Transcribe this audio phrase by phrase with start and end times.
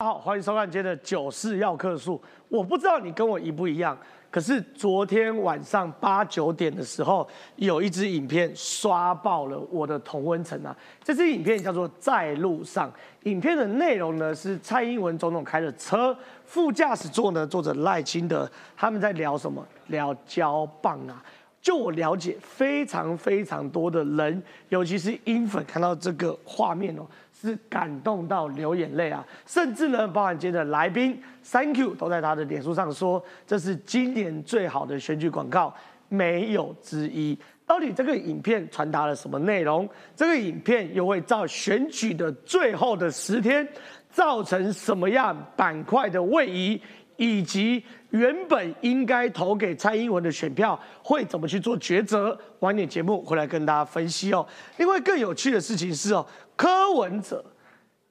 [0.00, 2.22] 好，欢迎收看今天的九四要客数。
[2.48, 3.98] 我不知道你跟我一不一样，
[4.30, 10.72] 可是昨天晚上八九点的时候，有一支影片刷爆了我的同温层啊。
[11.02, 12.88] 这支影片叫做《在路上》，
[13.28, 19.66] 影片的内容呢是蔡英文总统开的车，副驾驶座呢坐着赖清德，他们在聊什么？
[19.88, 21.20] 聊交棒啊。
[21.60, 27.04] 就我了解，非常非常多的人，尤其是英粉，看到这个画面哦。
[27.40, 29.24] 是感动到流眼泪啊！
[29.46, 35.72] 甚至呢，包含今天的来宾，Thank you，都在他的脸书上说，这是今年最好的选举广告，
[36.08, 37.38] 没有之一。
[37.64, 39.88] 到底这个影片传达了什么内容？
[40.16, 43.66] 这个影片又会在选举的最后的十天，
[44.10, 46.80] 造成什么样板块的位移？
[47.20, 52.38] 以及原本应该投给蔡英文的选票会怎么去做抉择？
[52.60, 54.46] 晚点节目回来跟大家分析哦。
[54.76, 56.24] 另外更有趣的事情是哦，
[56.58, 57.44] 柯文哲，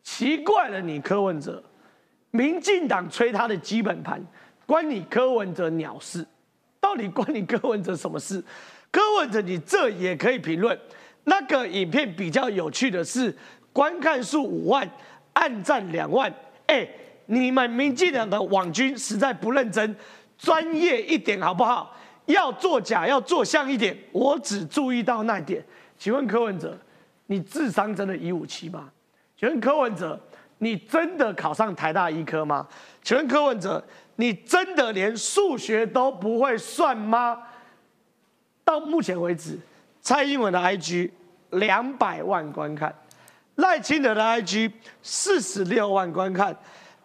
[0.02, 1.62] 奇怪了，你柯文哲，
[2.32, 4.26] 民进党吹他的基本盘，
[4.66, 6.26] 关你柯文哲鸟事？
[6.80, 8.41] 到底关你柯文哲什么事？
[8.90, 10.80] 柯文哲，你这也可以评论。
[11.26, 13.36] 那个影片比较有趣的是，
[13.74, 14.90] 观看数五万，
[15.34, 16.34] 按赞两万，
[16.68, 16.88] 哎。
[17.30, 19.93] 你们民进党的网军实在不认真，
[20.38, 21.93] 专业一点好不好？
[22.27, 23.93] 要作假要做像一点。
[24.14, 25.62] 我只注意到那点。
[25.98, 26.80] 请问柯文哲，
[27.28, 28.90] 你智商真的一五七吗？
[29.38, 30.20] 请问柯文哲，
[30.58, 32.68] 你真的考上台大医科吗？
[33.04, 33.84] 请问柯文哲，
[34.16, 37.38] 你真的连数学都不会算吗？
[38.64, 39.60] 到目前为止，
[40.02, 41.12] 蔡英文的 IG
[41.52, 42.94] 两百万观看，
[43.55, 46.58] 赖清德的 IG 四十六万观看。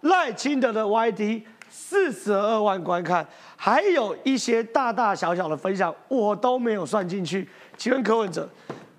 [0.03, 7.48] 赖清德的 YT 四十二万观看，还有一些大大小小的分享，我都没有算进去。
[7.77, 8.48] 请问柯文哲，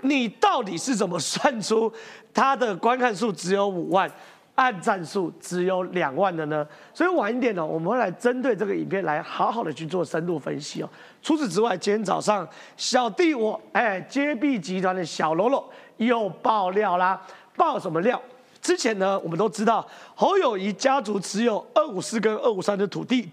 [0.03, 1.91] 你到底是怎么算出
[2.33, 4.09] 他的观看数只有五万，
[4.55, 6.65] 按赞数只有两万的呢？
[6.93, 10.89] 所以晚一点呢，我们会来针对这个影片来好好的去做深度分析哦。
[11.21, 15.67] 除此之外，今天早上小弟我哎，接币集团的小喽啰
[15.97, 17.19] 又爆料啦，
[17.55, 18.21] 爆什么料？
[18.61, 19.85] 之前呢，我们都知道
[20.15, 23.29] 侯友谊家族持有二五四跟二五三的土地，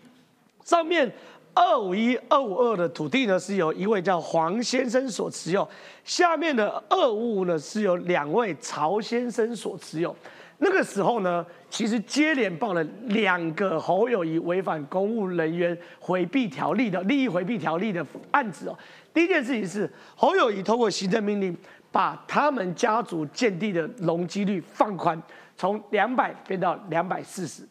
[0.64, 1.12] 上面
[1.54, 5.68] 二五一、二五二的土地呢是由一位叫黄先生所持有，
[6.04, 10.14] 下面的二五五呢是由两位曹先生所持有。
[10.58, 18.78] 那个时候呢，其实接连报了两个侯友谊违反公务人员回避条例的利益回避条例的案子哦。
[19.12, 21.56] 第一件事情是侯友谊通过行政命令。
[21.92, 25.20] 把他们家族建地的容积率放宽，
[25.56, 27.64] 从两百变到两百四十。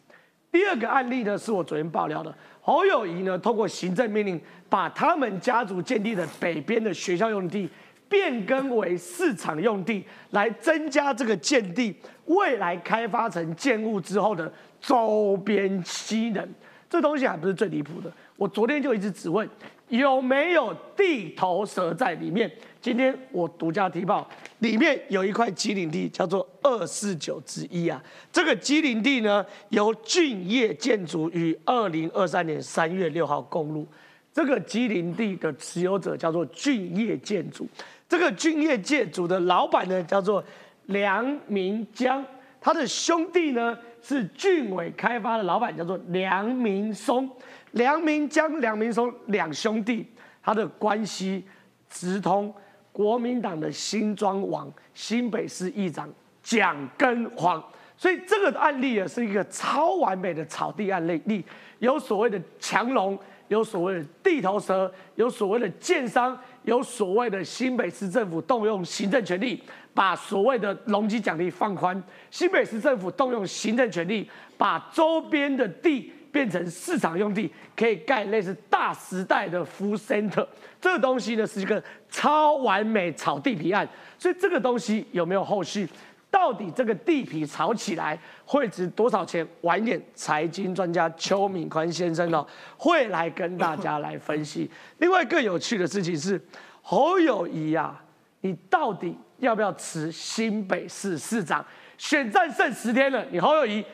[0.52, 7.68] 第二个案例呢，是我昨天爆料的，侯友谊呢通过行政命令，把他们家族建地的北边的学校用地
[8.08, 11.94] 变更为市场用地，来增加这个建地
[12.26, 16.48] 未来开发成建物之后的周边机能。
[16.88, 19.48] 这东西还不是最离谱的，我昨天就一直质问。
[19.86, 22.50] 有没有地头蛇在里面？
[22.80, 24.26] 今天我独家提报，
[24.60, 28.02] 里面有一块基林地，叫做二四九之一啊。
[28.32, 33.86] 这个基林地呢，由俊业建筑于二零二三年三月六号公路。
[34.32, 37.68] 这个基林地的持有者叫做俊业建筑，
[38.08, 40.42] 这个俊业建筑的老板呢叫做
[40.86, 42.24] 梁明江，
[42.60, 47.28] 他的兄弟呢是俊伟开发的老板，叫做梁明松。
[47.72, 50.06] 梁明江、梁明松两兄弟，
[50.42, 51.44] 他的关系
[51.88, 52.52] 直通
[52.92, 56.08] 国民党的新庄王、新北市议长
[56.42, 57.62] 蒋根煌，
[57.96, 61.44] 所以这个案例啊是一个超完美的草地案例，例
[61.78, 63.18] 有所谓的强龙，
[63.48, 69.62] 有所谓的地头蛇，有所谓的建商，有所谓的新北市政府动用行政权力，
[69.94, 76.12] 把所谓的容积奖励放宽，新北市政府动用行政权力，把周边的地。
[76.32, 80.46] 变成市场用地，可以盖类似大时代的 full center，
[80.80, 85.88] 这个东西呢是一个超完美炒地皮案，所以这个东西有没有后续？
[86.30, 89.44] 到底这个地皮炒起来会值多少钱？
[89.62, 92.46] 晚一点，财经专家邱敏宽先生呢
[92.78, 94.70] 会来跟大家来分析。
[94.98, 96.40] 另外更有趣的事情是，
[96.82, 98.00] 侯友谊啊，
[98.42, 101.66] 你到底要不要辞新北市市长？
[101.98, 103.84] 选战剩十天了，你侯友谊。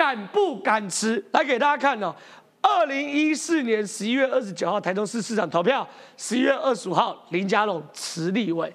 [0.00, 1.22] 敢不敢辞？
[1.32, 2.14] 来给大家看哦。
[2.62, 5.86] 二零一四年十一月二十九号，台中市市长投票；
[6.16, 8.74] 十一月二十五号，林佳龙辞立委。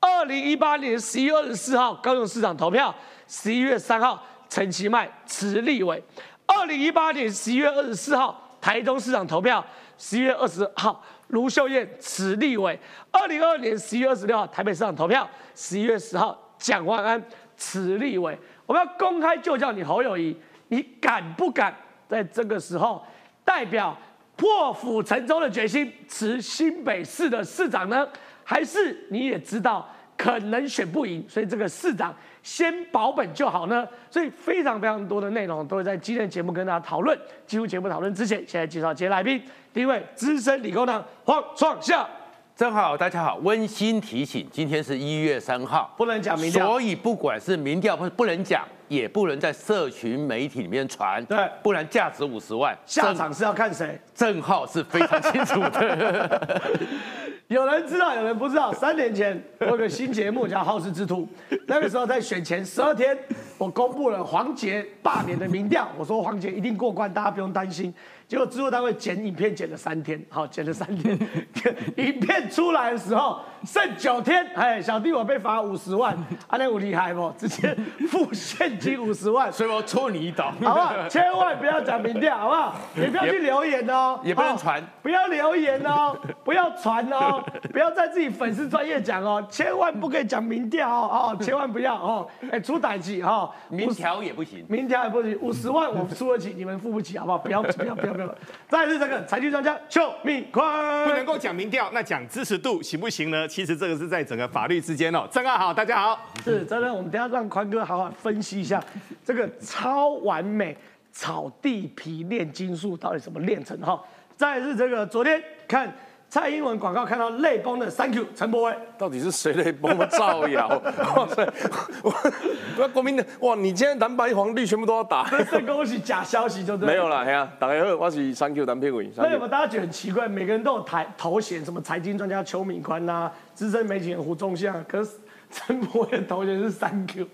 [0.00, 2.90] 二零一八年十一月二十四号，高雄市长投票；
[3.28, 6.02] 十一月三号，陈其迈辞立委。
[6.46, 9.62] 二零一八年十一月二十四号，台中市长投票；
[9.98, 12.80] 十一月二十号，卢秀燕辞立委。
[13.10, 15.22] 二零二二年十一月二十六号，台北市长投票；
[15.54, 17.22] 十一月十号，蒋万安
[17.58, 18.38] 辞立委。
[18.64, 20.34] 我们要公开就叫你侯友谊。
[20.72, 21.74] 你敢不敢
[22.08, 23.04] 在这个时候
[23.44, 23.94] 代表
[24.34, 28.08] 破釜沉舟的决心，辞新北市的市长呢？
[28.42, 29.86] 还是你也知道
[30.16, 33.86] 可能选不赢，所以这个市长先保本就好呢？
[34.10, 37.16] 所以非常非常多的内容都会在今天节目跟大家讨论。
[37.46, 39.42] 进入节目讨论之前，现在介绍今天来宾，
[39.74, 42.08] 第一位资深理工男黄创夏。
[42.54, 53.98] 正好，大家好，温馨提醒，今天是一月三号，不能讲民调，所以不管是民调不不能讲，也不能在社群媒体里面传，对，不然价值五十万，下场是要看谁？
[54.14, 56.68] 郑浩是非常清楚的，
[57.48, 58.70] 有人知道，有人不知道。
[58.70, 61.26] 三年前我有个新节目叫《好事之徒》，
[61.66, 63.16] 那个时候在选前十二天，
[63.56, 67.92] 我公布了黄杰罢免的民调，我说黄杰一定过关，大家不用担心。
[68.32, 71.18] 结果制作单位剪影片剪了三天，好剪了三天，
[71.98, 77.30] 影片出来的时候剩九天，哎，小弟我被罚五十万，阿那我厉害不？
[77.36, 77.76] 直接
[78.08, 81.08] 付现金五十万，所以我戳你一刀，好不好？
[81.10, 82.74] 千万不要讲民调，好不好？
[82.96, 97.36] 也不要去留言哦，也不能传，不要留言哦，不要传哦，不要在自己粉丝专业讲哦，千万不可以讲民调哦，哦，千万不要哦，哎，出歹气哈，民调也不行，民调也不行，五十万我出得起，你们付不起，好不好？
[97.36, 98.21] 不要不要不要
[98.68, 103.46] 再是这个财经专家邱明宽，不能够讲民调，那讲支持度行不行呢？
[103.46, 105.28] 其实这个是在整个法律之间哦。
[105.30, 106.92] 郑哥好，大家好，是真的。
[106.92, 108.82] 我们等下让宽哥好好分析一下
[109.24, 110.76] 这个超完美
[111.12, 114.02] 草地皮炼金术到底怎么炼成哈。
[114.36, 115.92] 再是这个昨天看。
[116.32, 119.94] 蔡英文广告看到泪崩的 Thank you 陈柏威，到底是谁泪崩？
[120.08, 120.66] 造谣！
[121.14, 121.44] 哇塞，
[122.74, 123.54] 不要国民的哇！
[123.54, 126.86] 你今天蓝白黄绿全部都要打，这恭喜假消息就对。
[126.86, 129.10] 没有了，哎呀，大家好，我是 Thank you 蓝片伟。
[129.14, 130.26] 那有没有大家觉得很奇怪？
[130.26, 135.10] 每个人都有台头衔，什么财经专家邱敏宽呐，资深媒体人胡忠相，可是
[135.50, 137.26] 陈柏威的头衔是 Thank you，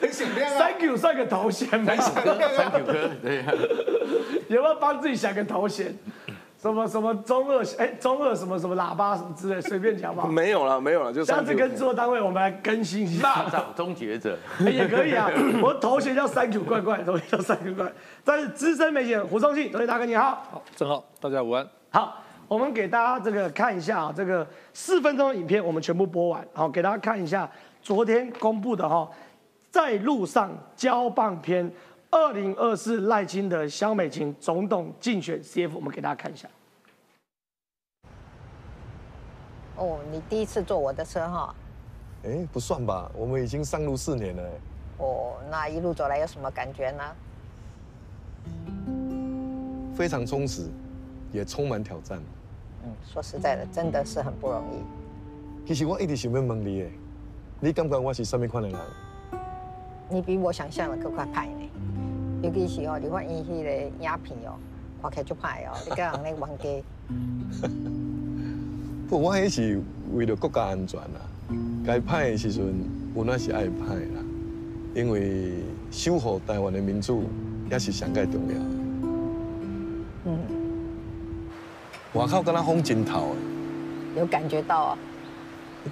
[0.00, 0.56] 很响亮啊。
[0.72, 3.52] Thank you 算个头衔吗？Thank you 哥，对呀。
[4.48, 5.94] 有没有帮自己想个头衔？
[6.60, 10.26] 什么什么中二哎中二什么什么喇叭什么之类随便讲吧。
[10.28, 13.22] 没有了没有了，就下次跟制作单位我们来更新一下。
[13.22, 15.30] 大掌终结者 也可以啊，
[15.62, 17.90] 我头衔叫三九怪怪，头衔叫三九怪。
[18.24, 20.42] 但是资深媒体人胡忠信，同学大哥你好。
[20.50, 21.64] 好，正好，大家午安。
[21.90, 27.48] 好，我们给大家这个看一下啊，这个四分钟的影片我们全部播完，好，给大家看一下
[27.80, 29.08] 昨天公布的哈，
[29.70, 31.70] 在路上交棒片。
[32.10, 36.48] 二零二四赖清德、萧美琴总统竞选 CF，我们给大家看一下。
[39.76, 41.54] 哦，你第一次坐我的车哈？
[42.24, 44.42] 哎，不算吧，我们已经上路四年了。
[44.98, 47.04] 哦，那一路走来有什么感觉呢？
[49.94, 50.66] 非常充实，
[51.30, 52.18] 也充满挑战。
[52.84, 55.68] 嗯，说实在的，真的是很不容易。
[55.68, 56.88] 其实我一直想要问你，
[57.60, 58.78] 你感觉我是什么款的人？
[60.08, 61.68] 你比我想象的更快派呢。
[62.42, 63.70] 尤其是哦，你看伊迄个
[64.00, 64.54] 影片哦，
[65.02, 66.84] 看起来就歹哦， 你讲人咧冤家。
[69.08, 69.80] 不，我迄是
[70.14, 71.20] 为了国家安全啦，
[71.84, 72.64] 该派的时阵，
[73.14, 74.22] 我那是爱派啦，
[74.94, 75.54] 因为
[75.90, 77.24] 守护台湾的民主
[77.70, 78.54] 也是上界重要。
[80.26, 80.38] 嗯。
[82.14, 83.34] 外口敢若风真透
[84.16, 84.98] 有感觉到啊。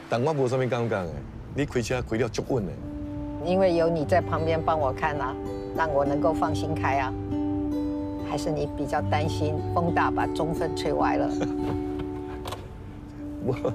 [0.09, 1.11] 但我无什么感觉的，
[1.55, 2.73] 你开车开了足稳的。
[3.45, 5.35] 因为有你在旁边帮我看啊。
[5.77, 7.13] 让我能够放心开啊？
[8.29, 11.31] 还是你比较担心风大把中分吹歪了？
[13.47, 13.73] 我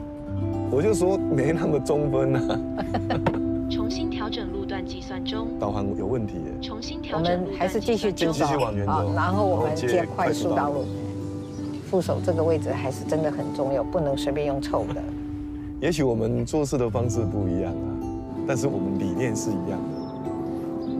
[0.70, 2.60] 我就说没那么中分啊。
[3.70, 5.48] 重新调整路段计算中。
[5.58, 6.34] 导航有问题。
[6.62, 7.34] 重新调整。
[7.34, 9.14] 我们还是继续继续往前走。
[9.16, 10.84] 然后我们接快速道路。
[11.90, 15.02] 副手这个位置还是真的很重要，不能随便用臭的。
[15.80, 17.88] 也许我们做事的方式不一样啊，
[18.46, 19.91] 但是我们理念是一样的。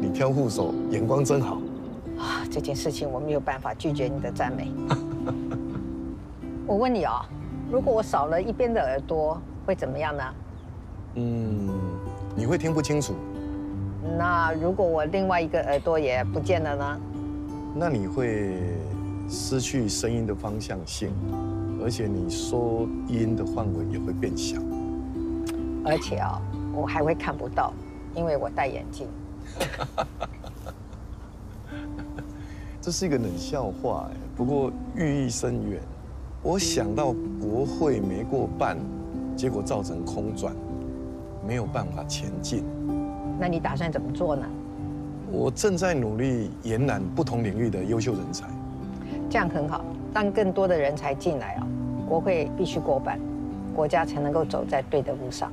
[0.02, 1.62] 你挑护手眼光真好
[2.18, 2.42] 啊！
[2.50, 4.72] 这件事情我没有办法拒绝你的赞美。
[6.66, 7.24] 我问你哦，
[7.72, 10.24] 如果我少了一边的耳朵，会怎么样呢？
[11.16, 11.70] 嗯，
[12.36, 13.14] 你会听不清楚。
[14.18, 17.00] 那如果我另外一个耳朵也不见了呢？
[17.76, 18.58] 那你会
[19.30, 21.14] 失去声音的方向性，
[21.84, 24.60] 而且你收音的范围也会变小。
[25.86, 26.42] 而且啊，
[26.74, 27.72] 我还会看不到，
[28.16, 29.08] 因为我戴眼镜。
[32.82, 35.80] 这是一个冷笑话哎，不过寓意深远。
[36.44, 38.76] 我想到国会没过半，
[39.36, 40.52] 结果造成空转，
[41.48, 42.64] 没有办法前进。
[43.40, 44.44] 那你打算怎么做呢？
[45.32, 48.48] 我正在努力延揽不同领域的优秀人才。
[49.30, 51.68] 这样很好，让更多的人才进来啊，
[52.10, 53.20] 国会必须过半，
[53.76, 55.52] 国家才能够走在对的路上。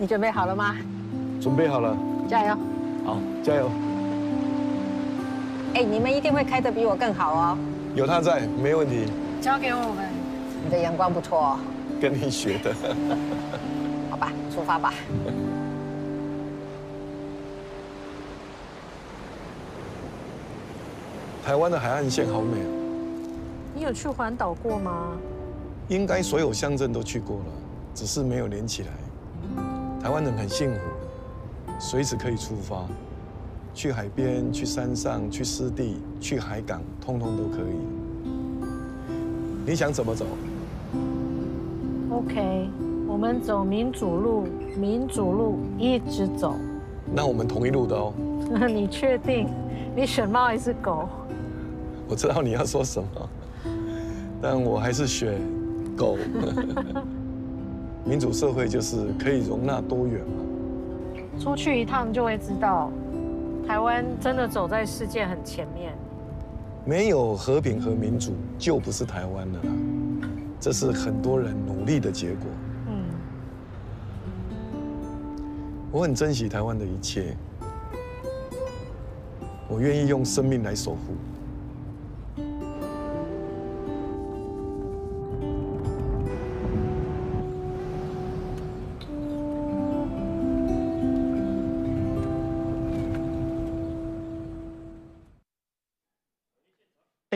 [0.00, 0.74] 你准备好了吗？
[1.42, 1.94] 准备好了，
[2.26, 2.56] 加油！
[3.04, 3.70] 好，加油！
[5.74, 7.58] 哎，你们一定会开得比我更好哦。
[7.94, 9.04] 有他在，没问题。
[9.42, 10.08] 交给我们。
[10.64, 11.58] 你的眼光不错哦。
[12.00, 12.74] 跟你学的。
[14.10, 14.94] 好吧，出发吧。
[21.44, 22.66] 台湾的海岸线好美啊！
[23.74, 25.08] 你有去环岛过吗？
[25.88, 27.44] 应该所有乡镇都去过了，
[27.94, 28.88] 只是没有连起来。
[30.02, 30.80] 台湾人很幸福，
[31.78, 32.86] 随时可以出发，
[33.74, 37.76] 去海边、去山上、去湿地、去海港，通通都可以。
[39.66, 40.24] 你想怎么走
[42.10, 42.70] ？OK，
[43.06, 46.54] 我们走民主路，民主路一直走。
[47.12, 48.14] 那我们同一路的哦。
[48.66, 49.48] 你确定？
[49.94, 51.06] 你选猫还是狗？
[52.08, 53.28] 我知道你要说什么，
[54.40, 55.38] 但我还是选
[55.94, 56.16] 狗。
[58.04, 61.38] 民主社会就是可以容纳多元嘛。
[61.38, 62.90] 出去一趟就会知道，
[63.66, 65.92] 台湾真的走在世界很前面。
[66.84, 69.70] 没有和平和民主，就不是台湾了啦。
[70.58, 72.46] 这是很多人努力的结果。
[72.88, 73.04] 嗯。
[75.92, 77.36] 我很珍惜台湾的一切，
[79.68, 80.98] 我愿意用生命来守护。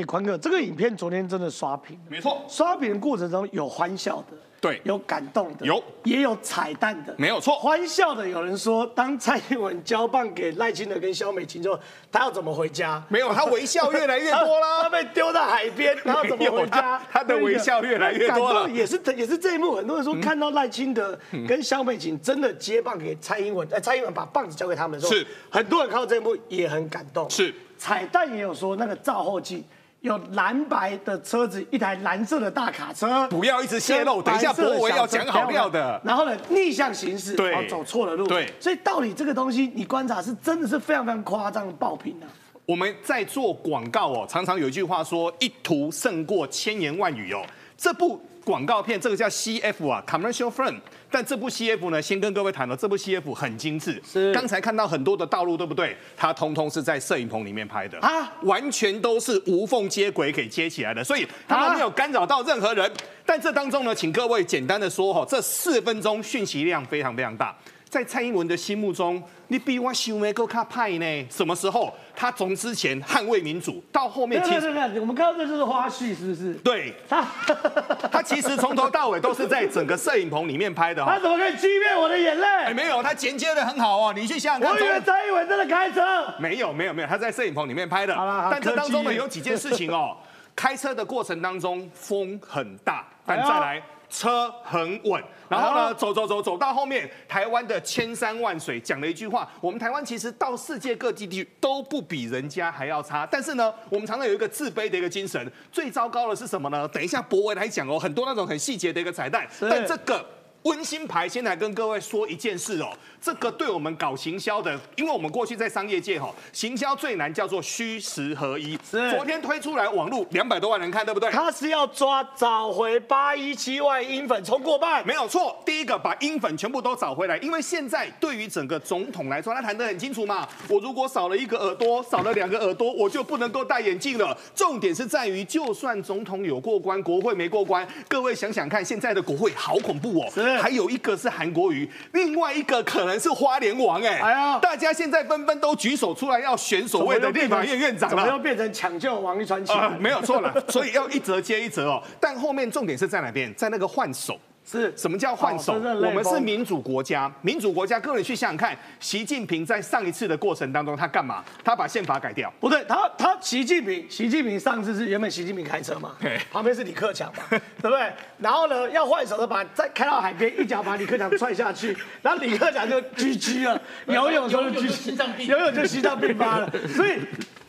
[0.05, 7.57] 宽哥，这个影片昨天真的刷屏，没错，刷屏的过程中有欢笑的，对，有感动的，有，也有彩蛋的，没有错。
[7.57, 11.79] 欢笑的有人说，当蔡英文交棒给赖清德跟萧美琴之后，
[12.11, 13.03] 他要怎么回家？
[13.09, 14.83] 没有，他微笑越来越多了。
[14.83, 17.01] 他被丢到海边，他要怎么回家？
[17.11, 18.69] 他的微笑越来越多了。
[18.73, 27.29] 也是也是这一幕，很多人说看到赖清德跟萧美琴真的接棒给蔡英文，哎，蔡英文把棒子交给他们的时候，是很多人看到这一幕也很感动。
[27.29, 29.65] 是彩蛋也有说那个照后记。
[30.05, 34.21] 有蓝白的车子，一台蓝色的大卡车，不要一直泄露。
[34.21, 35.99] 等一下，博维要讲好料的。
[36.05, 38.27] 然后呢，逆向行驶，对，走错了路。
[38.27, 42.29] 对，所以到底这个东西，你观察是真的是非常非常夸张的爆品啊。
[42.67, 47.43] 我们在做广告哦，常常有一句话说，一图胜过千言万语哦。
[47.75, 48.21] 这部。
[48.45, 50.79] 广告片，这个叫 CF 啊，Commercial Film。
[51.15, 54.03] 但这部 CF 呢，先跟各位谈了，这部 CF 很精致。
[54.05, 54.35] 是。
[54.35, 55.97] 刚才看到很多的道路，对不对？
[56.17, 62.91] 它通通是在摄影棚里面拍的啊，完全都是无缝接轨给接起来的，所以他们没有干扰到任何人。
[63.25, 67.57] 但这当中呢，请各位简单的说哈，这四分钟讯息量非常非常大。
[67.95, 71.27] 在蔡英文的心目中，你比我想的够卡派呢？
[71.31, 71.95] 什么时候？
[72.17, 74.67] 他从之前捍卫民主，到后面其实
[74.99, 76.55] 我们看到这就是花絮，是不是？
[76.55, 77.25] 对，他
[78.11, 81.05] 他其实从头到尾都是在整个摄影棚里面拍的。
[81.05, 82.47] 他怎么可以欺骗我的眼泪？
[82.65, 84.13] 哎，没有，他衔接的很好哦。
[84.13, 86.35] 你去想想看，我以为蔡英文真的开车。
[86.41, 88.13] 没有，没有，没有，他在摄影棚里面拍的。
[88.51, 90.17] 但这当中呢，有几件事情哦。
[90.57, 93.81] 开车的过程当中风很大，但再来。
[94.15, 103.27] 车很稳，然后呢，走走走走到后面，台湾的千山万水讲了一句话：我们台湾其实到世界各地地都不比人家还要差。
[103.29, 105.53] 但是呢，我们常常有一个自卑的一个精神。
[105.73, 106.87] 最糟糕的是什么呢？
[106.87, 109.49] 等一下博文来讲哦，很多那种很细节的一个彩蛋。
[109.61, 110.25] 但这个
[110.65, 112.89] 温馨牌，先来跟各位说一件事哦。
[113.21, 118.79] 这个对我们搞行销的，因为我们过去在商业界哈，行销最难叫做虚实合一。
[118.91, 121.31] 是，昨天推出来网络两百多万人看，对不对？
[121.31, 125.63] 他是要抓找回八一七万英粉，冲过半，没有错。
[125.67, 130.49] 第一个把英粉全部都找回来，因为现在对于整个总统来说，他谈得很清楚嘛。
[130.69, 134.37] 我如果少了一个耳朵，少了两个耳朵，我就不能够戴眼镜了。
[134.55, 140.54] 重点是在于，就算总统有过关，国会没过关，各位想想看，现在的国会好恐怖哦。
[140.55, 143.15] 是，还有一个是韩国瑜，另外一个可能。
[143.25, 149.73] 是花莲王哎，哎呀，大家现在纷纷都举手出来要选所谓的立法院院长了，怎么又变成抢救王一传奇？
[149.99, 152.03] 没有错了，所以要一折接一折哦。
[152.21, 153.55] 但后面重点是在哪边？
[153.55, 154.39] 在那个换手。
[154.65, 155.75] 是什么叫换手？
[155.75, 161.45] 我们是民主国家，民主国家，各位去想想看，习近平在上一次的过程当中，他干嘛？
[161.63, 162.53] 他把宪法改掉？
[162.59, 166.17] 不对，他他习近平，习近平上次是原本习近平开车嘛，
[166.51, 168.11] 旁边是李克强嘛， 对不对？
[168.39, 176.71] 然后呢，要换手的把再开到海边，一脚把李克强踹下去， 然后李克强就 GG 了，游泳就 GG，游泳就心脏病发了。
[176.89, 177.21] 所以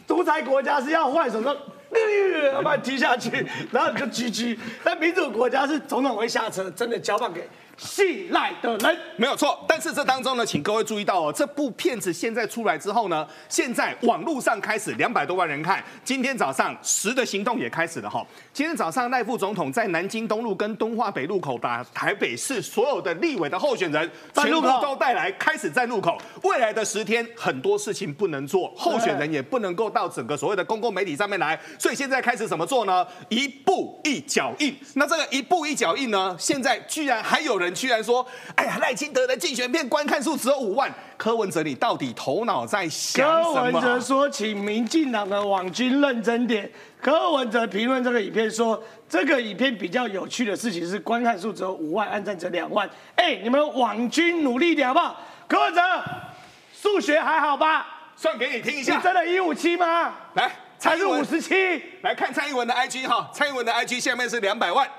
[0.07, 1.55] 独裁国家是要换手的。
[2.63, 4.57] 把你踢下去，然后你就 GG。
[4.83, 8.97] 但民主国家是总统会下车，真的交棒给信赖的人。
[9.17, 15.83] 没有错，但是这当中呢，请各位注意到哦，这部片子现在出来之后呢，现在网络上开始两百多万人看。
[16.03, 18.25] 今天早上十的行动也开始了哈。
[18.53, 26.17] 今天早上赖副总统在南京东路跟东化北路口把台北市所有的立委的候选人全部都带来，开始在路口。
[26.43, 33.05] 未来的十天很多事情不能做，候选人也不能够到整个所谓的公共媒体上面来，所以现在开始怎么做呢？
[33.29, 34.75] 一步一脚印。
[34.93, 40.93] 那这个一步一脚印呢，现在居然还有人居然说，哎呀，赖清德的竞选片观看数只有五万。
[41.17, 43.53] 柯文哲，你到底头脑在想什么？
[43.53, 46.69] 柯文哲说，请民进党的网军认真点。
[47.01, 52.89] 柯文哲评论这个影片说，这个影片比较有趣的事情是观看数只有五万，按赞者两万。
[53.15, 55.21] 哎，你们网军努力点好不好？
[55.47, 55.81] 柯文哲，
[56.73, 57.87] 数学还好吧？
[58.17, 58.95] 算给你听一下。
[58.95, 60.13] 你真的一五七吗？
[60.33, 61.81] 来，才是五十七。
[62.01, 64.89] 来看蔡英文的 IG 哈，蔡英文的 IG 下面是两百万。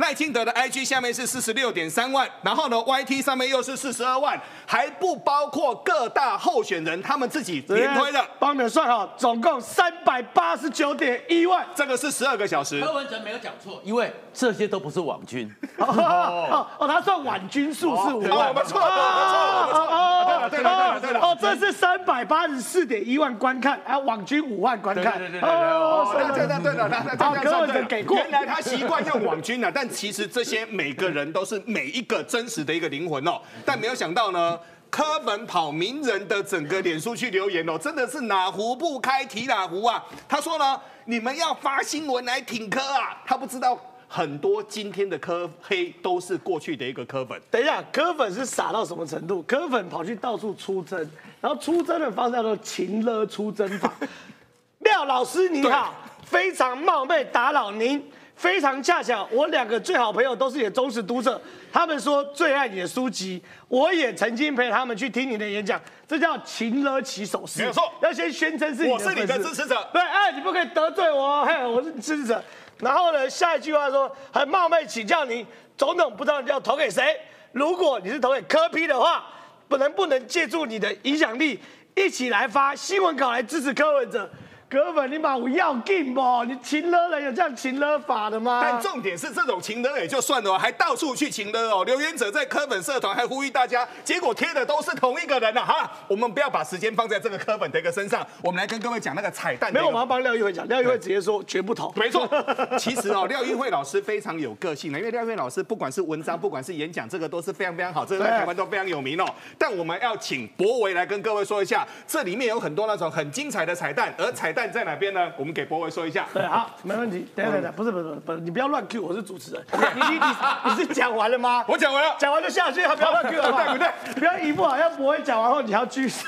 [0.00, 12.80] 赖清德的 IG 下面是四十六点三万，然后呢，YT 上面又是四十二万，还不包括各大候选人他们自己连推的，帮你们算好，总共三百八十九点一万，这个是十二个小时。
[12.80, 15.54] 柯文哲没有讲错，因为这些都不是网军。
[15.76, 20.50] 哦哦，他算网军数是五万，我们错了，我们错了，我们错了。
[20.50, 25.18] 对了对了对了，哦，这是三百八十四点一万观看，啊，网军五万观看。
[25.18, 29.89] 对对对对，哦，对对对对柯文哲给过，原来他习惯用网军了，但。
[29.90, 40.04] 其实这些每个人都是每一个真实的一个灵魂哦，但没有想到呢，柯粉跑名人的整个脸书去留言哦，真的是哪壶不开提哪壶啊！
[40.28, 43.78] 他说呢，你们要发新闻来挺柯啊，他不知道
[44.08, 47.40] 很多今天的柯黑都是过去的一个柯粉。
[47.50, 49.42] 等一下，柯粉是傻到什么程度？
[49.42, 50.98] 柯粉跑去到处出征，
[51.40, 53.92] 然后出征的方式叫做擒了出征法。
[54.80, 55.94] 廖老师你好，
[56.24, 58.02] 非常冒昧打扰您。
[58.40, 61.38] 非常恰巧，我两个最好朋友都是你的忠实读者，
[61.70, 65.78] 他们说最爱你的书籍，我也曾经陪他们去听你的演讲，
[66.08, 72.42] 这叫擒了起手势，没有错，要先宣称是我是你的支持者，对，哎，你不可以得罪我，嘿，我是支持者。
[72.78, 77.14] 然后呢，下一句话说，很冒昧请教你，总统不知道你要投给谁？
[77.52, 79.22] 如果你是投给柯批的话，
[79.68, 81.60] 不能不能借助你的影响力，
[81.94, 84.30] 一起来发新闻稿来支持柯文哲。
[84.70, 86.44] 哥们，你把我要劲不？
[86.44, 88.60] 你擒了人有这样擒了法的吗？
[88.62, 91.84] 但重点是这种擒了也就算了，还到处去擒了哦。
[91.84, 95.64] 留言者在科粉社团还呼吁大家，结果贴的都是同一个人呐。
[95.64, 99.72] 哈，我们不要把时间放在这个科粉的一个身上，我们来跟各位讲那个彩蛋。
[99.72, 100.64] 没有，我要帮廖玉慧讲。
[100.68, 101.92] 廖玉慧直接说绝不投。
[101.96, 102.28] 没错，
[102.78, 109.26] 其实哦，廖玉慧老师非常有个性的，因为廖玉慧老师不管是文章，不管是演讲，这个都是非常非常好，这个在台湾都非常有名哦。
[109.58, 115.32] 但我们要请博维来跟各位说一下，这里面有很多那种很精彩的彩蛋，而彩蛋在哪边呢？
[115.36, 116.26] 我们给博伟说一下。
[116.32, 117.26] 对，好，没问题。
[117.34, 119.64] 等等等，不是不是不是，你不要乱 Q，我是主持人。
[119.94, 120.20] 你你
[120.64, 121.64] 你是讲完了吗？
[121.68, 124.14] 我讲完了，讲完就下去，还不要乱 Q， 对不对？
[124.14, 126.26] 不要一副好像博伟讲完后你要继续。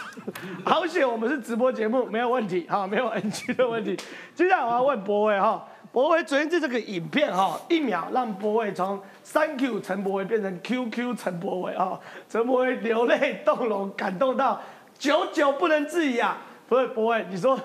[0.65, 3.99] 好险，我们是直播节目，没有问题，好，没有 NG 的问题。
[4.35, 14.61] 接下来我要问博伟哈，博伟昨天这这个影片哈，一秒让博伟从 Thank you 陈博伟变成 QQ 陈博伟啊，陈博伟流泪动容，感动到
[14.99, 16.39] 久久不能自已啊。
[16.69, 17.59] 不是博伟，你说。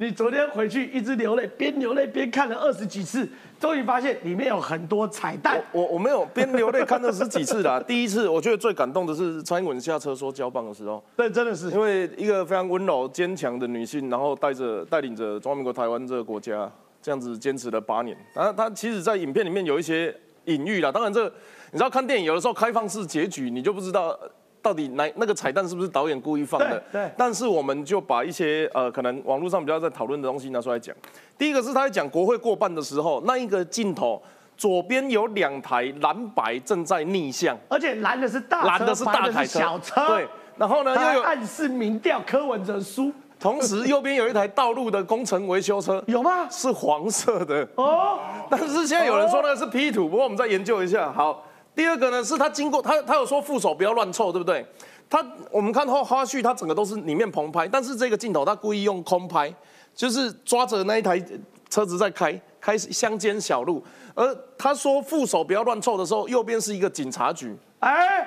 [0.00, 5.60] 你昨天回去一直流泪，边流泪边看了二十几次，终于发现里面有很多彩蛋。
[5.72, 11.02] 我我没有边流泪看二十几次啦， 第一次我觉得最感动的是蔡英文下车说交棒的时候。
[11.16, 16.70] 对，真的是因为一个非常温柔坚强的女性，然后带着带领着中华民国台湾这个国家
[17.02, 18.16] 这样子坚持了八年。
[18.32, 20.92] 然后她其实，在影片里面有一些隐喻啦。
[20.92, 21.24] 当然，这
[21.72, 24.16] 你知道看电影有的时候开放式结局，你就不知道。
[24.60, 26.82] 到底那那个彩蛋是不是导演故意放的？
[26.92, 27.10] 对。
[27.16, 30.94] 但是我们就把一些呃可能网络上比较在讨论的东西拿出来讲。
[31.36, 34.20] 第一个是他在讲国会过半的时候，那一个镜头
[34.56, 40.06] 左边有两台蓝白正在逆向，而且蓝的是大蓝的是大台小车。
[40.08, 40.28] 对。
[40.56, 43.12] 然后呢又有暗示民调柯文哲输。
[43.40, 46.48] 同时右边有一台道路的工程维修车，有吗？
[46.50, 48.18] 是黄色的哦。
[48.50, 51.12] 但是现在有人说那个是 P 图，不过我们再研究一下。
[51.12, 51.44] 好。
[51.78, 54.66] 第二个呢，是他经过他他有说副手不要乱凑，对不对？
[55.08, 59.54] 他我们看后花絮，他整个都是里面棚拍，但是这个镜头他故意用空拍，
[59.94, 61.24] 就是抓着那一台
[61.70, 63.80] 车子在开开乡间小路，
[64.16, 68.26] 而他说副手不要乱凑的时候，右边是一个警察局，哎，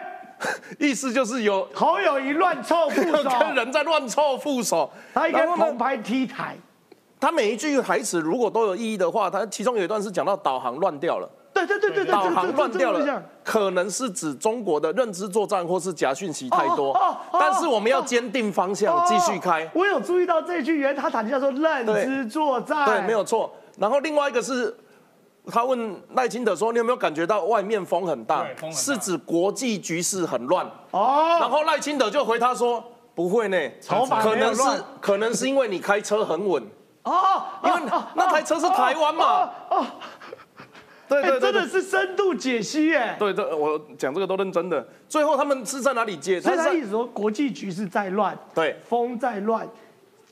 [0.80, 6.56] 意思就是有侯友谊乱凑副手， 跟人在乱凑副手，他应该棚拍 T 台，
[7.20, 11.30] 他每一句台词如果都有意义的话，他其中有一段是讲到导航乱掉了。
[11.54, 16.94] 对对对对导航乱掉了，可能是指中国的认知作战或是假讯息太多。
[16.94, 19.70] 哦但是我们要坚定方向，继续开。
[19.74, 22.86] 我有注意到这句，原来他谈的叫做认知作战。
[22.86, 23.52] 对，没有错。
[23.78, 24.74] 然后另外一个是
[25.48, 28.46] 他问赖清德说：“你有没有感觉到外面风很大？
[28.72, 32.84] 是指国际局势很乱。”哦，然后赖清德就回他说
[33.16, 33.58] ：“不会呢，
[34.22, 36.64] 可能是可能是因为你开车很稳。”
[37.04, 37.82] 哦，因为
[38.14, 39.50] 那台车是台湾嘛。
[39.70, 39.86] 哦，
[41.12, 43.16] 对对，真的是深度解析耶。
[43.20, 44.88] 对对，我讲这个都认真的。
[45.10, 46.40] 最后他们是在哪里接？
[46.40, 49.68] 所以他意思说，国际局势在乱，对，风在乱，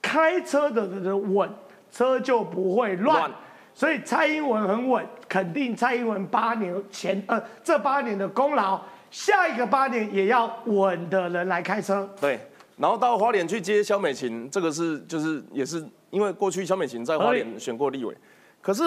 [0.01, 1.49] 开车的人稳，
[1.91, 3.29] 车就不会乱。
[3.73, 8.79] 所以蔡英文很稳，肯定蔡英文八年前呃这八年的功劳，
[9.11, 12.09] 下一个八年也要稳的人来开车。
[12.19, 12.39] 对，
[12.77, 18.13] 然后到花莲去接肖美琴，这个是就是也是因为过去肖美琴在花莲选过立委，
[18.61, 18.83] 可是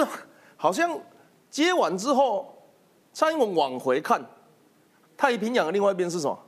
[0.56, 0.90] 好像
[1.52, 2.56] 接完之后，
[3.12, 4.24] 蔡英文往回看，
[5.18, 6.38] 太平洋的另外一边是什么？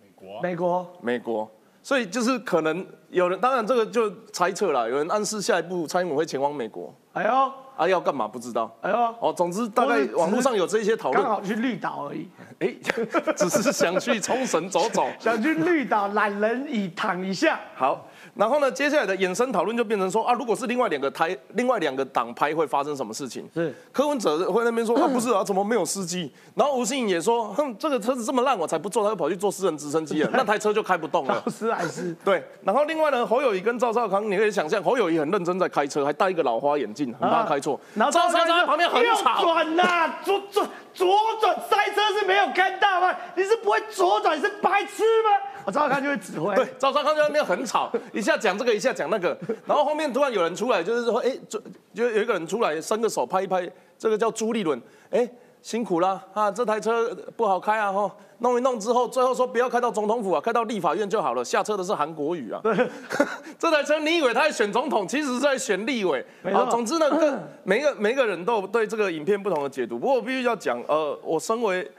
[0.00, 0.40] 美国。
[0.42, 0.92] 美国。
[1.02, 1.50] 美国。
[1.82, 6.92] 所以就是可能有人，当然这个就猜测了，有人暗示下一步蔡英文会前往美国。
[7.12, 7.52] 哎呦。
[7.76, 8.70] 啊，要干嘛不知道？
[8.82, 12.28] 哎呦，哦，总之大概网络上有这些讨论，刚好去绿岛而已。
[12.60, 12.74] 哎，
[13.36, 17.60] 只是想去冲绳走走， 想去绿岛懒人椅躺一下。
[17.74, 18.06] 好。
[18.34, 23.48] 然后呢，接下来的衍生讨论就变成说啊，如果是另外两个台、另外两个党拍，会发生什么事情？
[23.52, 26.32] 是柯文哲会那边说啊，不是啊，怎么没有司机？
[26.54, 31.42] 然后吴欣颖也说，哼，这个车子这么烂，我才不坐，他又跑去坐私人直升机了， 那台车就开不动了。
[31.44, 32.16] 劳斯莱斯。
[32.24, 32.42] 对。
[32.62, 37.78] 然后另外呢，侯友谊跟赵少康，你可以想象，侯友谊很认真在开车，还戴一个老花眼镜，很怕开错。
[37.94, 39.40] 然后赵少康在旁边很吵。
[39.42, 43.14] 转呐，左转左转，塞车是没有看到吗？
[43.36, 45.30] 你是不会左转，是白痴吗？
[45.64, 51.60] 我 赵少康就会指挥，对，赵少康在那边很吵， 一下讲这个，一下讲那个，然后后面突然有人出来，就是说，哎，就
[51.94, 53.68] 就有一个人出来伸个手拍一拍，
[53.98, 55.28] 这个叫朱立伦，哎，
[55.62, 62.60] 辛苦了啊，这台车不好开啊，哈，弄一弄之后，最后说不要开到总统府啊，开到立法院就好了，下车的是韩国瑜啊，
[63.58, 71.90] 这台车你以为他在选总统，其实是在选立委，好，总之呢，各每个每个人都有对这个影片不同的解读，不过我必须要讲，呃，我身为。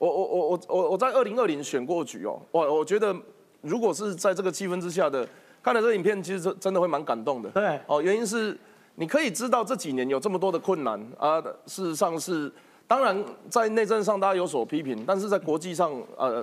[0.00, 3.14] 我我我我我我在二零二零选过局哦，我我觉得
[3.60, 5.28] 如果是在这个气氛之下的
[5.62, 7.50] 看了这影片，其实真真的会蛮感动的。
[7.50, 8.56] 对，哦，原因是
[8.94, 12.50] 你可以知道这几年有这么多的困难啊，事实上是
[12.88, 16.42] 当然在内政上大家有所批评，但是在国际上呃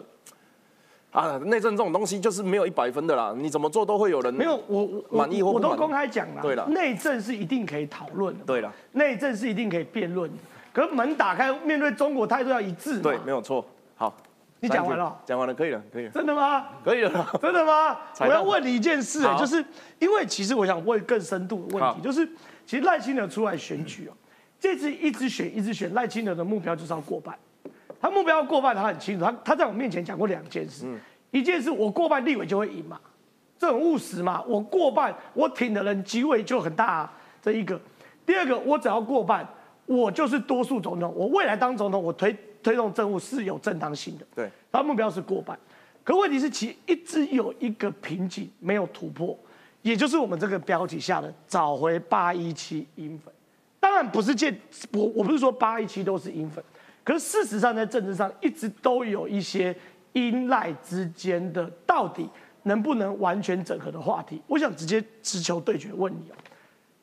[1.09, 10.37] 啊内政这种东西就是没有一百分的啦，你怎么做都会有人没有我满意或我都公开讲了，对了，内政是一定可以讨论的，对了，内政是一定可以辩论的。
[10.77, 12.99] 可门打开，面对中国态度要一致。
[13.01, 13.65] 对，没有错。
[13.95, 14.15] 好，
[14.59, 16.11] 你讲完了，讲完了，可以了，可以了。
[16.11, 16.67] 真的吗？
[16.85, 17.97] 可以了， 真的吗？
[18.19, 19.65] 我要问你一件事，哎，就是
[19.97, 22.23] 因为其实我想问更深度的问题，就是
[22.63, 24.13] 其实赖清德出来选举哦，
[24.59, 27.35] 这次一直选一直选，赖清德的目标就是要过半。
[27.99, 30.85] 他目标要过半，他很清楚，他他在我面前讲过两件事，
[31.31, 32.99] 一件事我过半立委就会赢嘛，
[33.57, 37.11] 这很务实嘛，我过半我挺的人机会就很大，
[37.41, 37.81] 这一个。
[38.27, 39.43] 第二个，我只要过半。
[39.87, 44.25] 我就是多数总统，我未来当总统，我推推动政务是有正当性的。
[44.35, 45.57] 对，他目标是过半，
[46.03, 49.35] 可问题是其一直有一个瓶颈没有突破，
[49.81, 53.33] 也就是我们这个标题下的找回八一七英粉。
[53.79, 54.53] 当然不是见
[54.91, 56.61] 我我不是说八一七都是英粉，
[57.05, 59.73] 可是事实上在政治上一直都有一些
[60.11, 62.29] 英赖之间的到底
[62.63, 64.41] 能不能完全整合的话题。
[64.47, 66.35] 我想直接直球对决问你哦，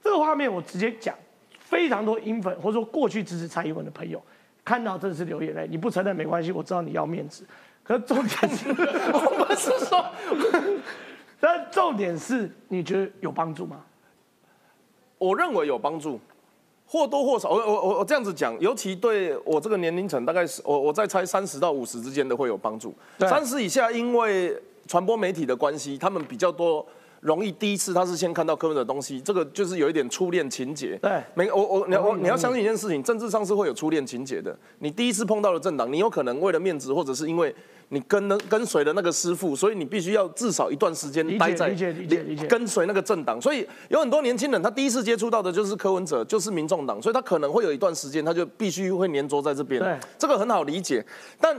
[0.03, 1.17] 这个画面我直接讲。
[1.65, 4.23] 非常多英粉或者说过去支持蔡英文的朋友，
[4.65, 5.67] 看到这是流眼泪。
[5.69, 7.45] 你不承认没关系，我知道你要面子。
[7.83, 10.07] 可重点是，我不是说，
[11.41, 13.83] 但重点是，你觉得有帮助吗？
[15.19, 16.21] 我认为有帮助，
[16.87, 17.51] 或多或少。
[17.51, 22.95] 我我我我这样子讲，尤其对我这个年龄层，大概是我我在猜三十到五十之间的会有帮助。
[23.19, 26.87] 三十以下，因为传播媒体的关系，他们比较多。
[27.25, 30.99] 容易第一次他是先看到柯文的东西，这个就是有一点初恋情节。
[31.01, 34.55] 对，没我我你我你要相信一件事情，政治上是会有初恋情节的。
[34.81, 37.55] 你第一次碰到了政党，你有可能为了面子，或者是因为
[37.89, 41.71] 你跟了跟随了那个师傅，所以你必须要至少一段时间待在
[42.47, 43.41] 跟随那个政党。
[43.41, 49.81] 所以有很多年轻人，他第一次接触到的就是柯文哲，就是民众党，所以他可能会有一段时间，他就必须会黏着在这边。
[49.81, 51.03] 对，这个很好理解，
[51.41, 51.59] 但。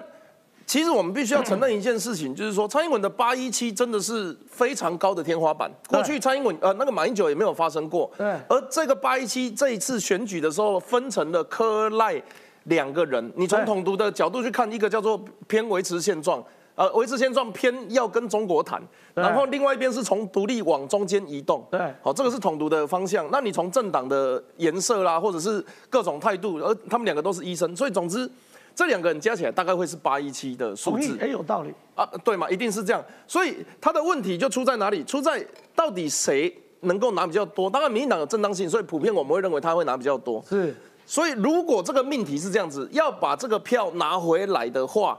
[0.65, 5.71] 其实我们必须要承认一件事情，就是说蔡英文的八一七真的是非常高的天花板。
[5.87, 8.09] 过去蔡英文呃那个马英九也没有发生过。
[8.17, 8.25] 对。
[8.49, 12.19] 而这个八一七这一次选举的时候，分成了科赖
[12.63, 13.31] 两个人。
[13.35, 18.81] 你从统独的角度去看，一个叫做偏维持现状，呃维持现状偏要跟中国谈，
[19.13, 21.63] 然后另外一边是从独立往中间移动。
[21.69, 21.79] 对。
[22.01, 23.29] 好，这个是统独的方向。
[23.31, 28.27] 那你从政党的颜色啦，或者是各种态度，而他们两个都是医生，所以总之。
[28.75, 33.01] 这两个人加起来大概会是八一七的数字，很，有道理啊，对嘛，一定是这样。
[33.25, 35.01] 所以他的问题就出在哪里？
[35.05, 37.69] 出在到底谁能够拿比较多？
[37.69, 40.43] 当然，民进党有正当性，所以普遍我们会认为他会拿比较多。
[40.47, 45.17] 是，所以如果这个命题是这样子，要把这个票拿回来的话，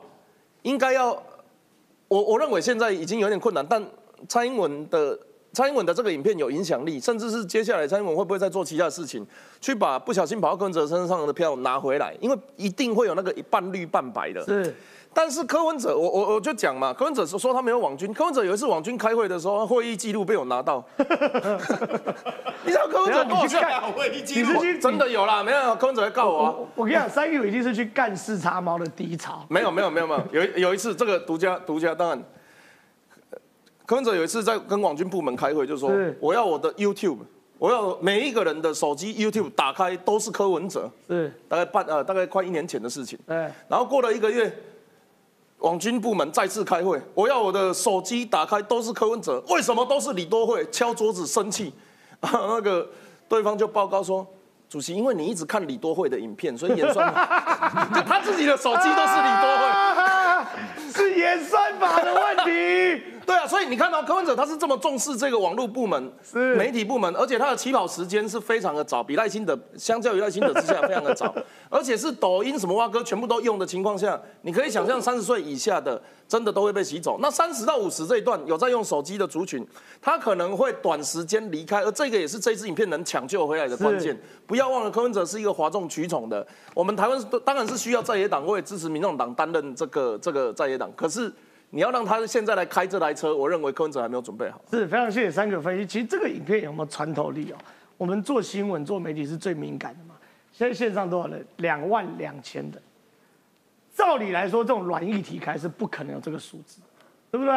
[0.63, 1.11] 应该要，
[2.09, 3.83] 我我认为现在已经有点困难，但
[4.29, 5.19] 蔡英文的
[5.57, 9.27] 蔡英文的这个影片有影响力，甚至是接下来蔡英文会不会再做其他的事情，
[9.59, 12.15] 去把不小心跑到柯文哲身上的票拿回来？
[12.21, 14.45] 因为一定会有那个半绿半白的。
[14.45, 14.77] 是。
[15.15, 18.13] 但是柯文哲，我我我就讲嘛，柯文哲说他没有网军。
[18.13, 20.85] 柯文哲有一次网军开会的时候，会议记录被我拿到。
[20.99, 24.61] 你知道柯文哲你去干会议记录？
[24.79, 26.55] 真的有啦，没有柯文哲在告我啊。
[26.75, 29.43] 我跟你讲，三 Q 一定是去干四叉猫的低潮。
[29.49, 32.23] 没有没有没有没有，有有一次这个独家独家，当然，
[33.87, 37.19] 柯文哲有一次在跟网军部门开会，就说我要我的 YouTube，
[37.59, 40.91] 我要每一个人的手机 YouTube 打开都是柯文哲。
[41.09, 43.19] 是大概半呃大概快一年前的事情。
[43.27, 43.37] 对。
[43.69, 44.53] 然后过了一个月。
[45.61, 50.63] 网军部门再次开会，我要我的手机打开都是柯文哲，为什么都是李多惠？
[50.71, 51.73] 敲桌子生气，
[52.21, 52.87] 那个
[53.27, 54.25] 对方就报告说，
[54.69, 59.65] 主席，因为你一直看李多惠的影片，所以演算法， 就他自己的手机都是李多惠，
[60.93, 63.03] 是演算法的问题。
[63.27, 71.35] 对啊，所以你看到柯文哲他是这么重视这个网络部门、是媒体部门，而且他的起跑时间是非常的早，比赖清德相较于赖清德之下非常的早，
[71.69, 77.19] 而且是抖音什么蛙哥全部都用的情况下，你可以想象三十岁以下的真的都会被洗走。
[77.21, 79.67] 那三十到五十这一段有在用手机的族群，
[80.01, 84.17] 他可能会短时间离开，而这个也是这支影片能抢救回来的关键。
[84.47, 91.33] 不要忘了柯文哲是一个哗众取宠的，我们台湾当然是需要在野党为支持民众党担任这个这个在野党，可是。
[91.71, 94.61] 你要让他现在来开这台车，我认为柯文哲还没有准备好。
[94.71, 95.87] 是非常谢谢三个分析。
[95.87, 97.57] 其实这个影片有没有穿透力哦？
[97.97, 100.15] 我们做新闻、做媒体是最敏感的嘛。
[100.53, 101.45] 现在线上多少人？
[101.57, 102.83] 两万两千人。
[103.95, 106.81] 照理来说，这种软议题开是不可能有这个数字，
[107.31, 107.53] 对不对？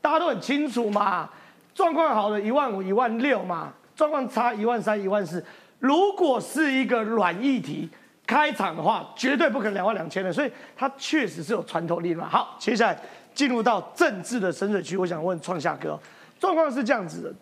[0.00, 1.28] 大家都很清楚嘛。
[1.74, 5.44] 状况好的一万五、一万六嘛，状况差一万三、一万四。
[5.80, 7.88] 如果是一个软议题
[8.26, 10.32] 开场的话，绝对不可能两万两千的。
[10.32, 12.28] 所以它确实是有穿透力嘛。
[12.28, 12.98] 好，接下来。
[13.34, 15.98] 进入到政治的深水区，我想问创夏哥，
[16.38, 17.34] 状况是这样子的，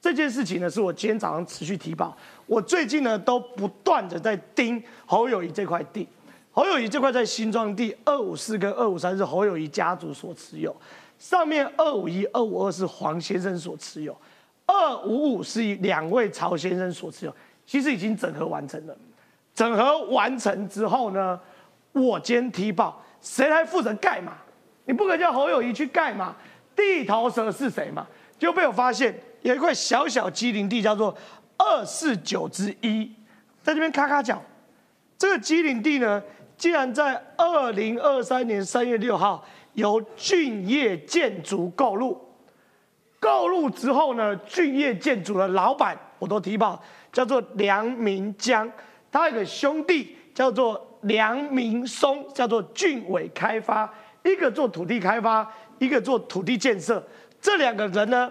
[0.00, 6.06] 这件事情呢是我今天早上持续提报，我最近呢都不断的在盯侯友谊这块地，
[6.52, 10.74] 侯友谊这块在新庄地二五四跟二五三是侯友谊家族所持有，
[11.18, 14.16] 上面二五一、二五二是黄先生所持有，
[14.66, 17.34] 二五五是两位曹先生所持有，
[17.66, 18.96] 其实已经整合完成了，
[19.54, 21.38] 整合完成之后呢，
[21.92, 24.34] 我今天提报，谁来负责盖嘛？
[24.90, 26.34] 你不可叫侯友谊去盖嘛？
[26.74, 28.04] 地头蛇是谁嘛？
[28.36, 31.16] 就被我发现有一块小小机灵地，叫做
[31.56, 33.08] 二四九之一，
[33.62, 34.42] 在这边咔咔讲，
[35.16, 36.20] 这个机灵地呢，
[36.56, 42.20] 竟然在二零二三年三月六号由俊业建筑购入，
[43.20, 48.68] 购入之后呢，俊业建筑的老板我都提报，叫做梁明江，
[49.12, 53.88] 他有个兄弟叫做梁明松，叫做俊伟开发。
[54.22, 57.02] 一个做土地开发，一个做土地建设，
[57.40, 58.30] 这两个人呢，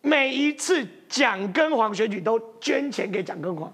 [0.00, 3.72] 每一次蒋根黄选举都捐钱给蒋根黄，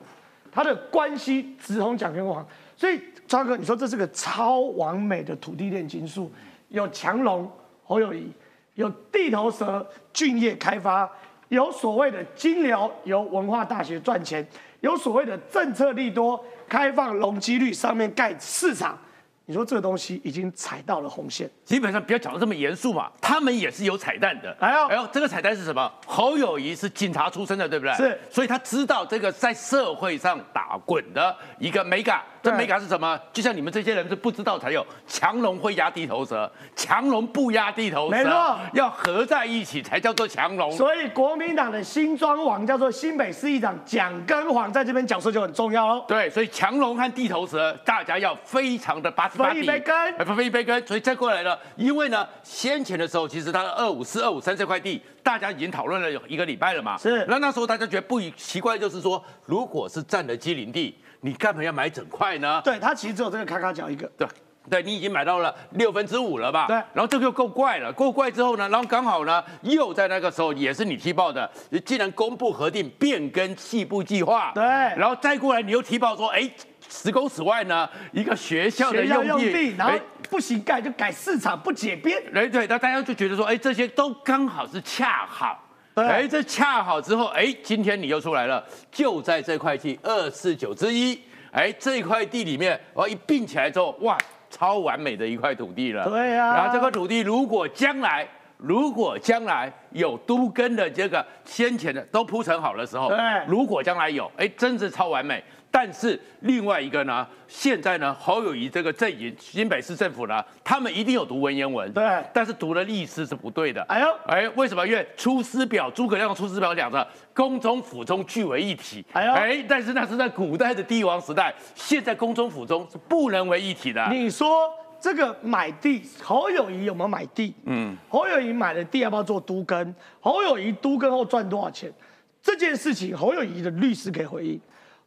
[0.52, 2.46] 他的关系直通蒋根黄，
[2.76, 6.30] 所以川哥，你说这是个超完美的土地炼金术，
[6.68, 7.50] 有强龙
[7.82, 8.30] 侯友谊，
[8.74, 11.10] 有地头蛇俊业开发，
[11.48, 14.46] 有所谓的金流由文化大学赚钱，
[14.80, 18.98] 有所谓的政策利多开放容积率上面盖市场。
[19.46, 24.56] 你说这个东西已经踩到了红线，基本上不要讲的这么严肃嘛，他们也是有彩蛋的。
[24.58, 25.92] 哎呦，哎呦，这个彩蛋是什么？
[26.06, 27.94] 侯友谊是警察出身的，对不对？
[27.94, 32.22] 是，所以他知道这个在社会上打滚的一个美感。
[32.44, 33.18] 这美感是什么？
[33.32, 40.70] 就像你们这些人是不知道才有，强龙会压地头蛇，强龙不压地头蛇，没错，要合在一起才叫做强龙。
[40.72, 46.04] 所以国民党的新庄王叫做新北市议长蒋根煌，在这边角色就很重要喽。
[46.06, 50.86] 对，所以强龙和地头蛇，大家要非常的把分一杯羹，分一杯羹。
[50.86, 56.98] 所以再过来呢，因为呢，先前的时候其实他的二五四、二五三这块地，大家已经讨论了有一个礼拜了嘛。
[56.98, 60.94] 是，那那时候大家觉得不奇怪，就是说，如果是占了机林地。
[61.24, 62.60] 你干嘛要买整块呢？
[62.62, 64.06] 对，它其实只有这个咔咔角一个。
[64.08, 64.28] 对，
[64.68, 66.66] 对你已经买到了六分之五了吧？
[66.66, 66.76] 对。
[66.92, 74.62] 然后这个够怪了，够怪之后呢，然后刚好呢，又在那个时候也是你提报的，你既然公布核定变更细部计划，对。
[74.62, 76.46] 然后再过来你又提报说，哎，
[76.90, 82.22] 十公尺外呢一个学校的用地，然后不行盖就改市场不解编。
[82.34, 85.58] 哎，对，那大家就觉得说，哎，这些都刚好是恰好。
[85.94, 91.18] 哎，这恰好之后，哎，今天你又出来了，就在这块地二四九之一。
[91.52, 94.18] 哎，这块地里面，我一并起来之后，哇，
[94.50, 96.04] 超完美的一块土地了。
[96.08, 96.52] 对呀。
[96.54, 98.26] 然后这块土地，如果将来，
[98.56, 103.18] 如果将来有都根的这个先前的都铺成好的时候，对。
[103.46, 105.42] 如果将来有，哎，真是超完美。
[105.74, 113.82] 但是另外一个呢，现在呢，侯友谊这个阵营，新北市政府呢，他们一定有读文言文，对，但是读的历史是不对的。
[113.88, 114.86] 哎呦，哎，为什么？
[114.86, 119.04] 因为《出师表》诸葛亮《出师表》讲的宫中府中俱为一体。
[119.14, 124.06] 哎呦，哎，但是那是在古代的帝王时代，现在宫中府中是不能为一体的。
[124.12, 127.52] 你说这个买地，侯友谊有没有买地？
[127.64, 129.92] 嗯，侯友谊买的地要不要做都根？
[130.20, 131.92] 侯友谊都根后赚多少钱？
[132.40, 134.60] 这件事情，侯友谊的律师可以回应。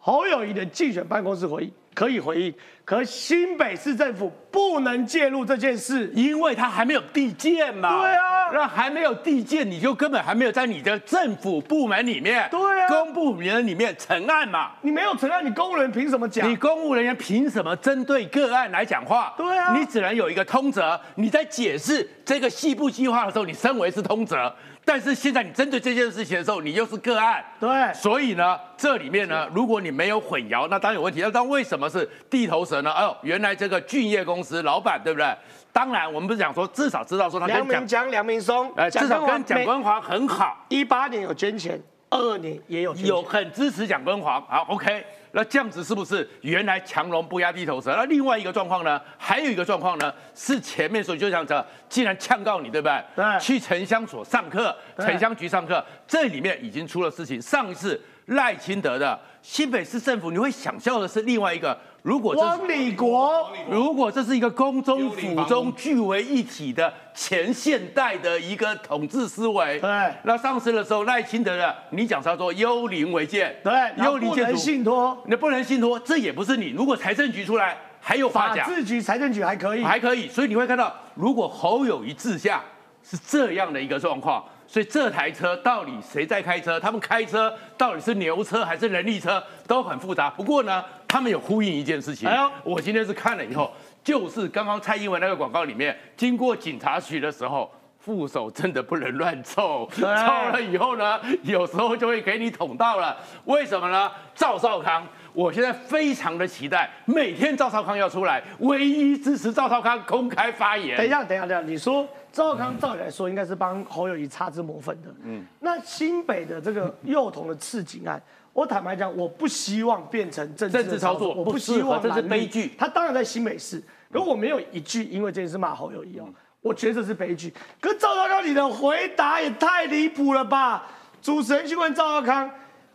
[0.08, 2.54] 侯友谊的竞选办公室回应可以回应，
[2.86, 8.00] 可新北市政府不能介入这件事，因为他还没有地建嘛。
[8.00, 14.72] 对啊，那还没有地建，你就根本还没有在你的政府部门里面，对啊，公部门里面成案嘛。
[14.82, 16.50] 你没有成案，你公务人员凭什么讲？
[16.50, 19.34] 你公务人员凭什么针对个案来讲话？
[19.36, 20.98] 对啊，你只能有一个通则。
[21.16, 24.56] 你在解释这个细部计划的时候，你身为是通则。
[24.88, 31.20] 但是现在你针对这件事情的时候，你又是个案，对，所以呢，这里面呢，如果你没有混淆，那当然有问题。
[31.22, 32.90] 那但为什么是地头蛇呢？
[32.92, 35.28] 哦，原来这个俊业公司老板对不对？
[35.74, 40.66] 当然，我们不是讲说至少知道说他梁明江、梁明松，哎，至少跟蒋光华很好。
[40.70, 41.78] 一八年有捐钱，
[42.10, 44.40] 二二年也有有很支持蒋光华。
[44.48, 45.06] 好，OK。
[45.32, 47.94] 那这样子是不是原来强龙不压地头蛇？
[47.96, 49.02] 那另外一个状况呢？
[49.18, 53.04] 还有一个状况呢，是前面所就想着，既然呛告你，对不对？
[53.16, 53.40] 对。
[53.40, 57.42] 去城乡所上课，城乡局上课，这里面已经出了事情。
[57.42, 61.78] 上一次赖清德的新北市政府，你会想象的是另外一个。
[62.04, 76.70] 如果汪理国，如果这是一个宫中府中聚为一体的前现代的一个统治思维，对，那上市的时候赖清德的，你讲他说幽灵违建，对，幽灵建筑不能信托，你不能信托，这也不是你。
[76.70, 80.30] 如果财政局出来，还有法制局、财政局还可以，还可以。
[80.30, 82.64] 所以你会看到，如果侯友谊治下
[83.04, 84.42] 是这样的一个状况。
[84.70, 86.78] 所以这台车到底谁在开车？
[86.78, 90.30] 他们开车到底是牛车还是人力车，都很复杂。
[90.30, 92.28] 不过呢，他们有呼应一件事情。
[92.28, 93.72] 哎呦，我今天是看了以后，
[94.04, 103.18] 就是刚刚蔡英文那个广告里面，经过警察局的时候，副手真的不能乱凑，凑了以后呢，有时候就会给你捅到了。
[103.46, 104.12] 为什么呢？
[104.36, 110.96] 赵少康，我现在非常的期待，每天赵少康要出来，唯一支持赵少康公开发言。
[110.98, 112.08] 等一下，等一下，等一下，你说。
[112.30, 115.10] 赵康照理来说应该是帮侯友谊擦脂抹粉的。
[115.24, 118.22] 嗯，那新北的这个幼童的刺警案，
[118.58, 122.74] 我坦白讲，我不希望变成政治操作，我不希望这是悲剧。
[122.76, 123.80] 他当然在新美市，
[124.12, 126.26] 可我没有一句因为这件事骂侯友谊哦，
[126.62, 127.54] 我觉得这是悲剧。
[127.80, 130.88] 可赵少康，你的回答也太离谱了吧？
[131.22, 132.50] 主持人去问赵少康，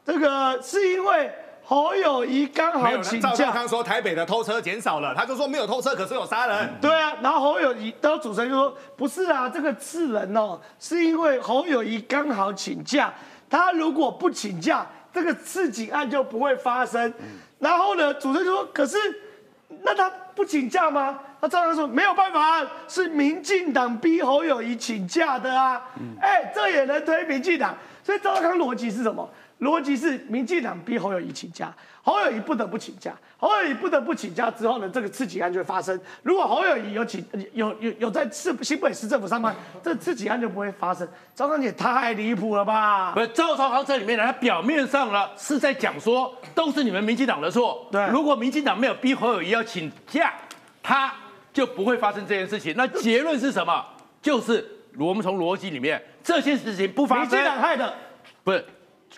[0.04, 1.30] 这个是因为。
[1.64, 3.30] 侯友谊刚好请假。
[3.30, 6.68] 赵少康说台北的偷车减少了，他就说没有偷车，可是有杀人。
[6.80, 13.14] 对啊，然后侯友谊，然后主持人就说不是啊，这个刺人哦，是因为侯友谊刚好请假，
[13.48, 17.12] 他如果不请假，这个刺警案就不会发生。
[17.58, 18.96] 然后呢，主持人说，可是
[19.82, 21.18] 那他不请假吗？
[21.40, 25.82] 他赵康说没有办法，是民进党逼侯友谊请假的啊。
[26.20, 27.76] 哎，这也能推民进党？
[28.02, 29.28] 所以赵少康逻辑是什么？
[29.60, 31.72] 逻辑是民进党逼侯友谊请假，
[32.04, 35.98] 侯友谊不得不请假，侯友谊不得不请假之后呢，这个刺激案就会发生。
[36.24, 41.08] 如果侯友谊有请有有有在市新北市政府上班，这刺激案就不会发生。
[41.32, 43.12] 赵康姐太离谱了吧？
[43.12, 47.86] 不是赵少康这里面呢，他表面上呢是在讲说都是你们民进党的错。
[47.92, 50.32] 对，如果民进党没有逼侯友谊要请假，
[50.82, 51.14] 他
[51.52, 52.74] 就不会发生这件事情。
[52.76, 53.80] 那结论是什么？
[54.20, 57.94] 就是我们从逻辑里面，这些事情不发生，民进党害的，
[58.42, 58.64] 不是。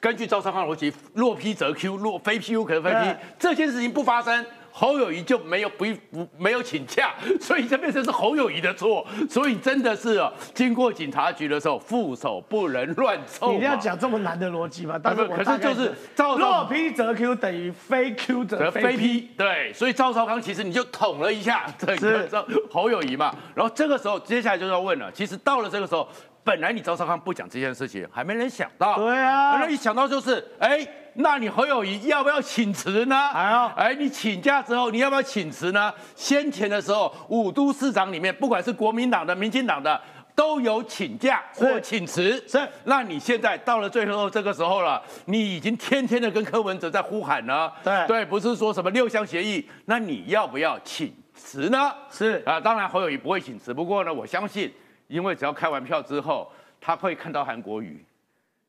[0.01, 13.51] 根据赵少康逻辑，若 P 则 Q，若非 P U 可能非 P，这件事情不发生，侯友谊就没有不不没有请假， 所以这变成是侯友谊的错，所以真的是哦，经过警察局的时候，副手不能乱凑。
[13.51, 14.99] 你一定要讲这么难的逻辑吗？
[15.03, 22.29] 但是可是就是赵若 P 则 Q 等于非 Q 则非 P，对，所以赵少康其实你就捅了一下这个
[22.71, 26.07] 侯友谊嘛，然后这个时候接下来就要问了，其实到了这个时候。
[26.45, 28.97] 本来你赵少康不讲这件事情，还没人想到。
[28.97, 33.17] 对啊，那一想到就是，哎，那你侯友谊要不要请辞呢？
[33.33, 35.93] 哎呀，哎，你请假之后，你要不要请辞呢？
[36.15, 39.99] 先前的时候，五都市长里面，不管是国民党的、民进党的，
[40.35, 42.43] 都有请假或请辞。
[42.47, 47.73] 是，那你现在到了最后这个时候了，你已经天天的跟柯文哲在呼喊呢。
[47.83, 51.91] 对，对，不是说什么六项协议，那你要不要请辞呢？
[52.11, 54.71] 是啊，当然侯友谊不会请辞，不过呢，我相信。
[55.07, 56.51] 因为只要开完票之后，
[56.81, 58.05] 他会看到韩国瑜，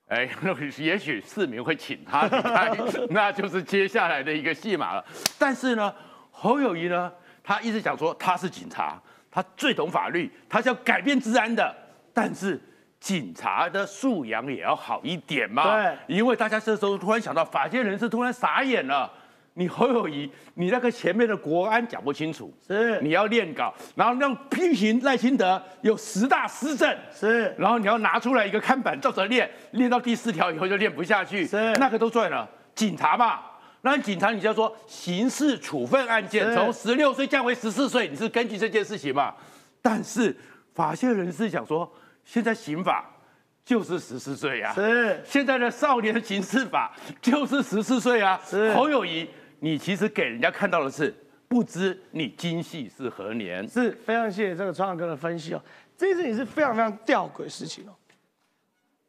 [0.08, 0.30] 哎，
[0.78, 2.72] 也许市民会请他离开，
[3.10, 5.04] 那就是接下来的一个戏码了。
[5.40, 5.94] 但是呢，
[6.32, 7.12] 侯友谊呢，
[7.44, 11.76] 他一直讲说他是警察，他最懂法律，他是要改变治安的。
[12.14, 12.62] 但是
[13.00, 15.64] 警察的素养也要好一点嘛。
[15.64, 19.12] 对，因为大家这时候突然想到，法界人士突然傻眼了。
[19.58, 32.50] 你侯友谊，你那个前面的国安讲不清楚，是你要练稿，然后让批评赖清德有十大施政，是，然后你要拿出来一个看板照着练，练到第四条以后就练不下去，是那个都算了。
[32.74, 33.40] 警察嘛，
[33.80, 39.34] 那警察你就要说刑事处分案件从十六岁降为十四岁，你是根据这件事情嘛？
[39.82, 40.36] 但是
[40.74, 41.90] 法线人士想说，
[42.26, 43.10] 现在刑法。
[43.64, 48.40] 就是十四岁呀，是现在的少年刑事法就是十四岁啊。
[48.46, 49.28] 是侯友谊，
[49.60, 51.14] 你其实给人家看到的是
[51.48, 53.68] 不知你今夕是何年。
[53.68, 55.62] 是非常谢谢这个川阳哥的分析哦，
[55.98, 57.94] 这件事情是非常非常吊诡的事情哦。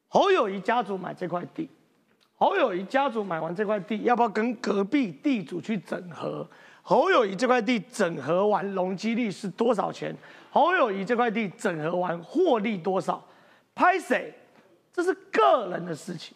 [0.09, 1.69] 侯友谊家族买这块地，
[2.35, 6.49] 侯友谊家族买完这块地，要不要跟隔壁地主去整合？
[6.83, 10.17] 侯友谊这块地整合完容积率是多少钱？
[10.51, 13.23] 侯友谊这块地整合完获利多少？
[13.75, 14.33] 拍谁？
[14.93, 16.35] 这是个人的事情，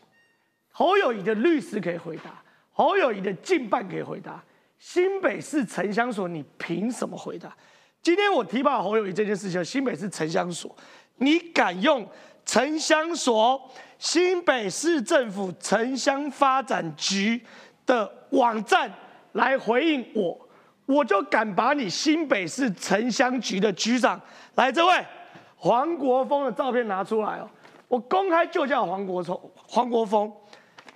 [0.73, 2.43] 侯友谊的律师可以回答，
[2.81, 4.43] 侯友谊的近半可以回答，
[4.79, 7.55] 新北市城乡所你凭什么回答？
[8.01, 10.75] 今天我提报侯友谊这件事情，新北市城乡所，
[11.17, 12.09] 你敢用
[12.47, 17.39] 城乡所、新北市政府城乡发展局
[17.85, 18.91] 的网站
[19.33, 20.49] 来回应我，
[20.87, 24.19] 我就敢把你新北市城乡局的局长
[24.55, 25.07] 来，这位
[25.55, 27.51] 黄国峰的照片拿出来哦。
[27.89, 30.33] 我公开就叫黄国聪、黄国峰，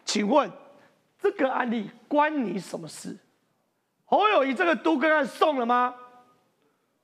[0.07, 0.51] 请问
[1.25, 3.16] 这个案例关你什么事？
[4.05, 5.95] 侯友谊这个都更案送了吗？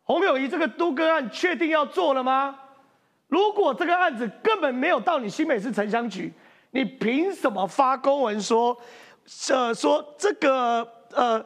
[0.03, 2.55] 侯友谊这个都更案确定要做了吗？
[3.29, 6.31] 如果这个案子根本没有到你新北市城乡局，
[6.73, 8.77] 你凭什么发公文说，
[9.49, 11.43] 呃，说这个呃，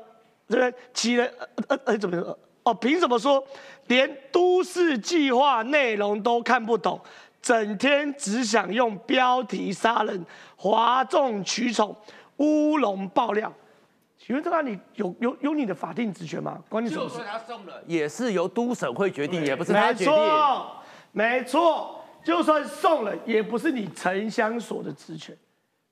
[0.48, 1.30] 这个起了
[1.68, 2.36] 呃呃怎么说？
[2.64, 3.46] 哦，凭什么说
[3.86, 7.00] 连都市计划内容都看不懂？
[7.40, 11.94] 整天只想用标题杀人、哗众取宠、
[12.38, 13.52] 乌龙爆料，
[14.18, 16.62] 请问这个你有有有你的法定职权吗？
[16.68, 17.18] 关你什么事？
[17.18, 20.14] 就算他送了，也是由都审会决定，也不是他没决定。
[20.14, 20.76] 错，
[21.12, 25.36] 没错，就算送了，也不是你城乡所的职权。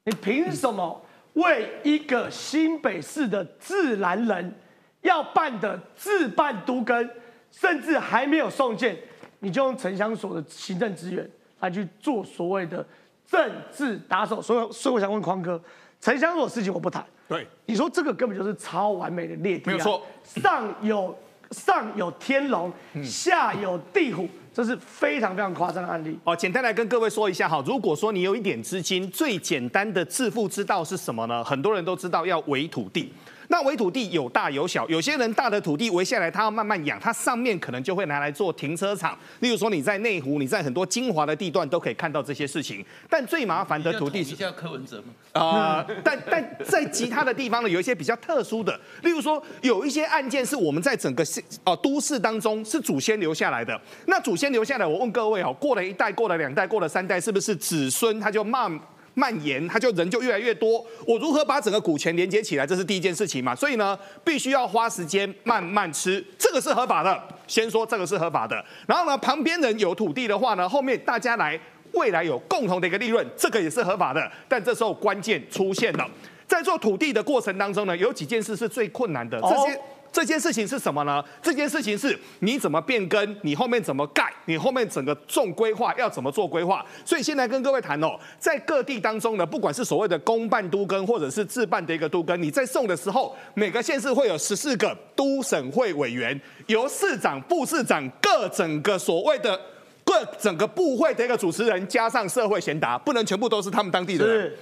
[0.04, 1.00] 你凭什么
[1.34, 4.54] 为一个新北市的自然人
[5.02, 7.10] 要办的自办都根，
[7.50, 8.96] 甚至还没有送件，
[9.38, 11.30] 你就用城乡所的行政资源？
[11.60, 12.84] 来去做所谓的
[13.24, 15.62] 政治打手，所以所以我想问匡哥，
[16.02, 17.02] 城乡所事情我不谈。
[17.28, 20.04] 对，你说这个根本就是超完美的列地，没有错。
[20.24, 21.16] 上有
[21.52, 22.70] 上有天龙，
[23.04, 26.18] 下有地虎，这是非常非常夸张的案例。
[26.24, 31.42] 哦，简单来跟各位说一下哈，如果说你有一点资金，最简单的致富之道是什么呢？
[31.44, 33.12] 很多人都知道要围土地。
[33.52, 39.14] 那围土地有大有小，有些人大的土地围下来，他要慢慢养，他上面可能就会拿来做停车场。
[39.40, 42.82] 例如说你在内湖，你在很多精华的地段都可以看到这些事情。
[43.10, 45.12] 但最麻烦的土地是叫柯文哲吗？
[45.32, 51.22] 啊，但但在其他的地方呢，有一些比较特殊的，例如说有一些案件是我们在整个
[51.64, 53.78] 哦都市当中是祖先留下来的。
[54.06, 58.80] 那祖先留下来，我问各位哦，过了一代，过了两代，过了三代，是不是子孙他就慢？
[59.14, 60.84] 蔓延，它就人就越来越多。
[61.06, 62.66] 我如何把整个股权连接起来？
[62.66, 63.54] 这是第一件事情嘛。
[63.54, 67.22] 所以呢，必须要花时间慢慢吃，这个是合法的。
[67.46, 68.64] 先说这个是合法的。
[68.86, 71.58] 然后呢，旁边人有土地的话呢，后面大家来，
[71.92, 74.30] 未来有共同的一个利润，这个也是合法的。
[74.48, 76.08] 但这时候关键出现了，
[76.46, 79.40] 在做土地的过程当中呢，有几件事是最困难的。
[79.40, 79.78] 这些。
[80.12, 81.24] 这件事情是什么呢？
[81.40, 86.84] 这件事情是你怎么变更，你后面怎么盖，你后面整个重规划要怎么做规划。
[87.02, 99.58] 所以现在跟各位谈哦，在各地当中呢，不管是所谓的公办都更，或者是自办的一个都更，你在送的时候，每个县市会有十四个都审会委员，由市长、副市长各整个所谓的
[100.04, 104.52] 各整个部会的一个主持人，加上社会贤达，不能全部都是他们当地的人。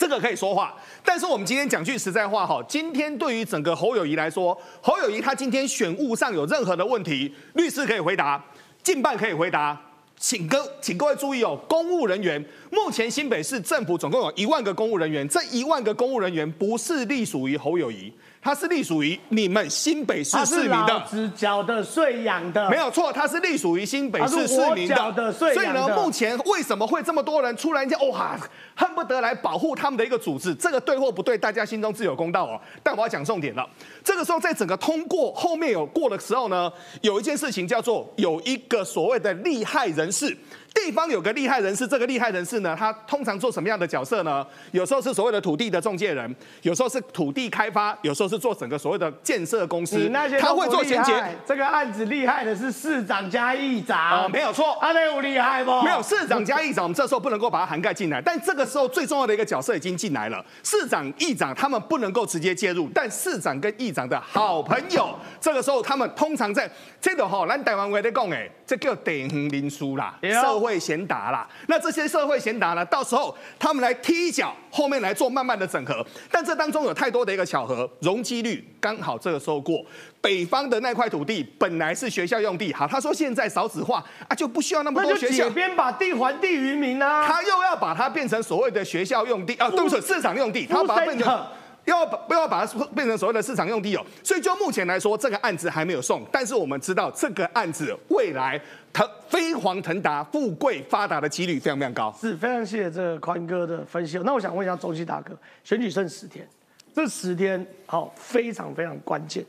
[0.00, 0.74] 这个可以说话，
[1.04, 8.42] 但是我们今天讲句实在话哈，今天对于整个侯友谊来说，侯友谊他今天选务上有任何的问题，律师可以回答，
[8.82, 9.78] 近办可以回答，
[10.16, 18.10] 请各请各位注意哦，公务人员目前新北市政府总共有一万个公务人员，这一万个公务人员不是隶属于侯友谊。
[18.42, 25.32] 它是隶属于你们新北市市民的，是缴的税养的，没有错，它是隶属于新北市市民的。
[25.32, 28.38] 所以呢，目前为什么会这么多人突然间哇，
[28.74, 30.54] 恨不得来保护他们的一个组织？
[30.54, 32.58] 这个对或不对，大家心中自有公道哦。
[32.82, 33.68] 但我要讲重点了，
[34.02, 36.72] 这个时候在整个通过后面有过的时候呢，
[37.02, 40.34] 有一件事情叫做有一个所谓的利害人士，
[40.72, 44.46] 地方有个厉害人士，这个厉害人士呢，他通常做什么样的角色呢？
[44.72, 49.96] 有时候是所谓的土地的中介人，有时候是土地开发，有时候是做整个所谓的建设公司。
[49.96, 51.12] 你那些他会做衔接。
[51.46, 54.72] 这个案子厉害的是市长加议长啊，没有错。
[54.80, 55.82] 阿内有厉害不？
[55.82, 58.22] 没有市长加议长，我们这时候不能够把它涵盖进来。
[58.22, 71.48] 但这个时候最重要的一个角色已经进来了，市长、议长他们不能够直接介入，但市长跟议长的好朋友，这个时候他们通常在这个哈，咱台湾话在讲哎，这叫地方林书啦，社会贤达啦。
[71.66, 76.06] 那这些社会贤达呢，到时候他们来踢脚，后面来做慢慢的整合。
[76.30, 79.84] 但这当中有太多的一个巧合，容积率刚好这个时候过。
[80.20, 85.48] 北方的那块土地本来是学校用地，好，他说现在少子化啊，就不需要那么多学校。
[85.48, 91.46] 边把地还地于民啊，他又要把它变成所谓的学校用地啊，对不起，市场用地，他把它变成。
[91.84, 96.22] 要把不要把它变成所谓的市场用地哦，所以就目前来说，这个案子还没有送。
[96.30, 98.60] 但是我们知道，这个案子未来
[98.92, 102.14] 腾飞黄腾达、富贵发达的几率非常非常高。
[102.20, 104.18] 是非常谢谢这个宽哥的分析。
[104.18, 106.46] 那我想问一下中西大哥，选举剩十天，
[106.94, 109.44] 这十天好非常非常关键。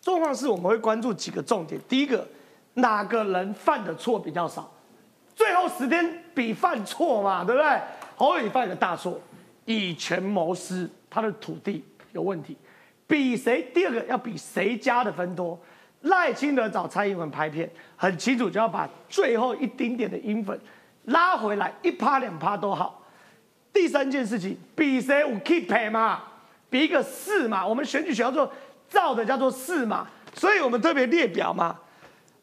[0.00, 1.80] 状况是我们会关注几个重点。
[1.88, 2.26] 第一个，
[2.74, 4.70] 哪个人犯的错比较少？
[5.34, 7.80] 最后十天比犯错嘛，对不对？
[8.16, 9.20] 侯友犯一个大错，
[9.64, 10.88] 以权谋私。
[11.14, 12.56] 他的土地有问题，
[13.06, 13.62] 比谁？
[13.72, 15.56] 第二个要比谁家的分多。
[16.00, 20.58] 赖清德找蔡英文拍片，很清楚，就要把最后一丁点的英粉
[21.04, 23.00] 拉回来，一趴两趴都好。
[23.72, 26.20] 第三件事情，比谁有 keep 嘛？
[26.68, 27.64] 比一个四嘛？
[27.64, 28.52] 我们选举选要做
[28.88, 30.08] 造的叫做四嘛？
[30.34, 31.78] 所以我们特别列表嘛。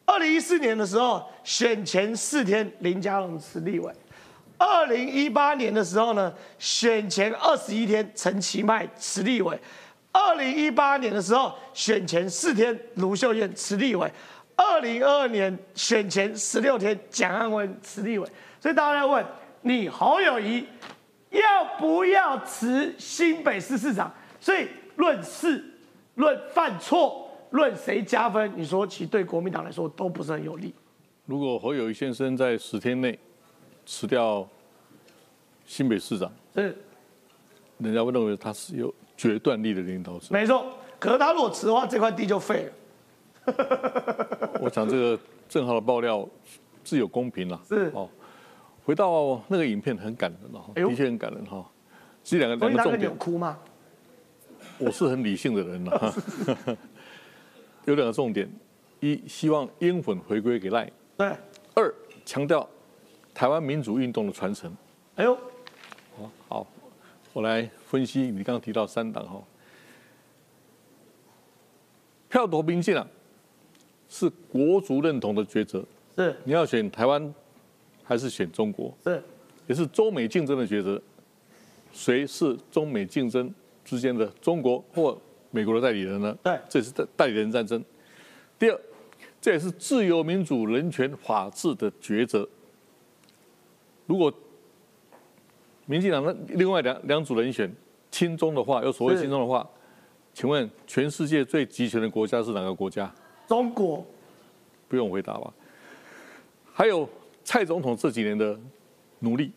[0.06, 3.92] 二零一四年的时候，选前四天，林佳龙是立委。
[4.64, 9.56] 二零一八年的时候呢，选前二十一天，陈其迈辞立委；
[10.12, 14.06] 二零一八年的时候，选前四天，卢秀燕辞立委；
[14.54, 18.28] 二零二二年选前十六天，蒋安文辞立委。
[18.60, 19.26] 所以大家在问
[19.62, 20.64] 你侯友谊
[21.30, 24.14] 要不要辞新北市市长？
[24.40, 25.64] 所以论事、
[26.14, 30.72] 论犯错、论谁加分，你说其实对国民党来说都不是很有利。
[31.26, 33.18] 如果侯友谊先生在十天内，
[33.84, 34.46] 辞掉
[35.64, 36.76] 新北市长，是，
[37.78, 40.26] 人家会认为他是有决断力的领导者。
[40.30, 42.72] 没错，可是他如果辞的话，这块地就废了。
[44.60, 45.18] 我想这个
[45.48, 46.28] 正好的爆料
[46.84, 47.60] 自有公平了。
[47.68, 48.08] 是哦，
[48.84, 51.64] 回到那个影片很感人哈，的确很感人哈。
[52.22, 53.10] 这两个两个重点。
[53.10, 53.58] 有哭吗？
[54.78, 56.14] 我是很理性的人了。
[57.84, 58.48] 有两个重点：
[59.00, 61.36] 一，希望烟粉回归给赖；对，
[61.74, 61.92] 二，
[62.24, 62.68] 强调。
[63.34, 64.74] 台湾民主运动的传承。
[65.16, 65.36] 哎呦，
[66.16, 66.66] 好，好，
[67.32, 69.42] 我来分析你刚刚提到三党哈，
[72.28, 73.06] 票投民进啊，
[74.08, 75.84] 是国族认同的抉择。
[76.16, 77.34] 是，你要选台湾
[78.02, 78.94] 还是选中国？
[79.04, 79.22] 是，
[79.66, 81.00] 也是中美竞争的抉择。
[81.92, 83.54] 谁是中美竞争
[83.84, 85.18] 之间的中国或
[85.50, 86.34] 美国的代理人呢？
[86.42, 87.82] 对，这是代代理人战争。
[88.58, 88.80] 第二，
[89.40, 92.48] 这也是自由民主人权法治的抉择。
[94.12, 94.30] 如果
[95.86, 97.74] 民进党的另外两两组人选
[98.10, 99.66] 亲中的话，有所谓亲中的话，
[100.34, 103.10] 请问全世界最集权的国家是哪个国家？
[103.48, 104.04] 中国。
[104.86, 105.50] 不用回答吧。
[106.74, 107.08] 还有
[107.42, 108.60] 蔡总统这几年的
[109.20, 109.50] 努力，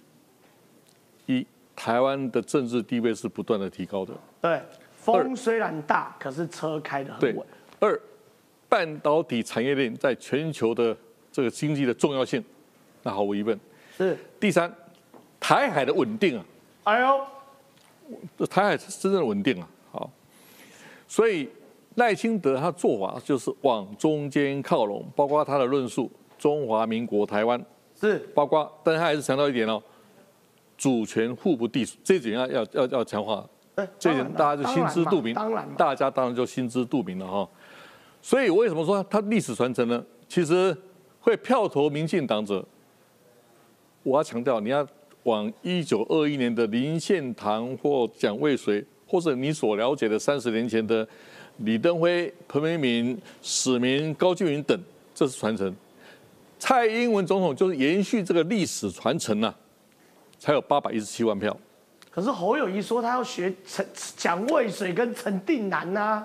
[1.25, 1.45] 一
[1.75, 4.13] 台湾的政治地位是不断的提高的。
[4.41, 4.61] 对，
[4.95, 7.45] 风虽然大，可是车开的很稳。
[7.81, 8.01] 二，
[8.69, 10.95] 半导体产业链在全球的
[11.29, 12.41] 这个经济的重要性，
[13.03, 13.59] 那毫无疑问。
[13.97, 14.17] 是。
[14.39, 14.73] 第三，
[15.39, 16.45] 台海的稳定啊，
[16.83, 17.21] 哎呦，
[18.37, 20.11] 这台海是真正的稳定啊，好，
[21.07, 21.49] 所以
[21.95, 27.63] 赖清德他做法就是往中间靠拢，包括他的论述，中华民国台湾。
[27.99, 29.81] 是，包括，但是他还是强调一点哦，
[30.77, 33.47] 主权互不隶属，这点要要要要强化，
[33.97, 37.49] 这点大家就心知肚明，当然，大家当然就心知肚明了哈，
[38.21, 40.03] 所以为什么说他历史传承呢？
[40.27, 40.75] 其实
[41.21, 42.63] 会票投民进党者。
[44.05, 44.87] 我要强调，你要
[45.23, 51.07] 往一九二一年的林献堂或蒋渭水，或者你所了解的三十年前的
[51.57, 54.79] 李登辉、彭明敏、史明、高俊云等，
[55.15, 55.75] 这是传承。
[56.59, 59.51] 蔡英文总统就是延续这个历史传承呐，
[60.37, 61.57] 才有八百一十七万票。
[62.11, 63.83] 可是侯友谊说他要学陈
[64.15, 66.23] 蒋渭水跟陈定南呐。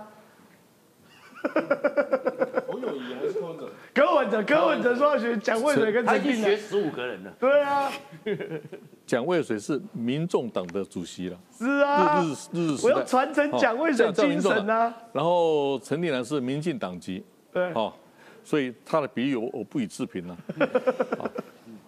[2.67, 3.69] 侯友谊还是柯文哲？
[3.93, 7.33] 柯文哲，柯文哲说要学蒋渭水跟陈定南，学十五个人了。
[7.39, 7.91] 对啊，
[9.07, 11.39] 蒋渭水是民众党的主席了。
[11.57, 12.23] 是啊，
[12.53, 14.95] 日日我要传承蒋渭水精神啊。
[15.13, 17.97] 然后陈定南是民进党籍，对，好，
[18.45, 20.37] 所以他的比喻我我不予置评了。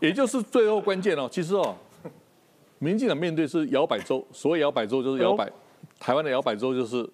[0.01, 1.29] 也就是最后关键哦。
[1.31, 1.77] 其实哦，
[2.81, 5.49] 民进党面对是摇摆州，所谓摇摆州就是摇摆，
[6.01, 7.09] 台湾的摇摆州就是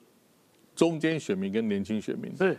[0.78, 2.56] 中间选民跟年轻选民，是。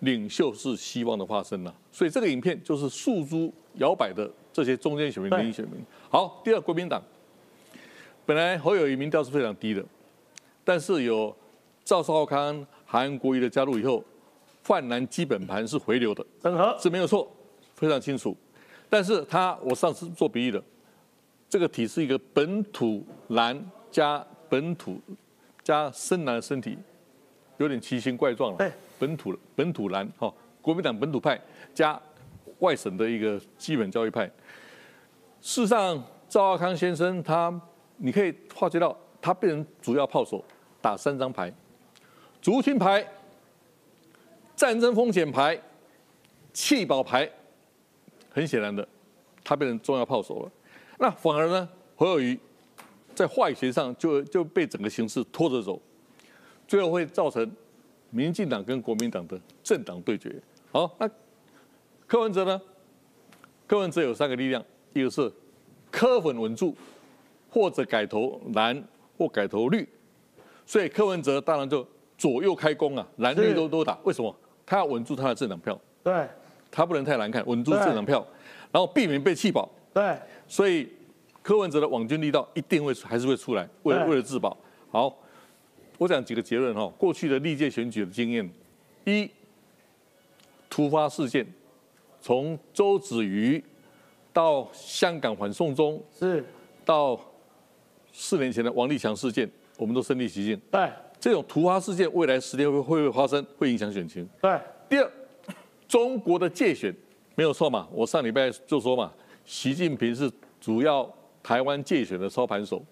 [0.00, 1.70] 领袖是希望的化身呐。
[1.92, 5.74] 所以这个影片就是诉诸摇摆的这些中间选民、年轻选民。
[6.08, 7.02] 好，第二国民党，
[8.24, 9.84] 本来侯友谊民调是非常低的，
[10.64, 11.36] 但是有
[11.84, 14.02] 赵少康、韩国瑜的加入以后，
[14.62, 16.74] 泛蓝基本盘是回流的，整合。
[16.80, 17.30] 是没有错，
[17.74, 18.34] 非常清楚。
[18.88, 20.64] 但是他，我上次做比喻的，
[21.46, 24.98] 这个体是一个本土蓝加本土
[25.62, 26.78] 加深蓝的身体，
[27.60, 28.56] 有点奇形怪状了。
[28.56, 30.32] 对，本土本土蓝哈，
[30.62, 31.40] 国民党本土派
[31.74, 32.00] 加
[32.60, 34.26] 外省的一个基本教育派。
[35.42, 37.60] 事实上，赵阿康先生他，
[37.98, 40.42] 你可以发觉到他变成主要炮手，
[40.80, 41.52] 打三张牌：
[42.40, 43.06] 族群牌、
[44.56, 45.60] 战争风险牌、
[46.52, 47.30] 弃保牌。
[48.32, 48.86] 很显然的，
[49.42, 50.50] 他变成重要炮手了。
[50.98, 52.38] 那反而呢，何友谊
[53.14, 55.80] 在话语权上就就被整个形势拖着走，
[56.70, 57.50] 最后会造成
[58.10, 60.32] 民进党跟国民党的政党对决。
[60.70, 61.10] 好，那
[62.06, 62.62] 柯文哲呢？
[63.66, 65.28] 柯文哲有三个力量，一个是
[65.90, 66.72] 柯粉稳住，
[67.50, 68.80] 或者改投蓝
[69.18, 69.84] 或改投绿。
[70.64, 71.84] 所以柯文哲当然就
[72.16, 73.98] 左右开弓啊，蓝绿都都打。
[74.04, 74.32] 为什么？
[74.64, 75.76] 他要稳住他的政党票。
[76.04, 76.24] 对。
[76.70, 78.24] 他不能太难看，稳住政党票，
[78.70, 79.68] 然后避免被弃保。
[79.92, 80.16] 对，
[80.46, 80.88] 所以
[81.42, 84.56] 柯文哲的网军力道一定会还是会出来，为了为了自保。
[84.88, 85.12] 好，
[86.00, 86.90] 我讲几个结论哈。
[86.96, 88.50] 过去的历届选举的经验，
[89.04, 89.30] 一
[90.70, 91.46] 突发事件，
[92.22, 93.62] 从周子瑜
[94.32, 96.42] 到香港反送中，是
[96.86, 97.20] 到
[98.14, 99.46] 四年前的王立强事件，
[99.76, 100.58] 我们都身临其境。
[100.70, 100.90] 对，
[101.20, 104.26] 这种突发事件未来十年会会不会发生，会影响选情。
[104.40, 105.12] 对，第二。
[105.86, 106.94] 中国的界选
[107.34, 107.86] 没有错嘛？
[107.92, 109.12] 我上礼拜就说嘛，
[109.44, 111.06] 习近平是主要
[111.42, 112.82] 台湾界选的操盘手，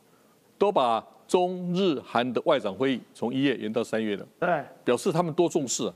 [0.58, 4.26] 都把中日韩的外长会议从一月延到三月了。
[4.40, 5.94] 对，表示他们多重视啊。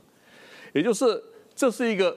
[0.71, 1.21] 也就是
[1.53, 2.15] 这是一个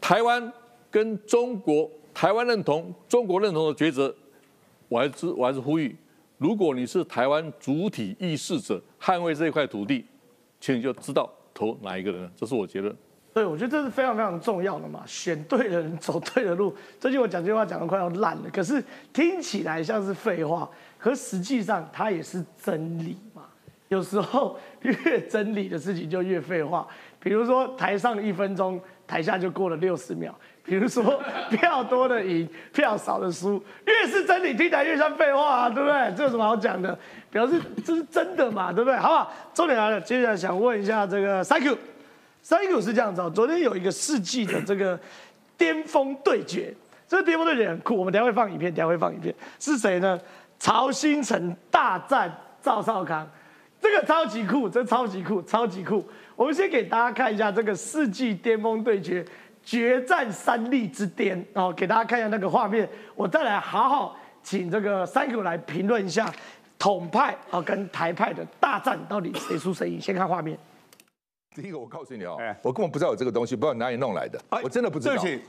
[0.00, 0.52] 台湾
[0.90, 4.14] 跟中国台湾认同、中国认同的抉择。
[4.88, 5.96] 我还是我还是呼吁，
[6.38, 10.04] 如果你是台湾主体意识者，捍卫这一块土地，
[10.60, 12.30] 请你就知道投哪一个人。
[12.36, 12.94] 这是我结论。
[13.34, 16.74] 对，我觉得这是非常非常重要的嘛，选对的人走对的路。
[16.98, 18.82] 最近我讲这句话讲的快要烂了，可是
[19.12, 20.70] 听起来像是废话，
[21.06, 23.44] 可实际上它也是真理嘛。
[23.86, 26.84] 有时候越真理的事情就越废话。
[27.20, 30.34] 比如说台上一分钟，台下就过了六十秒。
[30.64, 36.12] 比如说票多的赢，票少的输，越是真理听起来越像废话啊，对不对？
[36.16, 36.98] 这有什么好讲的？
[37.30, 38.98] 表示这是真的嘛，对不对？
[38.98, 39.32] 好不好？
[39.54, 44.98] 重点来了，接下来想问一下这个 Thank you，Thank you 是这样子哦，昨天有一个世纪的这个
[45.56, 46.74] 巅峰对决，
[47.06, 50.18] 这个巅峰对决很酷，我们等下会放影片，等下会放影片，是谁呢？
[50.58, 53.28] 曹新成大战赵少康，
[53.80, 56.04] 这个超级酷，这超级酷，超级酷。
[56.34, 59.24] 我们先给大家看一下这个世纪巅峰对决，
[59.62, 66.32] 决战三立之巅哦，给大家看一下那个画面，我再来好好请这个三股来评论一下
[66.78, 70.58] 统派啊跟台派的大战到底谁输谁赢，先看画面。
[71.54, 75.14] 第一个，我告诉你哦，我根本不知道有这个东西，不知道哪里弄来的，我真的不知道。
[75.14, 75.42] 对不起，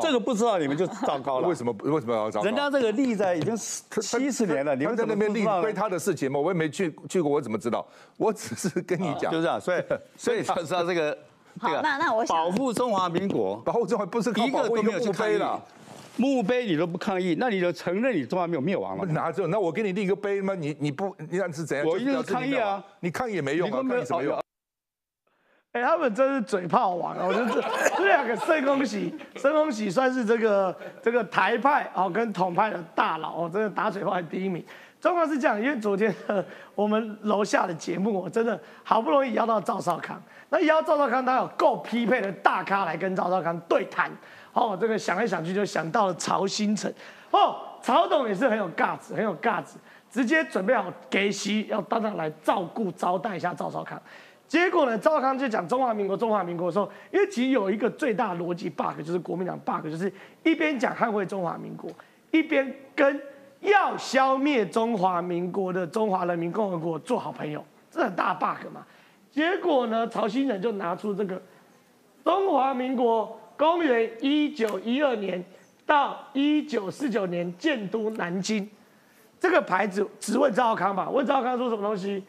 [0.00, 1.48] 这个不知道你们就糟糕了。
[1.48, 1.74] 为什么？
[1.82, 2.46] 为什么要糟糕？
[2.46, 7.86] 人家这个立在已经七十年了，你们在那边立归他的事情嘛，我也没去去过，我怎么知道？
[8.16, 9.60] 我只是跟你讲，就这样。
[9.60, 9.82] 所以，
[10.16, 11.16] 所以他知道这个。
[11.60, 15.62] 好，那那我保护中华民国，保护中华不是一个都没有去抗议了，
[16.16, 19.04] 墓碑你都不抗议，那你就承认你中华没有灭亡了？
[19.04, 19.46] 哪有？
[19.48, 20.54] 那我给你立个碑吗？
[20.54, 21.86] 你你不你那是怎样？
[21.86, 24.41] 我一直抗议啊，你抗议也没用啊，抗议什么用？
[25.72, 27.24] 哎，他们真是嘴炮王啊！
[27.26, 27.62] 我觉得这
[27.96, 34.62] 这两个申公喜，申公喜算是这个这个台派哦跟统派的大佬哦，真的打嘴炮第一名。
[35.00, 36.14] 状况是这样，因为昨天
[36.74, 40.20] 我们楼下的节目，我真的好不容易邀到赵少康，
[40.50, 44.10] 那邀赵少康，他有够匹配的大咖来跟赵少康对谈。
[44.52, 46.92] 哦，这个想来想去就想到了曹新成。
[47.30, 49.78] 哦，曹董也是很有架子，很有架子，
[50.10, 53.98] 直接准备好给席要当场来照顾招待一下赵少康。
[54.52, 54.98] 结果呢？
[54.98, 61.90] 赵康就讲中华民国，中华民国的时候，因为其实有一个最大逻辑 bug，就是国民党 bug，就是一边讲捍卫中华民国，
[62.32, 63.18] 一边跟
[63.60, 68.84] 要消灭中华民国的中华人民共和国做好朋友，这很大 bug 嘛。
[69.30, 71.40] 结果呢，曹新仁就拿出这个
[72.22, 75.42] 中华民国公元一九一二年
[75.86, 78.68] 到一九四九年建都南京
[79.40, 81.08] 这个牌子，只问赵康吧？
[81.08, 82.22] 问赵康说什么东西？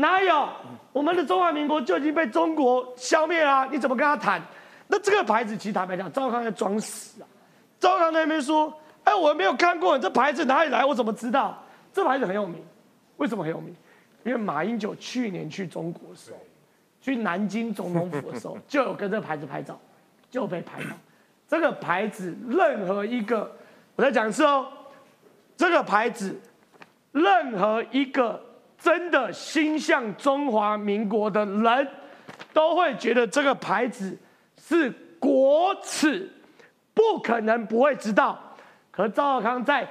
[0.00, 0.48] 哪有？
[0.92, 4.40] 我们的中华民国就已经被中国消灭了，你怎么跟他谈？
[4.88, 7.28] 那这个牌子其实坦白讲，赵康在装死啊。
[7.78, 8.72] 赵康在那边说
[9.04, 10.84] 哎，我没有看过你这牌子哪里来？
[10.84, 11.62] 我怎么知道？
[11.92, 12.64] 这牌子很有名，
[13.18, 13.76] 为什么很有名？
[14.24, 16.38] 因为马英九去年去中国的时候，
[17.00, 19.78] 去南京总统府的时候， 就有跟这个牌子拍照，
[20.30, 20.96] 就被拍到。
[21.46, 23.50] 这个牌子，任何一个，
[23.96, 24.66] 我再讲一次哦，
[25.56, 26.38] 这个牌子，
[27.12, 28.42] 任何一个
[28.80, 31.88] 真的心向中华民国的人，
[32.52, 34.18] 都会觉得这个牌子
[34.60, 36.28] 是国耻，
[36.92, 38.38] 不可能不会知道。
[38.90, 39.88] 可赵少康在。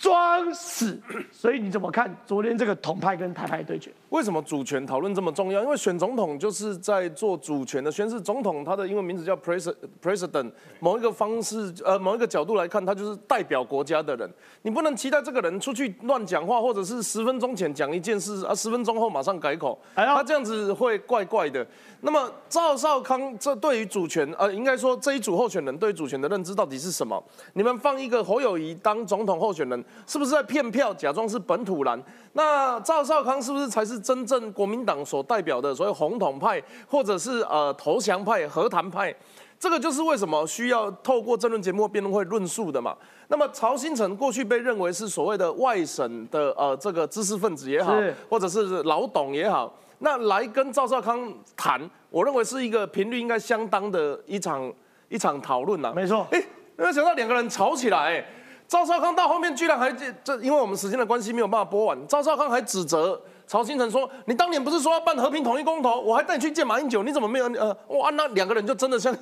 [0.00, 0.96] 装死，
[1.32, 3.90] 所以你怎么看昨天这个统派跟台派对决？
[4.10, 5.62] 为什么主权讨论这么重要？
[5.62, 8.20] 因为选总统就是在做主权的宣誓。
[8.20, 10.50] 总统他的英文名字叫 president，
[10.80, 14.30] 某一个方式，呃，某一个角度来看，他就是代表国家的人。
[14.62, 21.66] 你不能期待这个人出去乱讲话，或者是十分钟前讲一件事，啊，十分钟后马上改口，他这样子会怪怪的。
[22.00, 27.22] 那么赵少康这对于主权，呃，应该说这一组候选人对主权的认知到底是什么？
[27.54, 29.84] 你们放一个侯友谊当总统候选人。
[30.06, 32.02] 是不是在骗票，假装是本土蓝？
[32.38, 39.12] 那赵少康是不是才是真正国民党所代表的所谓红统派，或者是呃投降派、和谈派？
[39.58, 42.96] 这个就是为什么需要透过争论节目、辩论会论述的嘛。
[43.26, 47.92] 那么曹新成过去被认为是所谓的外省的呃这个知识分子也好，
[48.30, 54.72] 或者是老董也好，那来跟赵少康谈，我认为是一个频率应该相当的一场
[55.08, 55.92] 一场讨论呐。
[55.92, 56.40] 没错，哎，
[56.76, 58.24] 没有想到两个人吵起来。
[58.68, 59.90] 赵少康到后面居然还
[60.22, 61.98] 这，因为我们时间的关系没有办法播完。
[62.06, 65.98] 赵少康还指责曹新成说：“你当年不是说要办和平统一公投？
[65.98, 67.46] 我还带你去见马英九，你怎么没有？
[67.54, 69.16] 呃，哇，那两个人就真的像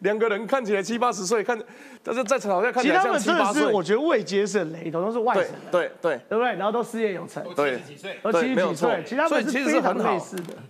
[0.00, 1.56] 两个人看起来七八十岁，看
[2.02, 3.72] 但是在吵架看起来像七八岁。
[3.72, 6.54] 我觉得未接是雷同，都是外省人，对对对不对？
[6.54, 10.20] 然后都事业有成，对几岁，都七十几岁，其他所以其实是很好，的，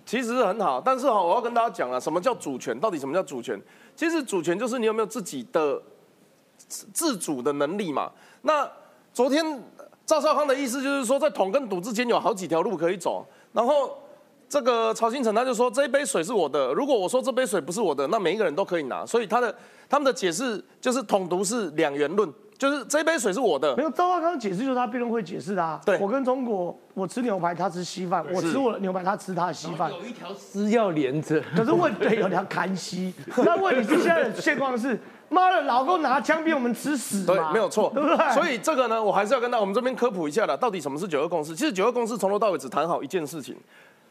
[0.04, 0.82] 其实是很好。
[0.84, 2.78] 但是哈，我要跟大家讲啊，什么叫主权？
[2.78, 3.58] 到底什么叫主权？
[3.96, 5.80] 其实主权就是你有没有自己的
[6.68, 8.10] 自主的能力嘛？
[8.42, 8.68] 那
[9.12, 9.44] 昨天
[10.06, 13.26] 赵少康的意思就是说，在统跟赌之间有好几条路可以走。
[13.52, 13.98] 然后
[14.48, 16.72] 这个曹新成他就说，这一杯水是我的。
[16.72, 19.04] 如果我说这杯水不是我的，那每一个人都可以拿。
[19.04, 19.54] 所以他的
[19.88, 23.76] 他们的解释就是统独是两元论，就是这杯水是我的。
[23.76, 25.80] 没有赵少康解释就是他辩论会解释的啊。
[25.84, 29.90] 对，我跟中国，我吃牛排，他吃稀饭；我吃我的牛排，他吃他的稀饭。
[29.92, 33.12] 有一条丝要连着，可是问对有条看稀。
[33.36, 34.98] 那问题是现在的现况是。
[35.28, 38.34] 妈的，老公拿枪逼我们吃屎对，没有错，对不对？
[38.34, 41.54] 所以这个呢，我还是要跟到我们这边科普一下的，到底什么是九二共识？
[41.54, 43.54] 其实九二共识从头到尾只谈好一件事情，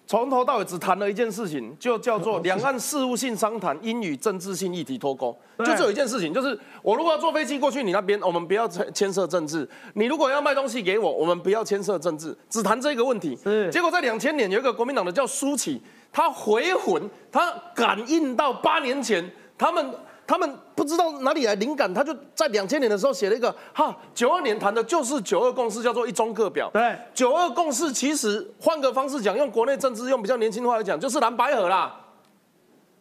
[0.05, 5.36] 从头到尾只谈了一件事情，就叫做两岸事务性商谈应与政治性议题脱钩。
[5.57, 9.65] 就只有一件事情，就是我如果要坐飞机过去你那边，我们不要牵涉政治；
[9.95, 13.36] 你如果要卖东西给我，我们不要牵涉政治，只谈这个问题。
[13.72, 19.91] 结果在两千年有一个国民党的叫苏启，他回魂，他感应到八年前他们。
[20.28, 26.69] 他们不知道哪里来灵感，他就在两千年的时候写了一个哈，九二年谈的就是九二共识，叫做一中各表。
[26.73, 31.95] 对，九二共识其实换个方式讲，用国内政治用比较年轻的话来讲，就是蓝白合啦。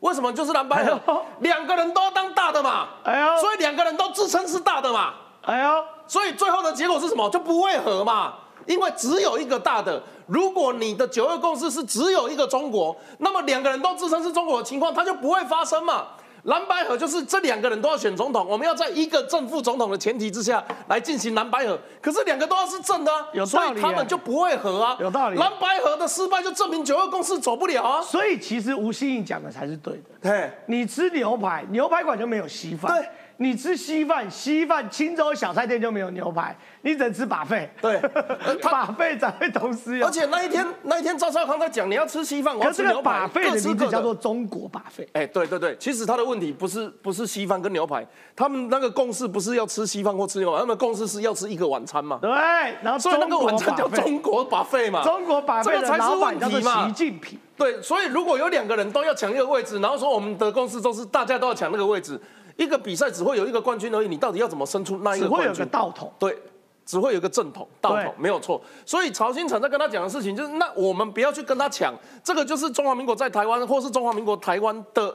[0.01, 1.22] 为什么就是蓝白合？
[1.41, 7.29] 两个人都当大的嘛，哎呦，所以两个人都自称是大的嘛，哎呦，所以最后的结果是什么？
[7.31, 8.35] 就不会合嘛，
[8.66, 10.01] 因为只有一个大的。
[10.27, 16.09] 如果你的九二共识是只有一个中国，那么两个人都自称是中国的情况，它就不会发生嘛。
[16.47, 21.78] 蓝白合就是这两个人都要选总统，我们要在一个正副总统的前提之下来进行蓝白合。
[22.01, 23.12] 可是两个都要是正的，
[23.44, 24.97] 所以他们就不会合啊。
[25.01, 25.38] 有道理。
[25.38, 28.01] 蓝白合的失败就证明九二共识走不了啊。
[28.01, 30.03] 所以其实吴欣颖讲的才是对的。
[30.22, 32.92] 对，你吃牛排，牛排馆就没有稀饭。
[32.92, 33.09] 对。
[33.39, 37.70] 你吃稀饭，稀饭青州小菜店就没有牛排，你只能吃把费。
[37.82, 38.01] 对，
[38.62, 40.07] 把费才会同时有。
[40.07, 45.07] 而且那一天，那一天赵少康在讲，你要吃稀饭，我要吃牛排，费的叫做中国把费。
[45.12, 52.18] 哎，对对对，其实他的问题不是不是稀饭跟牛排，他们那个共识不是要吃稀饭或吃牛排，他们共识是要吃一个晚餐嘛。
[52.22, 52.30] 对，
[52.82, 55.03] 然后所以那个晚餐叫中国把费嘛。
[55.05, 57.39] 中国把费的老板叫做习近平。
[57.57, 62.20] 对，所以如果有两个人都要抢一个位置，然后说我们的共识都是大家都要抢那个位置。
[62.57, 65.53] 一个比赛只会有一个冠军而已，你到底要怎么生出那一个冠军？
[65.55, 66.39] 只会有个道统，对，
[66.87, 68.61] 只会有个正统，道统没有错。
[68.85, 71.95] 所以曹新成在跟他讲的事情就是，那我们不要去跟他抢，
[72.25, 75.15] 这个就是中华民国在台湾或是中华民国台湾的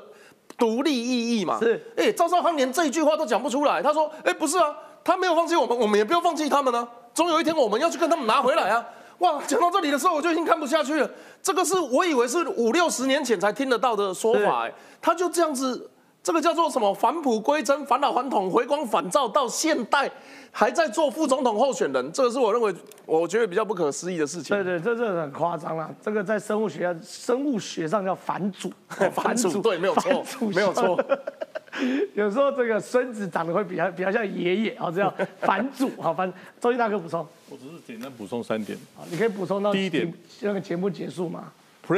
[0.57, 1.57] 独立意义嘛。
[1.59, 6.87] 是，哎，赵少康连这一句话都讲不出来，他说，哎，不是啊，他没有放弃我们，我们也不要放弃他们呢。
[7.13, 8.85] 总有一天我们要去跟他们拿回来啊。
[9.17, 11.09] 哇，讲到这里的时候我就已经看不下去了。
[11.41, 15.89] 这个是我以为是五六十年前才听得到的说法，哎，他就这样子。
[16.23, 16.93] 这个叫做什么？
[16.93, 20.09] 返璞归真，返老还童，回光返照，到现代
[20.51, 22.73] 还在做副总统候选人，这个是我认为
[23.05, 24.55] 我觉得比较不可思议的事情。
[24.55, 25.89] 对对，这这很夸张了。
[26.01, 28.71] 这个在生物学生物学上叫反祖，
[29.13, 30.99] 反祖对，没有错，没有错。
[32.13, 36.31] 有时候这个孙子长得会比较比较像爷爷，啊，这样反 祖，好反。
[36.59, 38.77] 周金大哥补充，我只是简单补充三点。
[38.95, 41.51] 好，你可以补充到第一点，那个节目结束吗？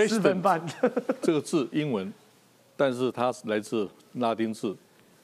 [0.08, 0.62] 四分半。
[1.22, 2.12] 这个字英文，
[2.76, 4.76] 但是它是来自拉丁字，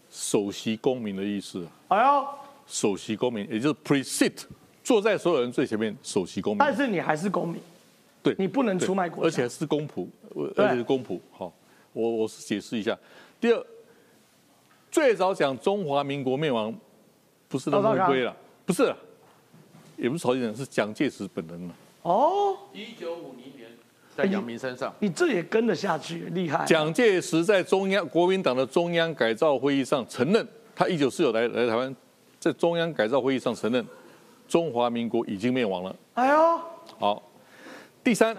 [0.10, 1.66] 首席公民的意思。
[1.88, 2.28] 哎呦，
[2.68, 4.44] 首席公民，也就是 presit，
[4.84, 6.60] 坐在所有人最前面，首席公民。
[6.60, 7.60] 但是你还是公民，
[8.22, 10.08] 对，你不能出卖国家，而且是公仆，
[10.56, 11.20] 而且是公仆。
[11.32, 11.52] 好，
[11.94, 12.98] 我我是解释一下。
[13.42, 13.66] 第二，
[14.92, 16.74] 最早讲中华民国灭亡，
[17.48, 18.36] 不是那么龟了，
[18.66, 18.94] 不是，
[19.98, 21.74] 也不是朝鲜人，是蒋介石本人了。
[22.04, 23.70] 哦，一九五零年，
[24.20, 26.66] 在杨明身上，你这也跟得下去，厉害。
[26.66, 30.46] 蒋介石在中央国民党的中央改造会议上承认，
[30.76, 31.96] 他一九四九来来台湾，
[32.38, 33.86] 在中央改造会议上承认，
[34.46, 35.96] 中华民国已经灭亡了。
[36.16, 36.60] 哎呦，
[37.00, 37.24] 好，
[38.04, 38.36] 第三，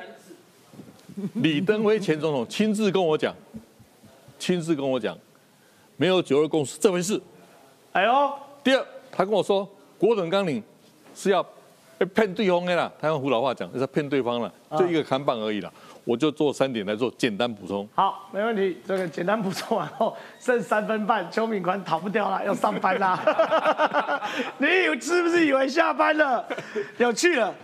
[1.37, 3.35] 李登辉前总统亲自跟我讲。
[4.39, 5.17] 亲自跟我讲，
[5.97, 7.21] 没有九二共识这回事。
[7.93, 9.67] 哎呦，第二，他跟我说，
[9.99, 10.63] 国等纲领
[11.15, 11.47] 是要
[12.07, 12.91] 骗对方的啦。
[13.01, 15.71] 他用胡老话讲，就是骗对方了，就一个看板而已啦。
[16.05, 17.87] 我就做三点来做简单补充。
[17.95, 18.77] 好，没问题。
[18.87, 23.21] 这个简单补充完后，剩三分半，邱敏宽逃不掉了，要上班啦。
[24.59, 24.67] 你
[25.01, 26.45] 是不是以为下班了？
[26.97, 27.55] 有趣了。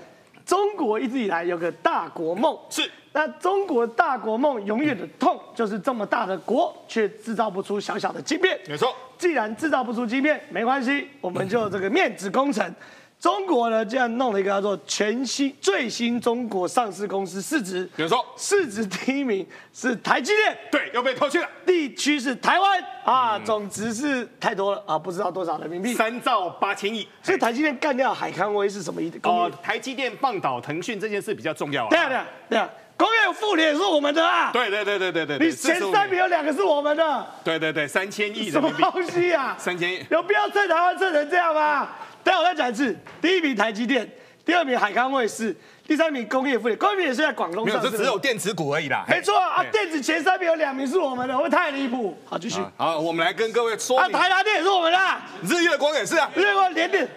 [0.44, 2.88] 中国一直以来有个大国梦，是。
[3.12, 8.56] 那中国大国梦永远的痛，就是这么大的国，却制造不出小小的晶片。
[8.68, 12.72] 没错，既然制造不出晶片，没关系，我们就这个面子工程。
[13.18, 21.48] 中国呢，这样弄了一个叫做全新最新中国上市公司市值，比如说，市值第一名是台积电，对，又被偷去了。
[21.64, 27.08] 地区是台湾啊，总值是太多了啊，不知道多少人民币，三兆八千亿。
[27.22, 29.18] 所以台积电干掉海康威是什么意思？
[29.22, 31.88] 哦，台积电放倒腾讯这件事比较重要。
[31.88, 32.70] 对啊，对啊，对啊。
[32.98, 34.50] 工业富联是我们的啊！
[34.54, 37.26] 对对对对对对你前三名有两个是我们的。
[37.44, 39.54] 对对对，三千亿什么东西啊？
[39.58, 41.90] 三千亿，有必要在台湾做成这样吗？
[42.26, 44.04] 等下我再讲一次，第一名台积电，
[44.44, 45.54] 第二名海康卫视，
[45.86, 46.76] 第三名工业富联。
[46.76, 49.04] 工业富联是在广东上没有，这只有电子股而已啦。
[49.08, 52.18] 没错啊，电子前三名有两名是我们的，会太离谱？
[52.24, 52.60] 好，继续。
[52.76, 53.96] 好，我们来跟各位说。
[53.96, 54.98] 啊，台达电也是我们的，
[55.44, 57.08] 日月光也是啊，日月光联电。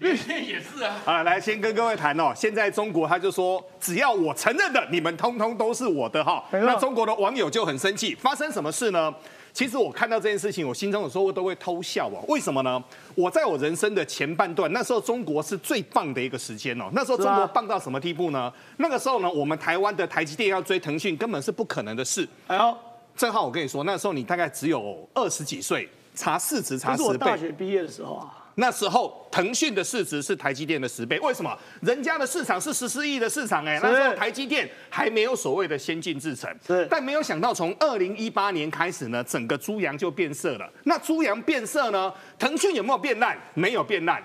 [0.00, 2.32] 绿线也是啊，啊，来先跟各位谈哦。
[2.34, 6.44] 现在中国他就说，只要我承认的，你们通通都是我的哈。
[6.50, 9.14] 那中国的网友就很生气，发生什么事呢？
[9.58, 12.22] 其实我看到这件事情，我心中有时候都会偷笑啊。
[12.28, 12.80] 为什么呢？
[13.16, 16.84] 我在我人生的前半段，那时候中国是最棒的一个时间哦。
[16.92, 18.52] 那时候中国棒到什么地步呢？
[18.76, 22.24] 那个时候呢，我们台湾的台积电要追腾讯，根本是不可能的事。
[22.46, 22.78] 哎呦，
[23.16, 27.04] 正好我跟你说，那时候你大概只有二十几岁，查市值查十倍。
[27.04, 28.32] 是我大学毕业的时候啊。
[28.60, 31.56] 那时候腾讯的市值是台积电的十倍，为什么？
[31.80, 36.52] 人家的市场是十四亿的市场，哎，那时候台积电还没有所谓的先进制程，
[36.90, 40.68] 但没有想到从二零一八年开始呢，整个猪羊就变色了。
[40.82, 42.12] 那猪羊变色呢？
[42.36, 43.38] 腾讯有没有变烂？
[43.54, 44.20] 没有变烂，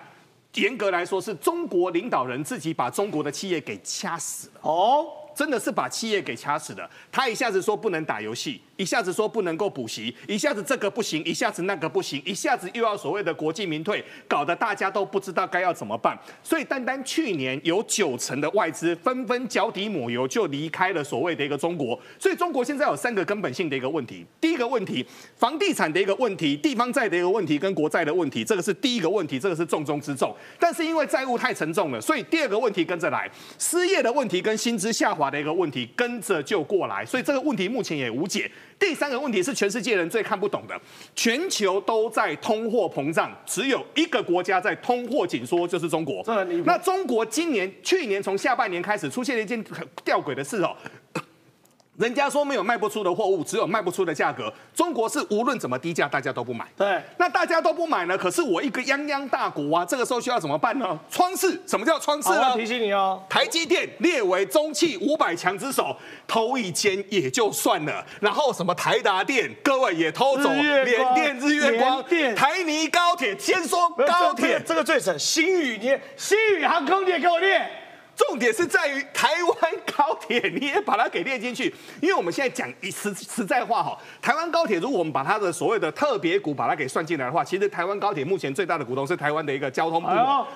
[0.56, 4.62] 严格来说是中国领导人自己把中国的企业给掐死了。
[4.62, 5.06] 哦。
[5.36, 6.88] 真的是把企业给掐死了。
[7.12, 16.18] 他一下子说不能打游戏，一下子说不能够补习，一下子这个不行，一下子那个不行，一下子又要所谓的国进民退，搞得大家都不知道该要怎么办。
[16.42, 22.00] 所以单单去年有九成的外资纷纷脚底抹油就离开了所谓的一个中国。
[22.20, 25.06] 所以中国现在有三个根本性的一个问题：第一个问题，
[25.36, 30.34] 房地产的一个问题，地方债的一个问题，跟国债的问题，这个是第一个问题，这个是重中之重。
[30.58, 35.34] 但是因为债务太沉重了，所以第二个问题跟着来，失业的问题跟薪资下滑。
[35.34, 38.52] 的一个问题跟着就过来，所以这个问题目前也无解。
[38.86, 40.78] 第三个问题是全世界人最看不懂的，
[41.16, 46.22] 全球都在通货膨胀，只有一个国家在通货紧缩，就是中国。
[46.66, 50.76] 那中国今年、去年从下半年开始出现了一件很吊诡的事哦。
[51.98, 54.52] 人家说没有卖不出的货物，只有卖不出的价格。
[54.74, 56.66] 中国是无论怎么低价，大家都不买。
[56.76, 58.18] 对，那大家都不买呢？
[58.18, 61.00] 可是我一个泱泱大国啊，这个时候需要怎么办呢？
[61.12, 62.56] 窗市，什么叫窗市呢？
[62.56, 65.96] 提醒你哦，台积电列为中汽五百强之首，
[66.28, 72.04] 偷一间也就算了，然后什么台达电，各位也偷走，联电、日月光、
[72.36, 77.83] 台泥高铁，先说高铁，这个最省，新宇你新宇航空你也给我列。
[78.16, 90.08] 重点是在于台湾高铁，你也把它给列进去，因为我们现在讲一实实在话哈，台湾高铁如果我们把它的所谓的特别股把它给算进来的话，其实台湾高铁目前最大的股东是台湾的一个交通部，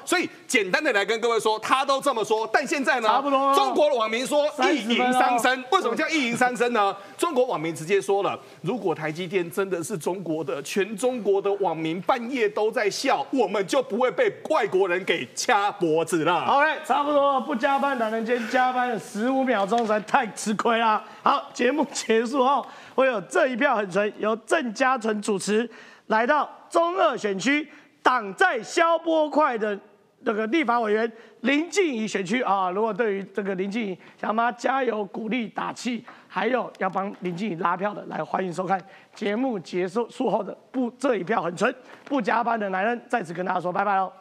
[0.05, 6.95] 所以简单的来跟各位说，他都这么说，但现在呢，差不多，中国的网民说一赢三升，为什么叫一赢三升呢？
[7.17, 16.45] 中国网民直接说了，如果台积电真的是中国的，全中国的网民半夜都在笑，我们就不会被外国人给掐脖子了。
[16.45, 17.57] 好嘞差不多不。
[17.57, 21.03] 加班男人今天加班十五秒钟，实在太吃亏啦。
[21.23, 25.67] 好，节目结束后会有这一票很纯，由郑家纯主持，
[26.05, 27.67] 来到中二选区
[28.03, 29.75] 挡在消波块的
[30.19, 32.69] 那个立法委员林静怡选区啊。
[32.69, 38.79] 如果对于这个林静怡想帮他加油鼓励打气，还有要帮林静怡拉票的，来欢迎收看
[39.15, 41.73] 节目结束术后的不这一票很纯
[42.05, 44.13] 不加班的男人，在此跟大家说拜拜喽。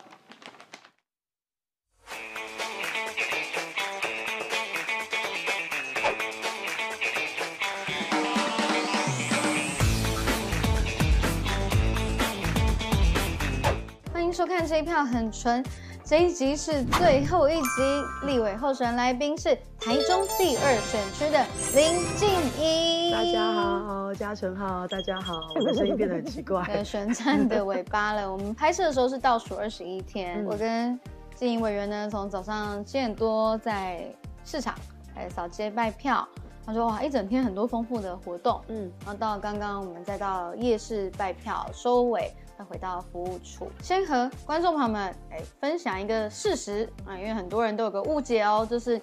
[14.46, 15.60] 收看这一票很纯，
[16.04, 21.44] 这一集是最后一集，立委候选人来宾是台中第二选区的
[21.74, 23.10] 林静怡。
[23.10, 26.62] 大家好，嘉诚好，大家好，我的声音变得很奇怪。
[26.72, 28.30] 对，选战的尾巴了。
[28.30, 30.96] 我们拍摄的时候是倒数二十一天，我跟
[31.34, 34.06] 静怡委员呢，从早上七点多在
[34.44, 34.76] 市场
[35.12, 36.26] 还扫街拜票。
[36.64, 42.32] 他说哇，一整天很多丰富的活动，嗯，然后到刚刚我们再到夜市拜票收尾。
[42.58, 48.98] 再回到服务处，先和观众朋友们哎分享一个事实啊，因为很多人都有个误解哦，就是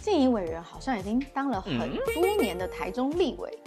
[0.00, 1.76] 静怡委员好像已经当了很
[2.14, 3.58] 多年的台中立委，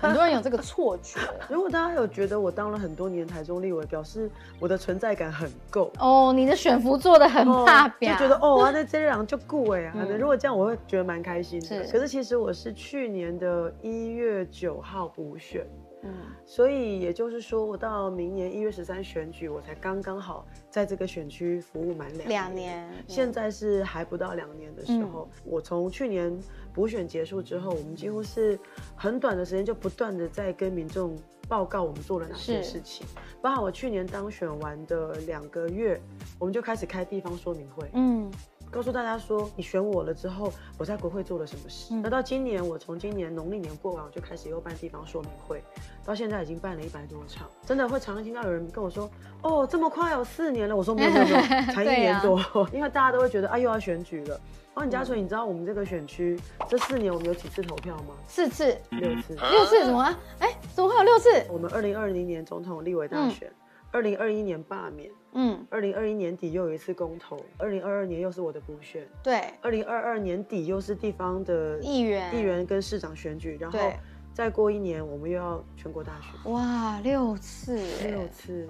[0.00, 1.18] 很多人有这个错觉。
[1.50, 11.80] 如果大家有觉得我当了很多年台中立委，表示我的存在感很够哦，你的选服做的很大表，就觉得哦，那这两就顾哎啊， 如果这样我会觉得蛮开心的。
[11.90, 15.66] 可是其实我是去年的一月九号补选。
[16.02, 16.14] 嗯，
[16.46, 22.88] 所以也就是说，我到明年一月十三选举，我才刚刚好在这个选区服务满两两年。
[23.06, 26.38] 现在是还不到两年的时候，我从去年
[26.72, 28.58] 补选结束之后，我们几乎是
[28.94, 31.16] 很短的时间就不断的在跟民众
[31.48, 33.06] 报告我们做了哪些事情。
[33.42, 36.00] 包括我去年当选完的两个月，
[36.38, 37.88] 我们就开始开地方说明会。
[37.94, 38.30] 嗯。
[38.70, 41.94] 告诉大家说，你选我了之后，我在国会做了什么事。
[42.02, 45.62] 那到今年，我从今年农历年过完，我就开始又办地方说明会，
[46.04, 47.48] 到现在已经办了一百多场。
[47.64, 49.10] 真的会常常听到有人跟我说
[49.42, 51.26] ：“哦，这么快有四年了。”我说：“没有没有，
[51.72, 52.38] 才一年多。”
[52.72, 54.40] 因为大家都会觉得啊，又要选举了。
[54.74, 56.38] 哦，李嘉纯，你知道我们这个选区
[56.68, 58.14] 这四年我们有几次投票吗？
[58.26, 60.14] 四次，六次，六次怎么？
[60.38, 61.28] 哎，怎么会有六次？
[61.50, 63.50] 我们二零二零年总统立委大选。
[63.90, 73.78] 二零二一年罢免，嗯，二零二一年底又有一次公投，二零二二年又是我的补选，对，二零二二年底又是地方的议员、议员跟市长选举，然后
[74.32, 77.76] 再过一年我们又要全国大选，哇，六次，
[78.06, 78.68] 六次。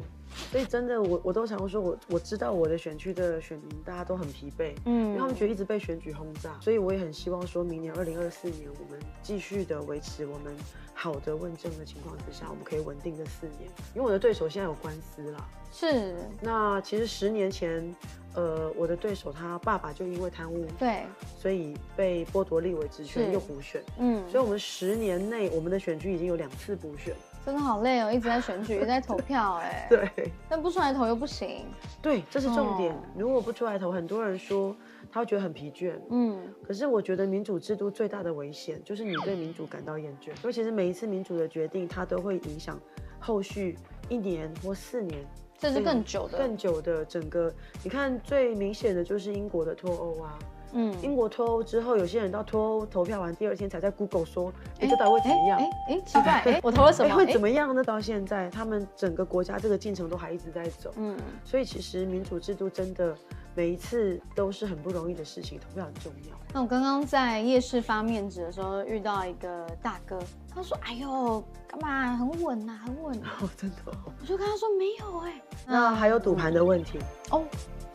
[0.50, 10.54] 所以真的，我我都想说，我我知道我的选区的选民大家都很疲惫，嗯，因为他们觉得一直被选举轰炸，所以我也很希望说明年二零二四年我们继续的维持我们
[10.94, 13.70] 好的问政的情况之下，我们可以稳定这四年。
[13.94, 16.14] 因为我的对手现在有官司啦，是。
[16.40, 17.94] 那其实十年前，
[18.34, 21.04] 呃，我的对手他爸爸就因为贪污，对，
[21.38, 27.14] 所以被剥夺立委职权又补选，嗯，所以我们十年内我们的选区已经有两次补选。
[27.48, 31.64] 真的好累哦，一直在选举， 一直在投票，哎，对，但不出来投又不行，
[32.02, 32.94] 对，这是重点。
[33.16, 34.76] 如果不出来投，很多人说
[35.10, 42.78] 他会觉得很疲倦，嗯，可是我觉得民主制度最大的危险就是你对民主感到厌倦，尤其是每一次民主的决定，它都会影响
[43.18, 43.78] 后续
[44.10, 45.24] 一年或四年，
[45.58, 47.50] 甚至更久的、更久的整个。
[47.82, 50.38] 你看最明显的就是英国的脱欧啊。
[50.72, 55.58] 嗯，英国脱欧之后，有些人到脱欧投票完第二天才在 Google 说，哎，这到底会怎么样？
[55.58, 57.14] 哎哎，奇怪，哎，我投了什么？
[57.14, 57.82] 会怎么样呢？
[57.82, 60.92] 到现在，他们整个国家这个进程都还一直在走。
[60.96, 63.16] 嗯，所以其实民主制度真的
[63.54, 66.36] 每一次都是很不容易的事情，投票很重要。
[66.52, 70.18] 那我刚刚在夜市发面纸的时候遇到一个大哥，
[70.54, 72.16] 他说：“哎呦，干嘛？
[72.16, 73.14] 很稳呐，很稳。
[73.40, 73.76] ”哦，真的。
[74.20, 76.98] 我就跟他说：“没有哎。”那还有赌盘的问题
[77.30, 77.44] 哦。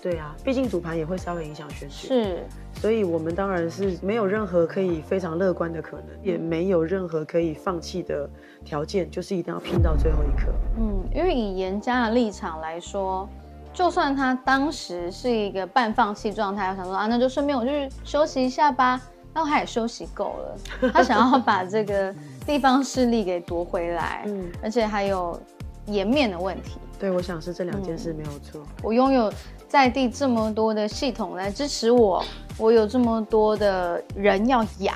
[0.04, 2.44] 对啊，毕竟主盘也会稍微影响选举，是，
[2.74, 8.30] 所以我们当然是没有任何可以非常乐观的可能，也没有任何可以放弃的
[8.66, 10.52] 条件，就是一定要拼到最后一刻。
[10.78, 13.30] 嗯，因为以严家的立场来说，
[13.74, 19.00] 就算他当时是一个半放弃状态，我想说啊，那就顺便我去休息一下吧，
[19.34, 20.36] 那他也休息够
[20.82, 22.14] 了，他想要把这个
[22.46, 25.40] 地方势力给夺回来， 嗯，而且还有
[25.86, 26.78] 颜面的问题。
[27.00, 28.62] 对，我想是这两件事没有错。
[28.82, 29.32] 我拥有。
[29.74, 32.24] 在地这么多的系统来支持我，
[32.60, 34.96] 我有这么多的人要养，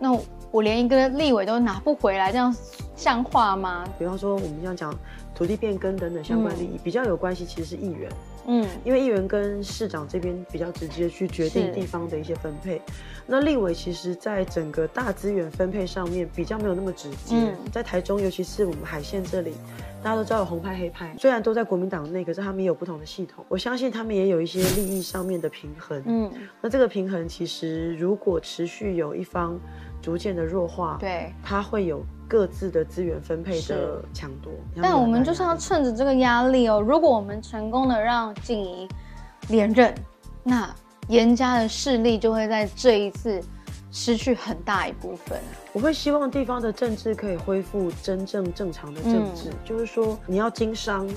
[0.00, 0.12] 那
[0.50, 2.52] 我连一个立委都拿不回来，这样
[2.96, 3.84] 像话吗？
[3.96, 4.92] 比方说我们这样讲
[5.36, 8.10] 土地变更等等相关利益比较有关系，其实是议员，
[8.48, 12.82] 嗯，因为议员跟市长这边比较直接去决定地方的一些分配。
[13.24, 17.54] 那立委其实在整个大资源分配上面比较没有那么直接。
[17.70, 19.54] 在台中，尤其是我们海线这里，
[20.02, 23.44] 大家都知道有红派黑派，虽然都在国民党内，可是他们也有不同的系统。
[23.48, 26.02] 我相信他们也有一些利益上面的平衡。
[26.06, 26.30] 嗯，
[26.60, 29.58] 那这个平衡其实如果持续有一方
[30.00, 32.04] 逐渐的弱化，对，它会有。
[32.30, 36.78] 各自的资源分配的抢夺，但我们就是要趁着这个压力哦。
[36.78, 38.86] 如果我们成功的让静怡
[39.48, 39.94] 连任，
[40.42, 40.68] 那
[41.08, 43.42] 严家的势力就会在这一次
[43.90, 45.38] 失去很大一部分。
[45.72, 51.08] 我会希望地方的政治可以恢复真正正常的政治，就是说你要经商。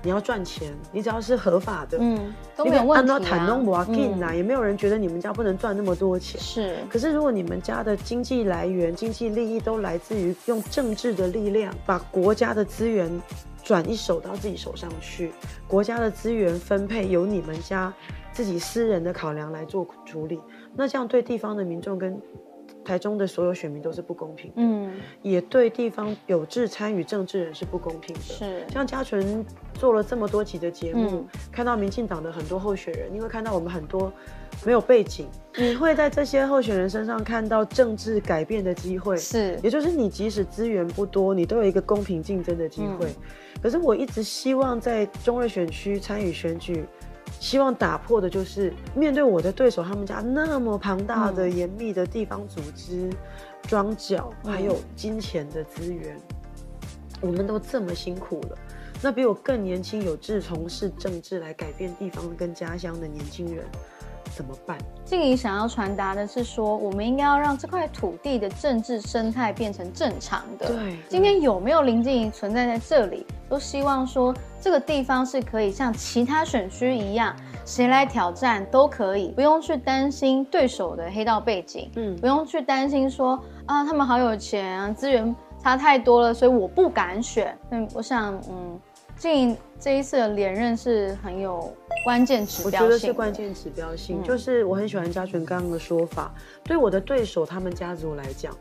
[0.00, 4.32] 你要赚钱，你只要是合法的，嗯，都没有问题啊。
[4.32, 6.40] 也没有人觉得你们家不能赚那么多钱。
[6.40, 13.10] 是，可是如果你们家的经济来源、经济利益都来自于用政治的力量，把国家的资源
[13.64, 15.32] 转一手到自己手上去，
[15.66, 17.92] 国家的资源分配由你们家
[18.32, 20.38] 自己私人的考量来做处理，
[20.78, 22.18] 那这样对地方的民众跟。
[22.84, 28.20] 台中的所有选民都是不公平的，嗯，也对地方有志参与政治人是不公平的。
[28.20, 34.10] 是，像嘉纯做了这么多集的节目，看到民进党的很多候选人，你会看到我们很多
[34.64, 39.16] 没有背景，你会在这些候选人身上看到政治改变的机会。
[39.18, 43.08] 是，也就是你即使资源不多，你都有一个公平竞争的机会。
[43.62, 46.84] 可是我一直希望在中二选区参与选举。
[47.40, 53.10] 希望打破的就是面对我的对手，他们家那么庞大的严密的地方组织、
[53.62, 56.16] 庄脚，还有金钱的资源，
[57.20, 58.58] 我们都这么辛苦了，
[59.00, 63.64] 那比我更年轻、有志从事政治来改变地方跟家乡的年轻人。
[64.34, 64.76] 怎么办？
[65.04, 70.68] 静怡想要传达的是说，我们应该要让这块土地的政治生态变成正常的。
[70.68, 87.56] 对，今天有没有林静怡存在在这里，都希望说这个地方是可以像其他选区一样，谁来挑战都可以，不用去担心对手的黑道背景，嗯，不用去担心说啊，他们好有钱啊，资源差太多了，所以我不敢选。
[87.70, 88.80] 嗯，我想，嗯。
[89.16, 91.72] 静这一次的连任是很有
[92.04, 94.22] 关键指标性，我觉得是关键指标性。
[94.22, 98.56] 就是我很喜欢嘉纯刚刚的说法，对我的对手他们家族来讲，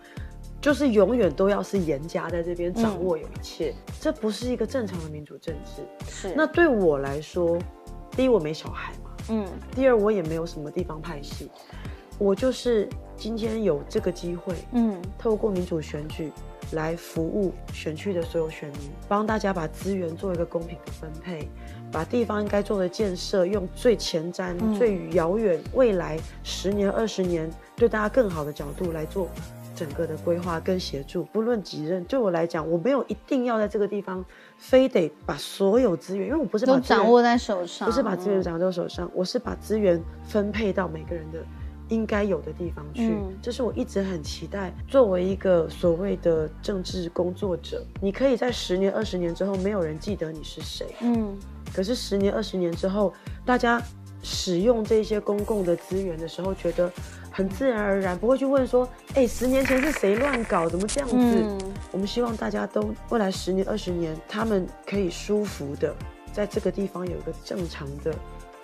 [0.61, 5.81] 就是永远都要是严家在这边掌握有一切，这不是一个正常的民主政治。
[6.07, 6.33] 是。
[6.35, 7.57] 那对我来说，
[8.11, 9.47] 第一我没小孩嘛，嗯。
[9.71, 11.49] 第二我也没有什么地方派系，
[12.19, 16.31] 我就是今天有这个机会，嗯，透过民主选举。
[16.71, 21.49] 来服务选区的所有选民，帮大家把资源做一个公平的分配，
[21.91, 29.29] 把地方应该做的建设用最前瞻、最遥远未来十年、二十年对大家更好的角度来做
[29.75, 31.23] 整个的规划跟协助。
[31.25, 34.25] 不论几任，对我来讲，我没有一定要在这个地方
[34.57, 41.39] 非得把所有资源，因为我不是都掌握在手上，不是把资源掌握在手上，我是把资源分配到每个人的。
[41.89, 44.73] 应该有的地方去，这是我一直很期待。
[44.87, 50.87] 作为一个所谓的政治工作者，你可以在十年、二十年之后，没有人记得你是谁。
[51.01, 51.37] 嗯，
[51.73, 53.13] 可是十年、二十年之后，
[53.45, 53.81] 大家
[54.21, 56.91] 使用这些公共的资源的时候，觉得
[57.31, 60.67] 很自然而然，不会去问说：“哎，十年前是谁乱搞？
[60.67, 65.95] 怎么这样子？”我们希望大家都未来十年、二十年，他们可以舒服的
[66.33, 68.13] 在这个地方有一个正常的。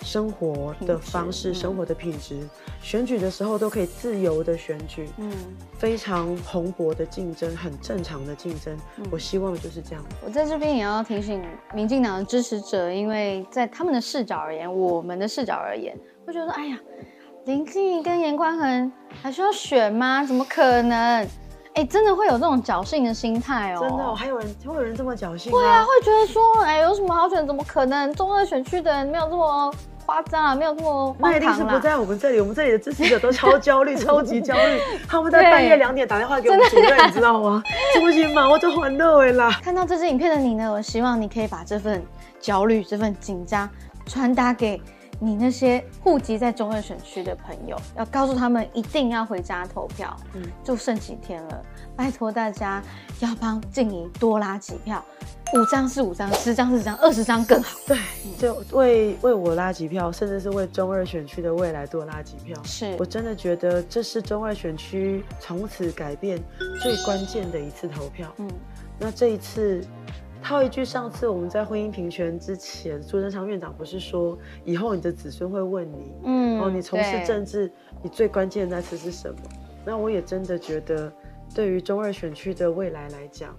[0.04, 2.48] 生活的方式，生活的品质，
[2.82, 5.32] 选举的时候都可以自由的选举，嗯，
[5.78, 8.78] 非常蓬勃的竞争，很正常的竞争。
[9.10, 10.04] 我希望就是这样。
[10.24, 11.42] 我在这边也要提醒
[11.74, 15.98] 民进党的支持者，因为在他们的视角而言，我们的视角而言，
[16.28, 16.78] 会觉得说，哎呀，
[17.46, 18.92] 林静怡跟严宽恒
[19.22, 20.24] 还需要选吗？
[20.24, 21.28] 怎么可能？
[21.76, 23.80] 哎，真的会有这种侥幸的心态哦！
[23.82, 25.52] 真的，还有人会有人这么侥幸？
[25.52, 27.48] 会啊，会觉得说，哎，有什么好选？
[27.48, 28.14] 怎么可能？
[28.14, 29.74] 中二选区的人没有这么。
[30.06, 34.80] 夸张啊，没有这么那一定是不在我们这里，我们这里的支持者都超焦虑， 超级焦虑。
[35.08, 37.64] 他们在半夜两点打电话给我们主任，你知道吗？
[38.00, 39.52] 不行嘛，我就欢乐啦。
[39.64, 42.04] 看到这支影片的你呢，我希望你可以把这份
[42.40, 43.70] 焦虑、这份紧张
[44.06, 44.82] 传达给
[45.20, 50.16] 你那些户籍在中二选区的朋友，要告诉他们一定要回家投票。
[50.34, 51.62] 嗯，就剩几天了，
[51.96, 52.84] 拜托大家
[53.20, 55.04] 要帮静怡多拉几票。
[55.56, 57.78] 五张是五张，十张是十张，二十张更好。
[57.86, 57.96] 对，
[58.40, 62.60] 就为为我拉几票，甚至是为中二选区的未来多拉几票。
[62.64, 66.42] 是我真的觉得这是中二选区从此改变
[66.82, 68.34] 最关键的一次投票。
[68.38, 68.50] 嗯，
[68.98, 69.86] 那这一次
[70.42, 74.36] 套一句，上次我们在婚姻平权之前，朱贞昌院长不是说，
[74.66, 79.38] 以后你的子孙会问你，嗯，哦，你从事政治，你最关键的那次是什么？
[79.86, 81.14] 那我也真的觉得，
[81.54, 83.56] 对于中二选区的未来来讲。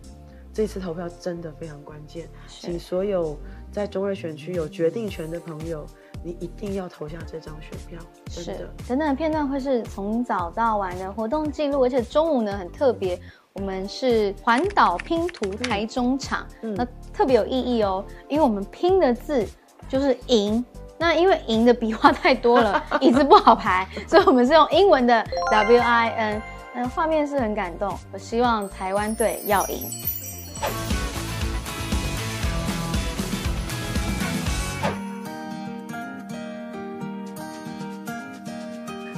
[0.53, 3.37] 这次投票真的非常关键，请所有
[3.73, 5.85] 在中二选区有决定权的朋友，
[6.23, 7.99] 你一定要投下这张选票。
[8.27, 13.19] 真的，等等的片段会是从早到晚的活动记录，而且中午呢很特别，
[13.55, 19.45] 我们是环岛拼图台中场，那特别有意义哦，因为我们拼的字
[19.89, 20.65] 就是赢。
[20.97, 26.43] 那因为赢的笔画太多了， 椅子不好排，所以我们是用英文的 W I N。
[26.77, 27.97] 嗯，画面是很感动。
[28.13, 29.89] 我希望台湾队要赢。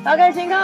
[0.04, 0.54] 大家辛苦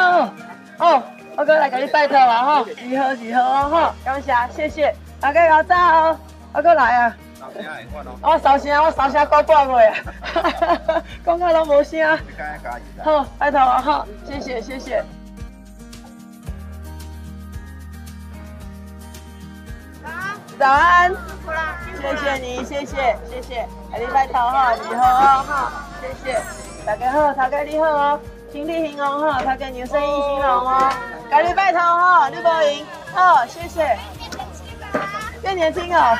[0.78, 1.02] 哦，
[1.36, 6.16] 我哥来给你拜托了哈，集合集合哦哈，感谢谢谢，大家要走哦，
[6.52, 7.16] 我哥来啊。
[8.22, 12.18] 我烧声，我烧声过半个啊，讲到拢无声。
[13.02, 15.02] 好，拜托了哈，谢谢谢谢。
[20.62, 21.12] 早安，
[22.00, 26.40] 谢谢你，谢谢谢谢，给你拜托哈，你好哦哈，谢谢，
[26.86, 28.20] 大家好，大家你好哦，
[28.52, 30.88] 身体兴隆哈，大家牛生意兴隆哦，
[31.28, 33.98] 给你拜托哈，你不赢，好，谢谢，
[35.42, 36.16] 变年轻哦。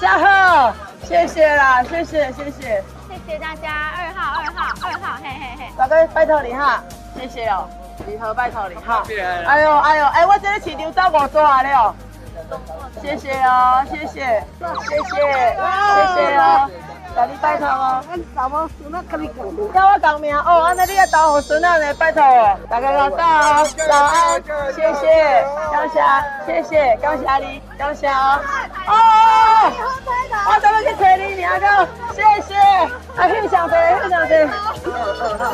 [0.00, 0.72] 加贺，
[1.02, 6.80] 谢谢啦，谢谢谢谢，谢谢大家，二号二号二号，嘿嘿嘿，大哥拜托你哈，
[7.18, 7.68] 谢谢哦，
[8.06, 9.02] 礼盒拜托你哈，
[9.48, 11.92] 哎呦哎呦哎，我这个市场走五抓了，
[13.02, 15.14] 谢谢哦，谢谢，谢谢，
[15.94, 16.70] 谢谢哦。
[17.14, 19.36] 甲你拜托哦，俺查某孙仔跟你讲，
[19.72, 20.36] 叫我讲名。
[20.36, 22.20] 哦，安尼你也投我孙仔呢，拜托。
[22.24, 24.42] 哦，大家早哦，早安，
[24.74, 26.00] 谢谢，感谢，
[26.44, 28.40] 谢谢，感谢你，感谢哦，
[28.88, 28.92] 哦，
[30.48, 31.66] 我怎么去找你名个？
[32.14, 32.56] 谢谢，
[33.16, 34.34] 啊，非常多，非常多，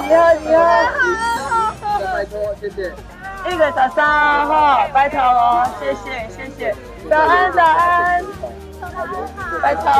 [0.01, 2.91] 你好，你好，拜托，谢谢，
[3.49, 6.75] 一个早上哈，拜托哦，谢谢，谢谢，
[7.09, 8.25] 早安，早安，
[9.63, 9.91] 拜托。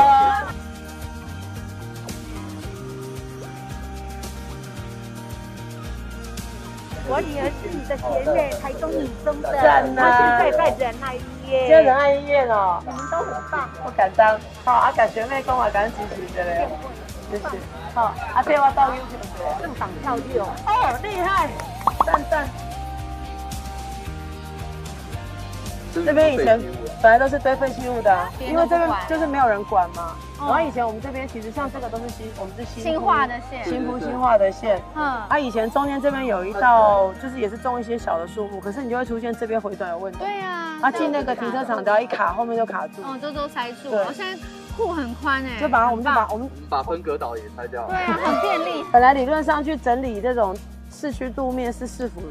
[7.07, 11.69] 我女儿是你的学妹，台中女中的，我现在在仁爱医院。
[11.69, 14.39] 在仁爱医院哦，你们都很棒，不敢当。
[14.63, 16.69] 好，阿感学妹跟我感支持的嘞，
[17.29, 17.43] 谢谢。
[17.93, 21.49] 好，阿佩我到优秀，正常跳跃哦，哦，厉害，
[22.05, 22.47] 赞赞。
[25.93, 26.59] 这边以前
[27.01, 30.15] 本来都是堆废弃物的，因为这边就是没有人管嘛。
[30.39, 34.81] 然后以前我们这边其实像这个都是新，我们是新新化的线，新铺新化的线。
[34.95, 40.19] 嗯，啊，以前中间这边有一道，就是也是种一些小的树木，可是你就会出现这边回转有问题。
[40.19, 43.03] 对啊，啊，进那个停车场只要一卡，后面就卡住。
[43.03, 43.91] 哦，这都塞住。
[43.91, 44.43] 对，现在
[44.75, 47.85] 库很宽哎，就把我们就把我们把分隔岛也拆掉。
[47.87, 48.83] 对啊，很便利。
[48.91, 50.55] 本来理论上去整理这种
[50.91, 52.21] 市区路面是市府。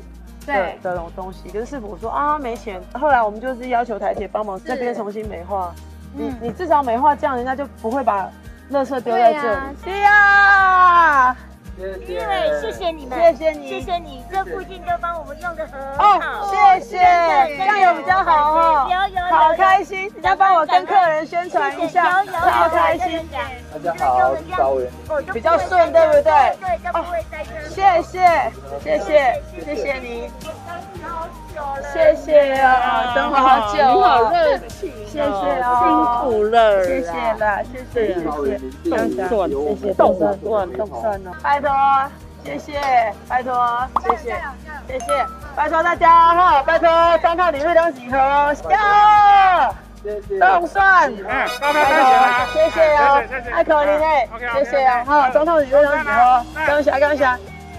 [0.57, 0.79] 对。
[0.83, 5.75] 这种东西，可是师傅说啊没钱，后来我们就是要求台铁帮忙这边重新美化，
[6.15, 8.29] 你你至少美化这样，人家就不会把
[8.71, 9.61] 垃圾丢在这里。
[9.85, 11.37] 对呀。
[11.81, 12.91] 对，谢谢。
[12.91, 23.27] 你们，谢谢你，谢谢你，这附近都帮我们用的很好，谢谢，这样有比较好哈，有有，好开心，你要帮我跟客人宣传一下，超开心。
[23.73, 24.91] 大家好，稍微
[25.33, 26.57] 比较顺，对不对？
[26.61, 28.53] 对，都不会再谢谢，
[28.83, 30.29] 谢谢，谢谢你，
[31.93, 34.59] 谢谢啊，等我好久，你好热。
[34.69, 38.21] 情，谢谢啊，辛苦了，谢谢啦，谢谢，谢谢，
[38.89, 41.71] 动算，谢谢，动算，动算哦，拜托，
[42.45, 42.81] 谢谢，
[43.29, 43.53] 拜托，
[44.03, 44.37] 谢谢，
[44.87, 45.27] 谢谢，
[45.57, 46.89] 拜托大家哈，拜托
[47.23, 48.17] 三套礼物两几盒，
[48.71, 49.75] 要，
[50.39, 51.25] 动算，嗯，
[51.61, 51.83] 拜托，
[52.53, 53.23] 谢谢哦，
[53.53, 57.25] 爱可怜嘞，谢谢啊，好，三套礼物两几盒，感谢感谢，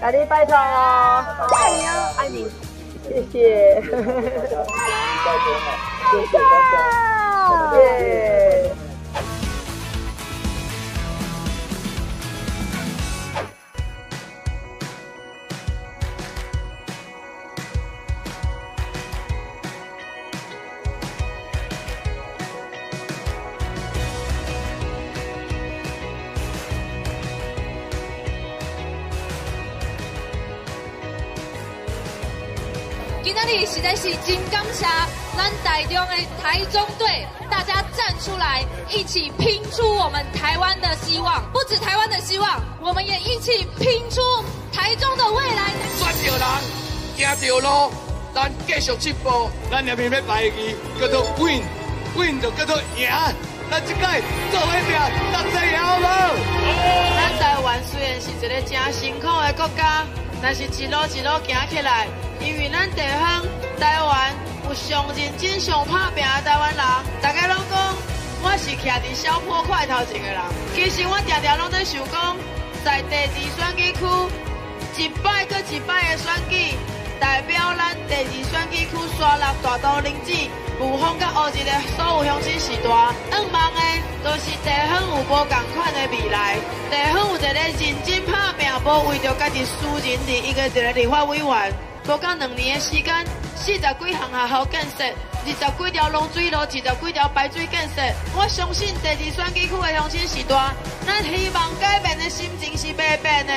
[0.00, 1.24] 大力拜托哦，
[1.56, 2.46] 爱你哦，爱你，
[3.02, 3.96] 谢谢，谢谢，
[6.10, 6.34] 谢谢。
[7.48, 8.31] 今
[35.36, 41.42] 咱台中的台中队，大家站出来，一起拼出我们台湾的希望。
[41.52, 44.20] 不止台湾的希望，我们也一起拼出
[44.72, 45.72] 台中的未来。
[45.98, 46.46] 选着人，
[47.16, 47.92] 行着路，
[48.34, 49.50] 咱继续进步。
[49.70, 50.56] 咱下面要排个
[51.00, 53.08] 叫做 win，win 就叫做赢。
[53.70, 54.92] 咱这届做伙拼，
[55.32, 56.02] 大家赢好无？
[57.16, 60.04] 咱台湾虽然是一个真辛苦的国家，
[60.42, 62.06] 但是一路一路行起来。
[62.40, 63.42] 因为咱地方
[63.78, 64.34] 台湾
[64.74, 66.84] 上认真、上拍拼的台湾人，
[67.20, 67.94] 大家拢讲
[68.42, 70.40] 我是徛伫小坡块头前的人。
[70.74, 72.36] 其实我常常拢在想讲，
[72.84, 74.00] 在第二选举区，
[74.96, 76.74] 一摆搁一摆的选举，
[77.20, 80.32] 代表咱第二选举区刷落大都林子。
[80.80, 82.88] 有风甲乌日的所有乡亲时代，
[83.30, 83.80] 盼望的
[84.24, 86.56] 都是地方有无共款的未来。
[86.90, 91.72] 地方有一个认真拍拼，无为着家己私人利益的一个立法委员，
[92.04, 98.02] 多到两年的时间，四十几项学校建设，二十几条龙水路，二十几条排水建设。
[98.34, 100.56] 我相信第二选举区的乡亲时代，
[101.06, 103.52] 咱希望改变的心情是未变的。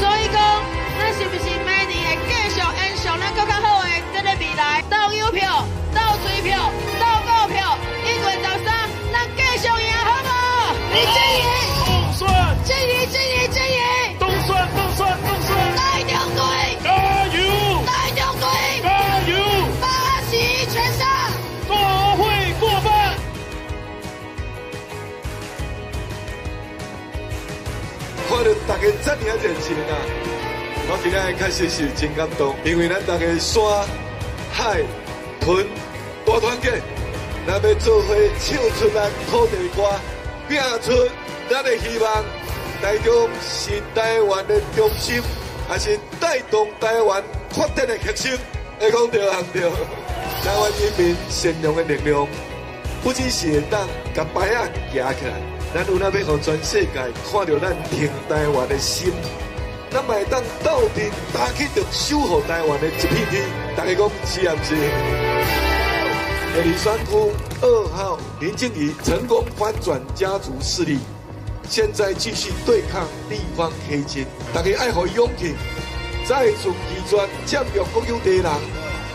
[0.00, 0.62] 所以讲，
[0.98, 4.82] 咱是不是明年会继续延续咱更较好的这个未来？
[4.90, 5.64] 投邮票。
[5.94, 6.58] 倒水票，
[6.98, 10.74] 倒股票，一月十三，咱继续赢，好不好？
[10.92, 11.46] 你建议，
[11.86, 12.26] 东算，
[12.64, 13.06] 建议，
[28.66, 29.94] 大家这么热情啊，
[30.88, 33.62] 我今日确实是真感动，因为咱大家山
[34.50, 34.82] 海
[35.38, 35.66] 屯。
[36.24, 36.80] 大团结，
[37.46, 39.84] 咱要做伙唱出咱土地歌，
[40.48, 41.10] 拼出
[41.50, 42.24] 咱的希望。
[42.80, 45.22] 台中是台湾的中心，
[45.70, 48.32] 也是带动台湾发展的核心。
[48.80, 49.60] 会讲对行对，
[50.42, 52.26] 台湾人民善良的力量，
[53.02, 55.34] 不只是会当把牌啊夹起来，
[55.74, 59.12] 咱有那要让全世界看到咱挺台湾的心，
[59.90, 63.42] 咱会当斗阵打起着守护台湾的一片天。
[63.76, 64.76] 大家讲是啊，是？
[66.54, 71.00] 第二选区二号林静怡成功翻转家族势力，
[71.68, 74.24] 现在继续对抗地方黑金。
[74.52, 75.56] 大家爱好勇气，
[76.24, 78.44] 再次击转占用国有地人，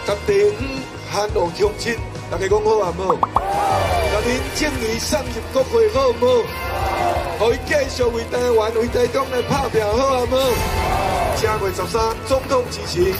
[0.05, 1.95] 甲地方 hand 路乡亲。
[2.29, 3.98] 大家讲好啊无？
[4.29, 6.45] 林静怡送入国会好无？
[7.39, 10.37] 可以继续为台湾、为台中来拍拼好啊无？
[11.41, 13.11] 正月十三总统支持，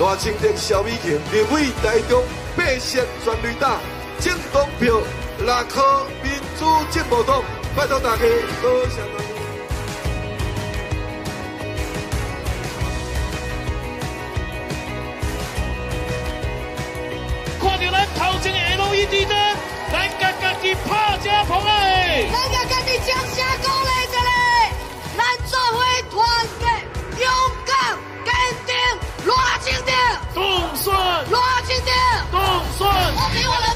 [0.00, 2.24] 大清的小美琴立委台中。
[2.56, 3.78] 八色全绿党，
[4.20, 4.94] 正党票
[5.38, 7.42] 六颗民主进步党，
[7.76, 8.22] 拜托大家
[8.62, 9.24] 多谢大家。
[17.60, 19.43] 看到咱头前的 LED 灯，
[20.64, 24.30] 己拍家捧嘞，人家家己将声讲嘞，这里，
[25.14, 25.76] 咱做伙
[26.10, 26.16] 团
[26.58, 26.64] 结、
[27.22, 27.30] 勇
[27.66, 27.76] 敢、
[28.24, 28.32] 坚
[28.64, 28.74] 定、
[29.26, 29.28] 热
[29.60, 29.92] 情的，
[30.32, 30.96] 动算，
[31.26, 31.36] 热
[31.66, 31.92] 情的。
[32.78, 32.90] 算！
[33.14, 33.66] 我比我的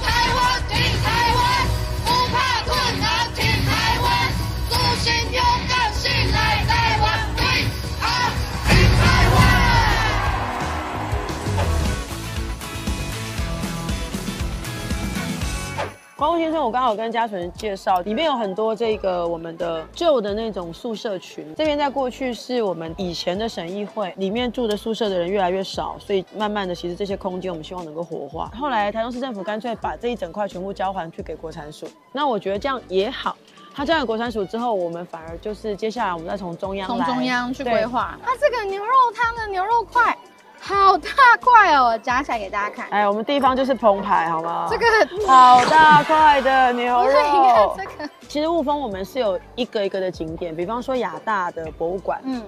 [16.18, 21.54] 光复先生，我刚好跟嘉纯介绍，里面有很多这个我们的旧的那种宿舍群。
[21.54, 28.50] 这边在过去是我们以前的省议会，里面住的宿舍的人越来越少，所以慢慢的，其实这些空间我们希望能够活化。
[28.58, 33.36] 后来台中市政府干脆把这一整块全部交还去给国产署，那我觉得这样也好。
[33.72, 38.18] 它交给国产署之后，我们反而就是接下来我们再从中央从中央去规划。
[38.24, 40.18] 它这个牛肉汤的牛肉块。
[40.60, 41.10] 好大
[41.40, 42.86] 块哦，夹起来给大家看。
[42.90, 44.68] 哎，我们地方就是澎湃，好吗？
[44.70, 47.12] 这个好大块的牛肉。
[47.12, 48.10] 你看这个。
[48.28, 52.42] 其实雾峰我们是有一个一个的景点，比方说亚大的博物馆，嗯，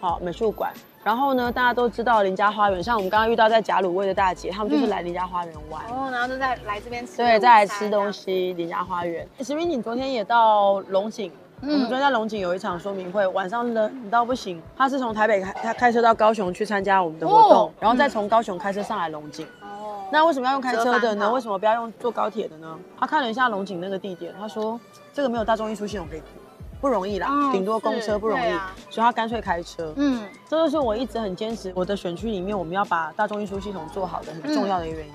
[0.00, 0.72] 好美术馆。
[1.04, 5.82] 然后呢，大家都知道林家花园，像我们刚刚遇到在贾鲁味的大姐，他们就是来林家花园玩。
[5.84, 7.18] 哦，然后就在来这边吃。
[7.18, 8.52] 对，再来吃东西。
[8.54, 9.28] 林家花园。
[9.40, 11.30] 石明，你昨天也到龙井。
[11.62, 14.62] 我们昨天在龙井有一场说明会，晚上冷到不行。
[14.76, 19.46] 他是从台北开，他开车到高雄去参加我们的活动，然后再从高雄开车上来龙井。
[19.62, 21.32] 哦，那为什么要用开车的呢？
[21.32, 22.78] 为什么不要用坐高铁的呢？
[22.98, 24.78] 他看了一下龙井那个地点，他说
[25.14, 26.22] 这个没有大众运输系统可以，
[26.78, 28.50] 不容易啦，顶多公车不容易，
[28.90, 29.94] 所以他干脆开车。
[29.96, 35.14] 嗯，这就是我一直很坚持，我的选区里面我们要把大众运输系统做好的很重要的一个原因。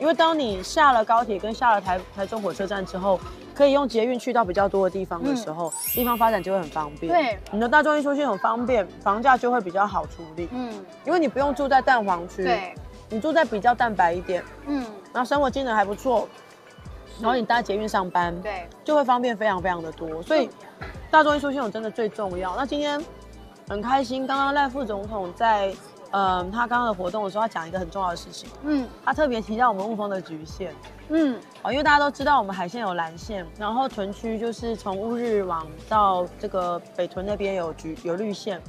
[0.00, 3.18] 因为当你下了高铁跟下了台台中火车站之后，
[3.58, 7.12] 可以用捷运去到比较多的地方的时候，地方发展就会很方便。
[7.12, 10.48] 对，你的大众运输系统方便，房价就会比较好处理。
[10.52, 10.72] 嗯，
[11.04, 12.72] 因为你不用住在蛋黄区，对，
[13.08, 16.28] 你住在比较蛋白一点，嗯，然后生活机能还不错，
[17.20, 20.22] 然后你搭捷运上班，对，就会方便非常非常的多。
[20.22, 20.48] 所以
[21.10, 22.54] 大众运输系统真的最重要。
[22.56, 23.04] 那今天
[23.68, 25.74] 很开心，刚刚赖副总统在。
[26.10, 28.48] 嗯，他刚刚的活动的时候，他讲一个很重要的事情。
[28.62, 30.72] 嗯，他特别提到我们雾峰的局限。
[31.10, 38.60] 嗯，哦，因为大家都知道我们海线有蓝线，然后屯区就是从乌日往到这个北屯那边有橘有绿线。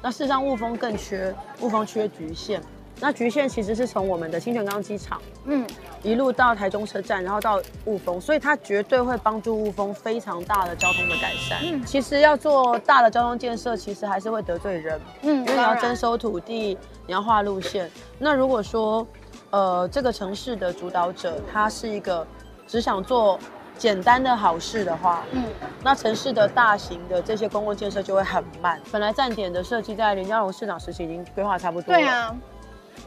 [0.00, 2.62] 那事实上雾峰更缺，雾峰缺橘线。
[3.00, 5.64] 那局限其实是从我们的清泉岗机场，嗯，
[6.02, 11.60] 一路到台中车站，然后到雾峰，所以它绝对会帮助雾峰非常大的交通的改善。
[11.62, 16.76] 嗯，其实要做大的交通建设，其实还是会得罪人，嗯因为你要征收土地，
[17.06, 17.88] 你要画路线。
[18.18, 19.06] 那如果说，
[19.50, 22.26] 呃，这个城市的主导者他是一个
[22.66, 23.38] 只想做
[23.78, 25.44] 简单的好事的话，嗯，
[25.82, 28.80] 那城市的大型的这些公共建设就会很慢。
[28.90, 32.36] 本来站点的设计在林佳荣市长时期已经规划差不多了，对啊，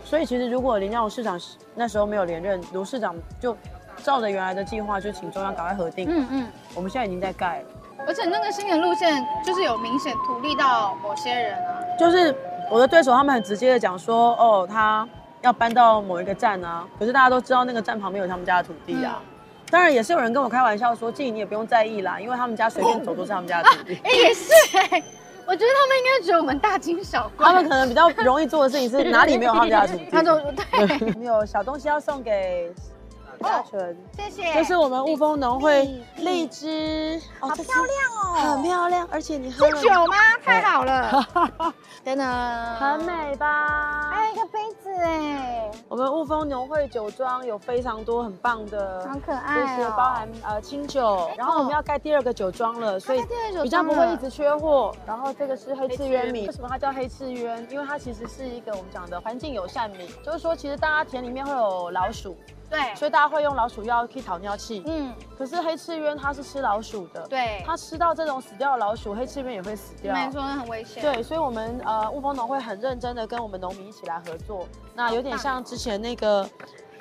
[0.03, 1.39] 所以其实如果林佳荣市长
[1.75, 3.55] 那时候没有连任，卢市长就
[3.97, 6.07] 照着原来的计划，就请中央赶快核定。
[6.09, 7.65] 嗯嗯，我们现在已经在盖了，
[8.07, 11.83] 而且那个新的路线就是有明显图利到某些人啊。
[11.99, 12.33] 就是
[12.71, 15.07] 我的对手他们很直接的讲说，哦，他
[15.41, 19.21] 要搬到某一个站啊，可是大家都知道那个站旁边有他们家的土地啊。
[19.69, 23.99] 当然也是有人跟我开玩笑说，静你也不用在意啦，因为他们家随便走都是他们家的土地。
[24.03, 25.03] 哎、也是哎、
[25.45, 27.47] 我觉得他们应该觉得我们大惊小怪。
[27.47, 30.07] 他们可能比较容易做的事情是哪里没有他们家的土地。
[30.11, 30.65] 他就对，
[30.99, 32.69] 我们有小东西要送给
[33.41, 34.53] 嘉纯，谢谢。
[34.53, 35.83] 这是我们雾峰农会
[36.17, 37.75] 荔枝，好漂亮
[38.23, 40.15] 哦，很漂亮，而且你喝酒吗？
[40.43, 41.25] 太好了，
[42.03, 42.25] 真的
[42.75, 44.09] 很美吧？
[44.11, 49.65] 还有一个杯子哎，我们雾峰农会酒庄有非常多很棒的，很可爱哦。
[49.67, 54.93] 这些包含呃清酒，然后我们要盖第二个酒庄了，所以第二个酒庄比较不会一直缺货。
[55.05, 57.67] 然后这个是黑刺鸢米，为什么它叫黑刺鸢？
[57.69, 62.35] 因为它其实是一个我们讲的环境友善米，就是说其实大家田里面会有老鼠。
[62.71, 64.81] 对，所以大家会用老鼠药去讨尿气。
[64.87, 70.13] 嗯，可是黑翅鸢它是吃老鼠的，对，它吃到这种死掉的老鼠，黑翅鸢也会死掉。
[70.13, 71.03] 没错，很危险。
[71.03, 76.49] 对，所以我们呃雾峰农会很认真的跟我们农民一起来合作，那有点像之前那个。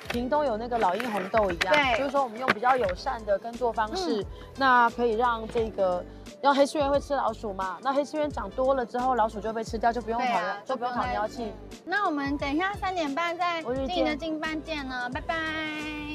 [0.09, 4.25] 屏东有那个老鹰红豆一样，对就是说我们用比较友善的耕作方式，
[4.57, 6.03] 那可以让这个，
[6.41, 11.53] 让黑漆鸢会吃老鼠嘛，那黑漆鸢长多了之后，老鼠就被吃掉，就不用讨、对啊就不用讨妖气。
[11.85, 15.35] 那我们等一下三点半在日静的见静班见了，拜拜，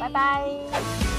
[0.01, 1.16] 拜拜。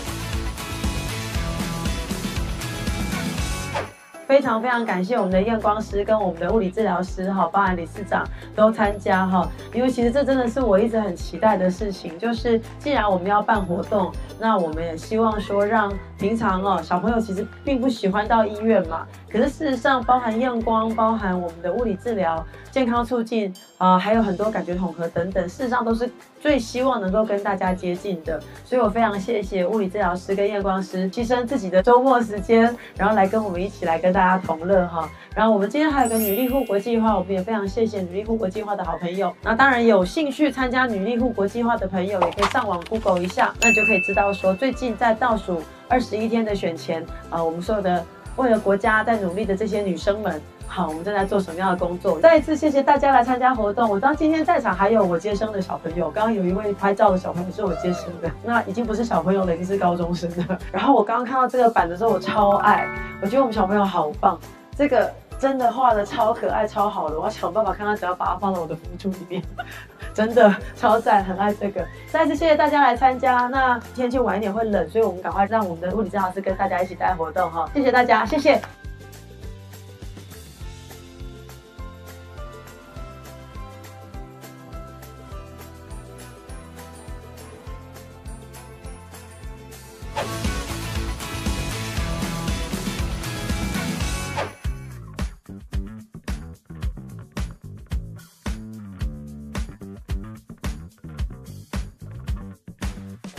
[4.27, 26.09] 非常非常感谢我们的验光师跟我们的物理治疗师哈，包含理事长都参加哈，因为其实这真的是我一直很期待的事情，就是既然我们要办活动，那我们也希望说让平常哦小朋友其实并不喜欢到医院嘛，可是事实上包含验光，包含我们的物理治疗、健康促进啊、呃还有很多感觉统合等等，事实上都是
[26.39, 35.09] 最希望能够跟大家接近的，所以我非常谢谢物理治疗师跟验光师牺牲自己的周末时间，然后来跟我们一起来跟大家同乐哈。
[35.35, 39.33] 然后我们今天还有个女力护国计划，我们也非常谢谢女力护国计划的好朋友。
[39.43, 48.03] 那当然有兴趣参加女力护国计划的朋友，也可以上网 Google 一下，那就可以知道说最近在倒数二十一天的选前啊、我们所有的
[48.37, 50.41] 为了国家在努力的这些女生们。
[50.69, 52.19] 好，我们正在做什么样的工作？
[52.19, 53.89] 再一次谢谢大家来参加活动。
[53.89, 60.59] 我知道今天在场还有我接生的小朋友，刚刚有一位拍照的小朋友是我接生的， 那已经不是小朋友了，已经是高中生了。
[60.73, 62.85] 然后我刚刚看到这个版的时候，我超爱，
[63.21, 64.37] 我觉得我们小朋友好棒，
[64.75, 65.09] 这个
[65.39, 69.43] 真的画的超可爱、超好的，我要想办法看看怎样把它放到我的辅助里面，
[70.13, 71.85] 真的超赞，很爱这个。
[72.11, 73.47] 再次谢谢大家来参加。
[73.47, 78.59] 那天气晚一点会冷，所以我们赶快让我们的物理治疗师跟大家一起带活动哈，谢谢大家，谢谢。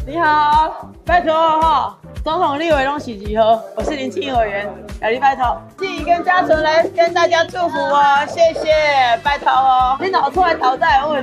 [0.09, 4.67] 你好，拜托哈，总统立委拢喜集合，我是林清怡委员，
[4.99, 11.23] 小丽拜托，静怡跟嘉纯来跟大家祝福哦，谢谢，拜托哦，你脑出来讨债问，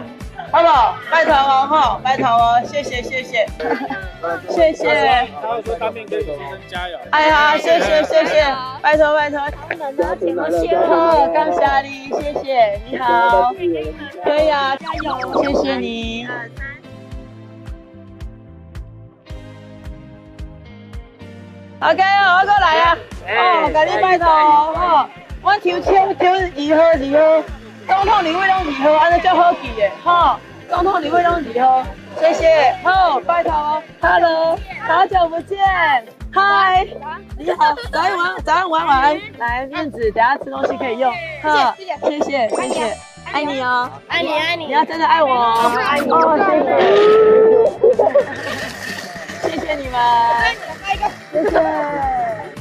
[0.52, 0.96] 好不好？
[1.10, 3.48] 拜托哦哈，拜托哦，谢谢谢谢，
[4.50, 6.96] 谢谢，他会说当面跟学生加油。
[7.10, 8.46] 哎呀，谢谢谢谢，
[8.84, 9.40] 拜托拜托，
[10.20, 13.52] 请我先喝，感谢你，谢谢，你好，
[14.24, 16.28] 可以啊，加油，谢谢你。
[21.82, 22.98] OK 哦，我过来啊！
[23.28, 25.10] 哦，甲你拜托哦，吼，
[25.42, 27.44] 我抽签抽二号二号，
[27.88, 30.40] 总统礼位拢二号，安尼叫好记的，吼，
[30.70, 31.84] 总统礼位拢二号，
[32.20, 34.58] 谢谢，好，拜托哦，Hello，
[34.88, 35.60] 好久不见，
[36.34, 36.88] 嗨，
[37.38, 42.98] 你好，早安晚早安晚安晚安，来面子，等下吃东西可以用，好，谢谢谢谢，
[43.34, 44.68] 爱你哦，爱你爱你。
[44.68, 45.30] 你要真的爱我。
[45.30, 46.10] 哦，爱你。
[46.10, 46.38] 哦，
[49.42, 50.00] 谢谢， 谢谢你们。
[51.36, 51.60] 谢谢，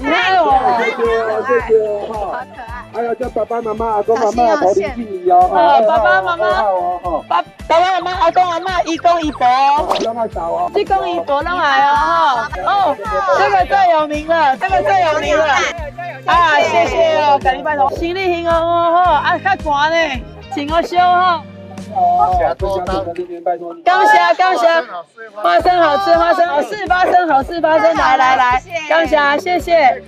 [0.00, 1.00] 你爱我了，谢谢
[1.46, 2.44] 谢谢哈，
[2.92, 7.24] 还有叫爸爸妈妈、阿公妈妈、头领敬你哦，呃，爸爸妈妈，哦哈。
[7.28, 9.46] 爸爸爸妈妈、阿公阿妈、姨公姨婆，
[10.74, 12.48] 姨公姨婆让来哦哈。
[12.64, 12.96] 哦，
[13.38, 15.44] 这个最有名了，这个最有名了。
[16.26, 17.88] 啊，谢谢哦，感谢拜托。
[17.92, 20.20] 行李行哦哦哈，啊较寒呢，
[20.52, 21.42] 请我收哈。
[23.84, 24.82] 刚霞，刚霞，
[25.34, 30.02] 花生好吃，花生好事发生，好事发生，来来来，刚霞，谢谢。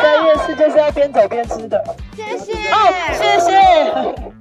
[0.00, 1.82] 在夜市就是要边走边吃的。
[2.14, 2.52] 谢谢。
[2.70, 4.32] 哦，谢谢。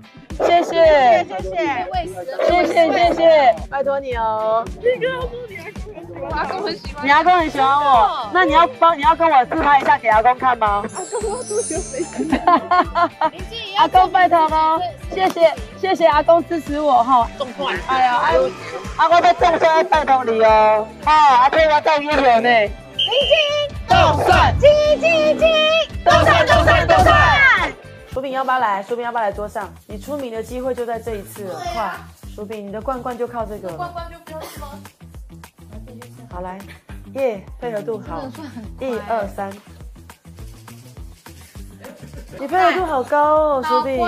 [0.44, 1.52] 谢谢，谢谢，
[2.48, 4.66] 谢谢，谢谢，拜托你哦。
[6.18, 10.84] 我阿公很喜欢你阿公很喜欢我，那你要帮你要跟我自拍一下给阿公看吗？
[10.96, 12.52] 阿公要多久没看？
[13.78, 14.82] 阿公拜托哦，
[15.14, 17.30] 谢谢谢谢阿公支持我哈。
[17.38, 20.88] 中算，哎呀，阿阿公在中算拜托你哦。
[21.06, 21.14] 啊，
[21.44, 22.50] 阿公我中英雄呢。
[22.96, 23.38] 金金，
[23.88, 25.48] 中算，金金金，
[26.04, 27.14] 中算中算中算。
[28.16, 28.82] 薯饼要不要来？
[28.82, 29.70] 薯饼要不要来桌上？
[29.88, 31.98] 你出名的机会就在这一次了，快！
[32.34, 33.74] 薯饼，你的罐罐就靠这个。
[33.74, 34.70] 罐罐就不要吃吗？
[36.32, 36.58] 好来，
[37.16, 38.24] 耶，配合度好，
[38.80, 39.52] 一二三。
[42.40, 44.02] 你配合度好高哦，薯饼，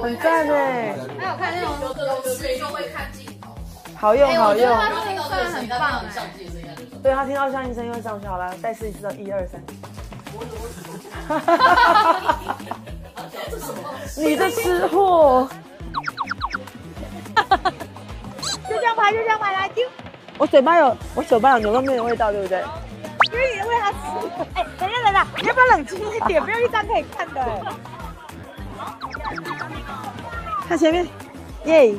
[0.00, 0.96] 很赞哎。
[1.18, 3.54] 还有看那种有事就会看镜头，
[3.94, 4.74] 好用好用。
[4.74, 6.10] 他听到声很棒哎。
[7.02, 9.60] 对他听到相应声又上去，好了，再试一次，一二三。
[14.16, 15.48] 你的吃货，
[18.68, 19.86] 就这样拍，就这样拍，来丢。
[20.38, 22.62] 我嘴巴有，我嘴巴有牛肉面的味道，对不对？
[23.32, 23.96] 因为你喂它吃。
[24.54, 26.42] 哎，等一下，等一下，要不要冷静一点？
[26.44, 27.40] 没有一张可以看的。
[30.68, 31.08] 看前面，
[31.64, 31.96] 耶。